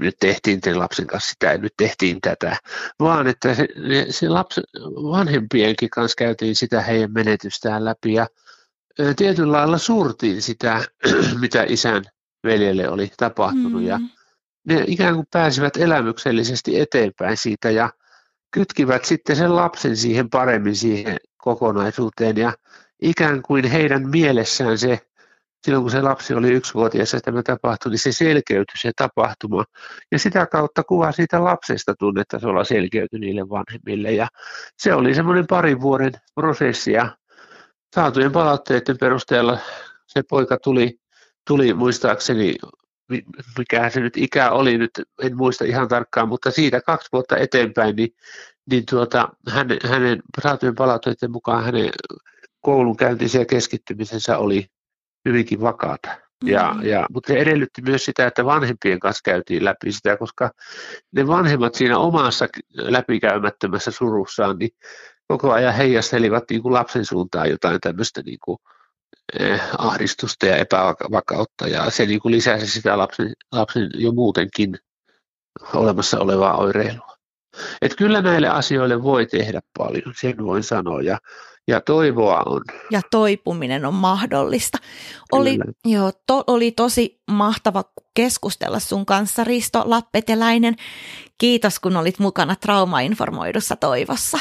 nyt 0.00 0.14
tehtiin 0.20 0.60
sen 0.64 0.78
lapsen 0.78 1.06
kanssa 1.06 1.30
sitä 1.30 1.46
ja 1.46 1.58
nyt 1.58 1.72
tehtiin 1.76 2.20
tätä, 2.20 2.56
vaan 3.00 3.26
että 3.26 3.54
se, 3.54 3.68
se 4.10 4.28
lapsen, 4.28 4.64
vanhempienkin 5.12 5.90
kanssa 5.90 6.16
käytiin 6.18 6.56
sitä 6.56 6.80
heidän 6.80 7.12
menetystään 7.12 7.84
läpi 7.84 8.12
ja 8.12 8.26
tietyllä 9.16 9.52
lailla 9.52 9.78
suurtiin 9.78 10.42
sitä, 10.42 10.80
mitä 11.40 11.64
isän 11.68 12.04
veljelle 12.44 12.88
oli 12.88 13.10
tapahtunut 13.16 13.82
mm. 13.82 13.86
ja 13.86 14.00
ne 14.68 14.84
ikään 14.86 15.14
kuin 15.14 15.26
pääsivät 15.32 15.76
elämyksellisesti 15.76 16.80
eteenpäin 16.80 17.36
siitä 17.36 17.70
ja 17.70 17.90
kytkivät 18.50 19.04
sitten 19.04 19.36
sen 19.36 19.56
lapsen 19.56 19.96
siihen 19.96 20.30
paremmin 20.30 20.76
siihen 20.76 21.16
kokonaisuuteen 21.36 22.36
ja 22.36 22.52
ikään 23.02 23.42
kuin 23.42 23.64
heidän 23.64 24.08
mielessään 24.08 24.78
se, 24.78 25.00
silloin 25.64 25.82
kun 25.84 25.90
se 25.90 26.02
lapsi 26.02 26.34
oli 26.34 26.50
yksivuotias 26.50 27.12
ja 27.12 27.20
tämä 27.20 27.42
tapahtui, 27.42 27.90
niin 27.90 27.98
se 27.98 28.12
selkeytyi 28.12 28.78
se 28.78 28.92
tapahtuma. 28.96 29.64
Ja 30.12 30.18
sitä 30.18 30.46
kautta 30.46 30.82
kuva 30.84 31.12
siitä 31.12 31.44
lapsesta 31.44 31.94
tunnetasolla 31.98 32.64
selkeytyi 32.64 33.18
niille 33.18 33.48
vanhemmille. 33.48 34.12
Ja 34.12 34.28
se 34.78 34.94
oli 34.94 35.14
semmoinen 35.14 35.46
parin 35.46 35.80
vuoden 35.80 36.12
prosessi 36.34 36.92
ja 36.92 37.16
saatujen 37.94 38.32
palautteiden 38.32 38.98
perusteella 38.98 39.58
se 40.06 40.22
poika 40.30 40.58
tuli, 40.58 40.98
tuli 41.46 41.74
muistaakseni 41.74 42.54
mikä 43.58 43.90
se 43.90 44.00
nyt 44.00 44.16
ikä 44.16 44.50
oli, 44.50 44.78
nyt 44.78 44.90
en 45.22 45.36
muista 45.36 45.64
ihan 45.64 45.88
tarkkaan, 45.88 46.28
mutta 46.28 46.50
siitä 46.50 46.80
kaksi 46.80 47.08
vuotta 47.12 47.36
eteenpäin, 47.36 47.96
niin, 47.96 48.14
niin 48.70 48.86
tuota, 48.90 49.28
hänen, 49.48 49.78
hänen 49.84 50.22
saatujen 50.42 50.74
palautteiden 50.74 51.30
mukaan 51.30 51.64
hänen 51.64 51.90
koulunkäyntinsä 52.60 53.38
ja 53.38 53.46
keskittymisensä 53.46 54.38
oli 54.38 54.66
hyvinkin 55.24 55.60
vakaata. 55.60 56.08
Mm-hmm. 56.08 56.48
Ja, 56.48 56.76
ja, 56.82 57.06
mutta 57.12 57.32
se 57.32 57.38
edellytti 57.38 57.82
myös 57.82 58.04
sitä, 58.04 58.26
että 58.26 58.44
vanhempien 58.44 59.00
kanssa 59.00 59.20
käytiin 59.24 59.64
läpi 59.64 59.92
sitä, 59.92 60.16
koska 60.16 60.50
ne 61.12 61.26
vanhemmat 61.26 61.74
siinä 61.74 61.98
omassa 61.98 62.48
läpikäymättömässä 62.74 63.90
surussaan, 63.90 64.58
niin 64.58 64.70
koko 65.28 65.52
ajan 65.52 65.74
heijastelivat 65.74 66.44
niin 66.50 66.62
kuin 66.62 66.74
lapsen 66.74 67.04
suuntaan 67.04 67.50
jotain 67.50 67.80
tämmöistä 67.80 68.22
niin 68.22 68.38
kuin, 68.44 68.58
eh, 69.40 69.60
ahdistusta 69.78 70.46
ja 70.46 70.56
epävakautta, 70.56 71.68
ja 71.68 71.90
se 71.90 72.06
niin 72.06 72.20
kuin 72.20 72.32
lisäsi 72.32 72.66
sitä 72.66 72.98
lapsen, 72.98 73.32
lapsen 73.52 73.90
jo 73.94 74.12
muutenkin 74.12 74.78
olemassa 75.74 76.20
olevaa 76.20 76.56
oireilua. 76.56 77.14
Et 77.82 77.96
kyllä 77.96 78.22
näille 78.22 78.48
asioille 78.48 79.02
voi 79.02 79.26
tehdä 79.26 79.60
paljon, 79.78 80.14
sen 80.20 80.44
voin 80.44 80.62
sanoa, 80.62 81.02
ja, 81.02 81.18
ja 81.68 81.80
toivoa 81.80 82.42
on. 82.46 82.62
Ja 82.90 83.00
toipuminen 83.10 83.84
on 83.84 83.94
mahdollista. 83.94 84.78
Oli, 85.32 85.58
joo, 85.84 86.12
to, 86.26 86.44
oli 86.46 86.70
tosi 86.72 87.20
mahtava 87.30 87.84
keskustella 88.14 88.80
sun 88.80 89.06
kanssa, 89.06 89.44
Risto 89.44 89.82
Lappeteläinen. 89.84 90.74
Kiitos, 91.38 91.80
kun 91.80 91.96
olit 91.96 92.18
mukana 92.18 92.56
traumainformoidussa 92.56 93.76
toivossa. 93.76 94.38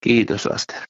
Kiitos, 0.00 0.46
Aster. 0.46 0.82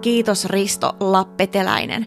Kiitos 0.00 0.44
Risto 0.44 0.96
Lappeteläinen. 1.00 2.06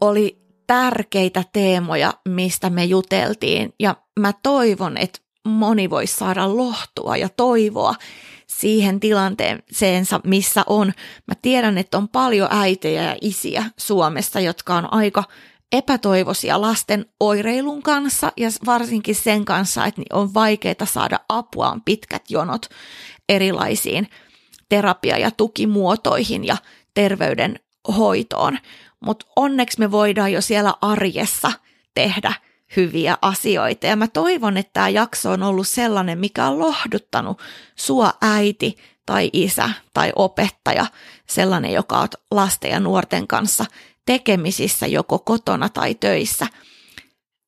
Oli 0.00 0.38
tärkeitä 0.66 1.44
teemoja, 1.52 2.12
mistä 2.28 2.70
me 2.70 2.84
juteltiin 2.84 3.74
ja 3.80 3.96
mä 4.20 4.32
toivon, 4.42 4.96
että 4.96 5.18
moni 5.48 5.90
voisi 5.90 6.16
saada 6.16 6.56
lohtua 6.56 7.16
ja 7.16 7.28
toivoa 7.28 7.94
siihen 8.46 9.00
tilanteeseensa, 9.00 10.20
missä 10.24 10.62
on. 10.66 10.92
Mä 11.26 11.34
tiedän, 11.42 11.78
että 11.78 11.98
on 11.98 12.08
paljon 12.08 12.48
äitejä 12.50 13.02
ja 13.02 13.16
isiä 13.20 13.64
Suomessa, 13.76 14.40
jotka 14.40 14.74
on 14.74 14.92
aika 14.92 15.24
epätoivoisia 15.72 16.60
lasten 16.60 17.06
oireilun 17.20 17.82
kanssa 17.82 18.32
ja 18.36 18.48
varsinkin 18.66 19.14
sen 19.14 19.44
kanssa, 19.44 19.86
että 19.86 20.02
on 20.12 20.34
vaikeaa 20.34 20.84
saada 20.84 21.20
apua, 21.28 21.70
on 21.70 21.82
pitkät 21.82 22.30
jonot 22.30 22.66
erilaisiin 23.28 24.08
terapia- 24.68 25.18
ja 25.18 25.30
tukimuotoihin 25.30 26.44
ja 26.44 26.56
terveydenhoitoon. 26.94 28.58
Mutta 29.00 29.26
onneksi 29.36 29.78
me 29.78 29.90
voidaan 29.90 30.32
jo 30.32 30.40
siellä 30.40 30.74
arjessa 30.80 31.52
tehdä 31.94 32.34
hyviä 32.76 33.18
asioita. 33.22 33.86
Ja 33.86 33.96
mä 33.96 34.08
toivon, 34.08 34.56
että 34.56 34.70
tämä 34.72 34.88
jakso 34.88 35.30
on 35.30 35.42
ollut 35.42 35.68
sellainen, 35.68 36.18
mikä 36.18 36.46
on 36.46 36.58
lohduttanut 36.58 37.40
sua 37.76 38.12
äiti 38.22 38.76
tai 39.06 39.30
isä 39.32 39.70
tai 39.94 40.12
opettaja, 40.16 40.86
sellainen, 41.26 41.72
joka 41.72 41.98
on 41.98 42.08
lasten 42.30 42.70
ja 42.70 42.80
nuorten 42.80 43.26
kanssa 43.26 43.64
tekemisissä 44.06 44.86
joko 44.86 45.18
kotona 45.18 45.68
tai 45.68 45.94
töissä. 45.94 46.46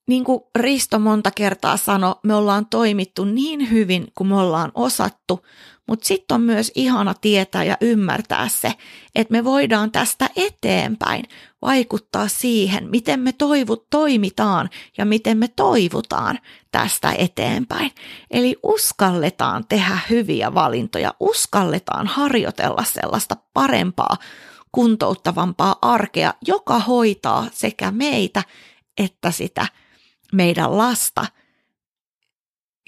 Niin 0.07 0.23
kuin 0.23 0.39
Risto 0.55 0.99
monta 0.99 1.31
kertaa 1.31 1.77
sanoi, 1.77 2.15
me 2.23 2.35
ollaan 2.35 2.65
toimittu 2.65 3.25
niin 3.25 3.71
hyvin 3.71 4.07
kuin 4.15 4.27
me 4.27 4.35
ollaan 4.35 4.71
osattu, 4.75 5.45
mutta 5.87 6.07
sitten 6.07 6.35
on 6.35 6.41
myös 6.41 6.71
ihana 6.75 7.13
tietää 7.13 7.63
ja 7.63 7.77
ymmärtää 7.81 8.47
se, 8.49 8.73
että 9.15 9.31
me 9.31 9.43
voidaan 9.43 9.91
tästä 9.91 10.29
eteenpäin 10.35 11.23
vaikuttaa 11.61 12.27
siihen, 12.27 12.89
miten 12.89 13.19
me 13.19 13.31
toivu, 13.31 13.77
toimitaan 13.89 14.69
ja 14.97 15.05
miten 15.05 15.37
me 15.37 15.47
toivutaan 15.47 16.39
tästä 16.71 17.11
eteenpäin. 17.17 17.91
Eli 18.31 18.55
uskalletaan 18.63 19.65
tehdä 19.69 19.99
hyviä 20.09 20.53
valintoja, 20.53 21.13
uskalletaan 21.19 22.07
harjoitella 22.07 22.83
sellaista 22.83 23.37
parempaa 23.53 24.17
kuntouttavampaa 24.75 25.75
arkea, 25.81 26.33
joka 26.47 26.79
hoitaa 26.79 27.47
sekä 27.53 27.91
meitä 27.91 28.43
että 28.97 29.31
sitä 29.31 29.67
meidän 30.33 30.77
lasta 30.77 31.25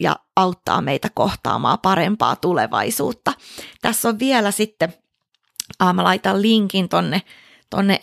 ja 0.01 0.15
auttaa 0.35 0.81
meitä 0.81 1.09
kohtaamaan 1.13 1.79
parempaa 1.79 2.35
tulevaisuutta. 2.35 3.33
Tässä 3.81 4.09
on 4.09 4.19
vielä 4.19 4.51
sitten, 4.51 4.93
äh, 5.81 5.93
mä 5.93 6.03
laitan 6.03 6.41
linkin 6.41 6.89
tonne, 6.89 7.21
tonne 7.69 7.97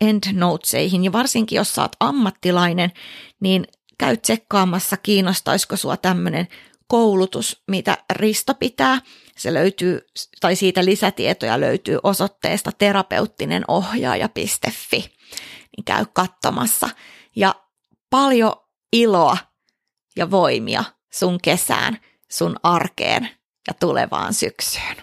endnotesihin, 0.00 1.04
ja 1.04 1.12
varsinkin 1.12 1.56
jos 1.56 1.78
oot 1.78 1.96
ammattilainen, 2.00 2.92
niin 3.40 3.66
käy 3.98 4.16
tsekkaamassa, 4.16 4.96
kiinnostaisiko 4.96 5.76
sua 5.76 5.96
tämmöinen 5.96 6.48
koulutus, 6.86 7.62
mitä 7.66 7.98
Risto 8.10 8.54
pitää 8.54 9.00
se 9.36 9.54
löytyy, 9.54 10.06
tai 10.40 10.56
siitä 10.56 10.84
lisätietoja 10.84 11.60
löytyy 11.60 11.98
osoitteesta 12.02 12.70
terapeuttinenohjaaja.fi. 12.78 14.98
niin 15.76 15.84
käy 15.84 16.04
katsomassa. 16.12 16.88
Ja 17.36 17.54
paljon 18.10 18.52
iloa 18.92 19.36
ja 20.16 20.30
voimia 20.30 20.84
sun 21.12 21.38
kesään, 21.42 21.98
sun 22.30 22.56
arkeen 22.62 23.28
ja 23.68 23.74
tulevaan 23.80 24.34
syksyyn. 24.34 24.96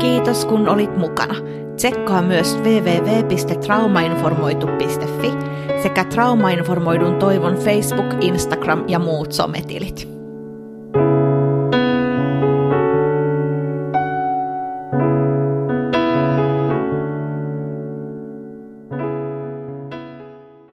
Kiitos 0.00 0.44
kun 0.44 0.68
olit 0.68 0.96
mukana. 0.96 1.34
Tsekkaa 1.76 2.22
myös 2.22 2.56
www.traumainformoitu.fi 2.56 5.30
sekä 5.86 6.04
traumainformoidun 6.04 7.18
toivon 7.18 7.54
Facebook, 7.56 8.06
Instagram 8.20 8.84
ja 8.88 8.98
muut 8.98 9.32
sometilit. 9.32 10.15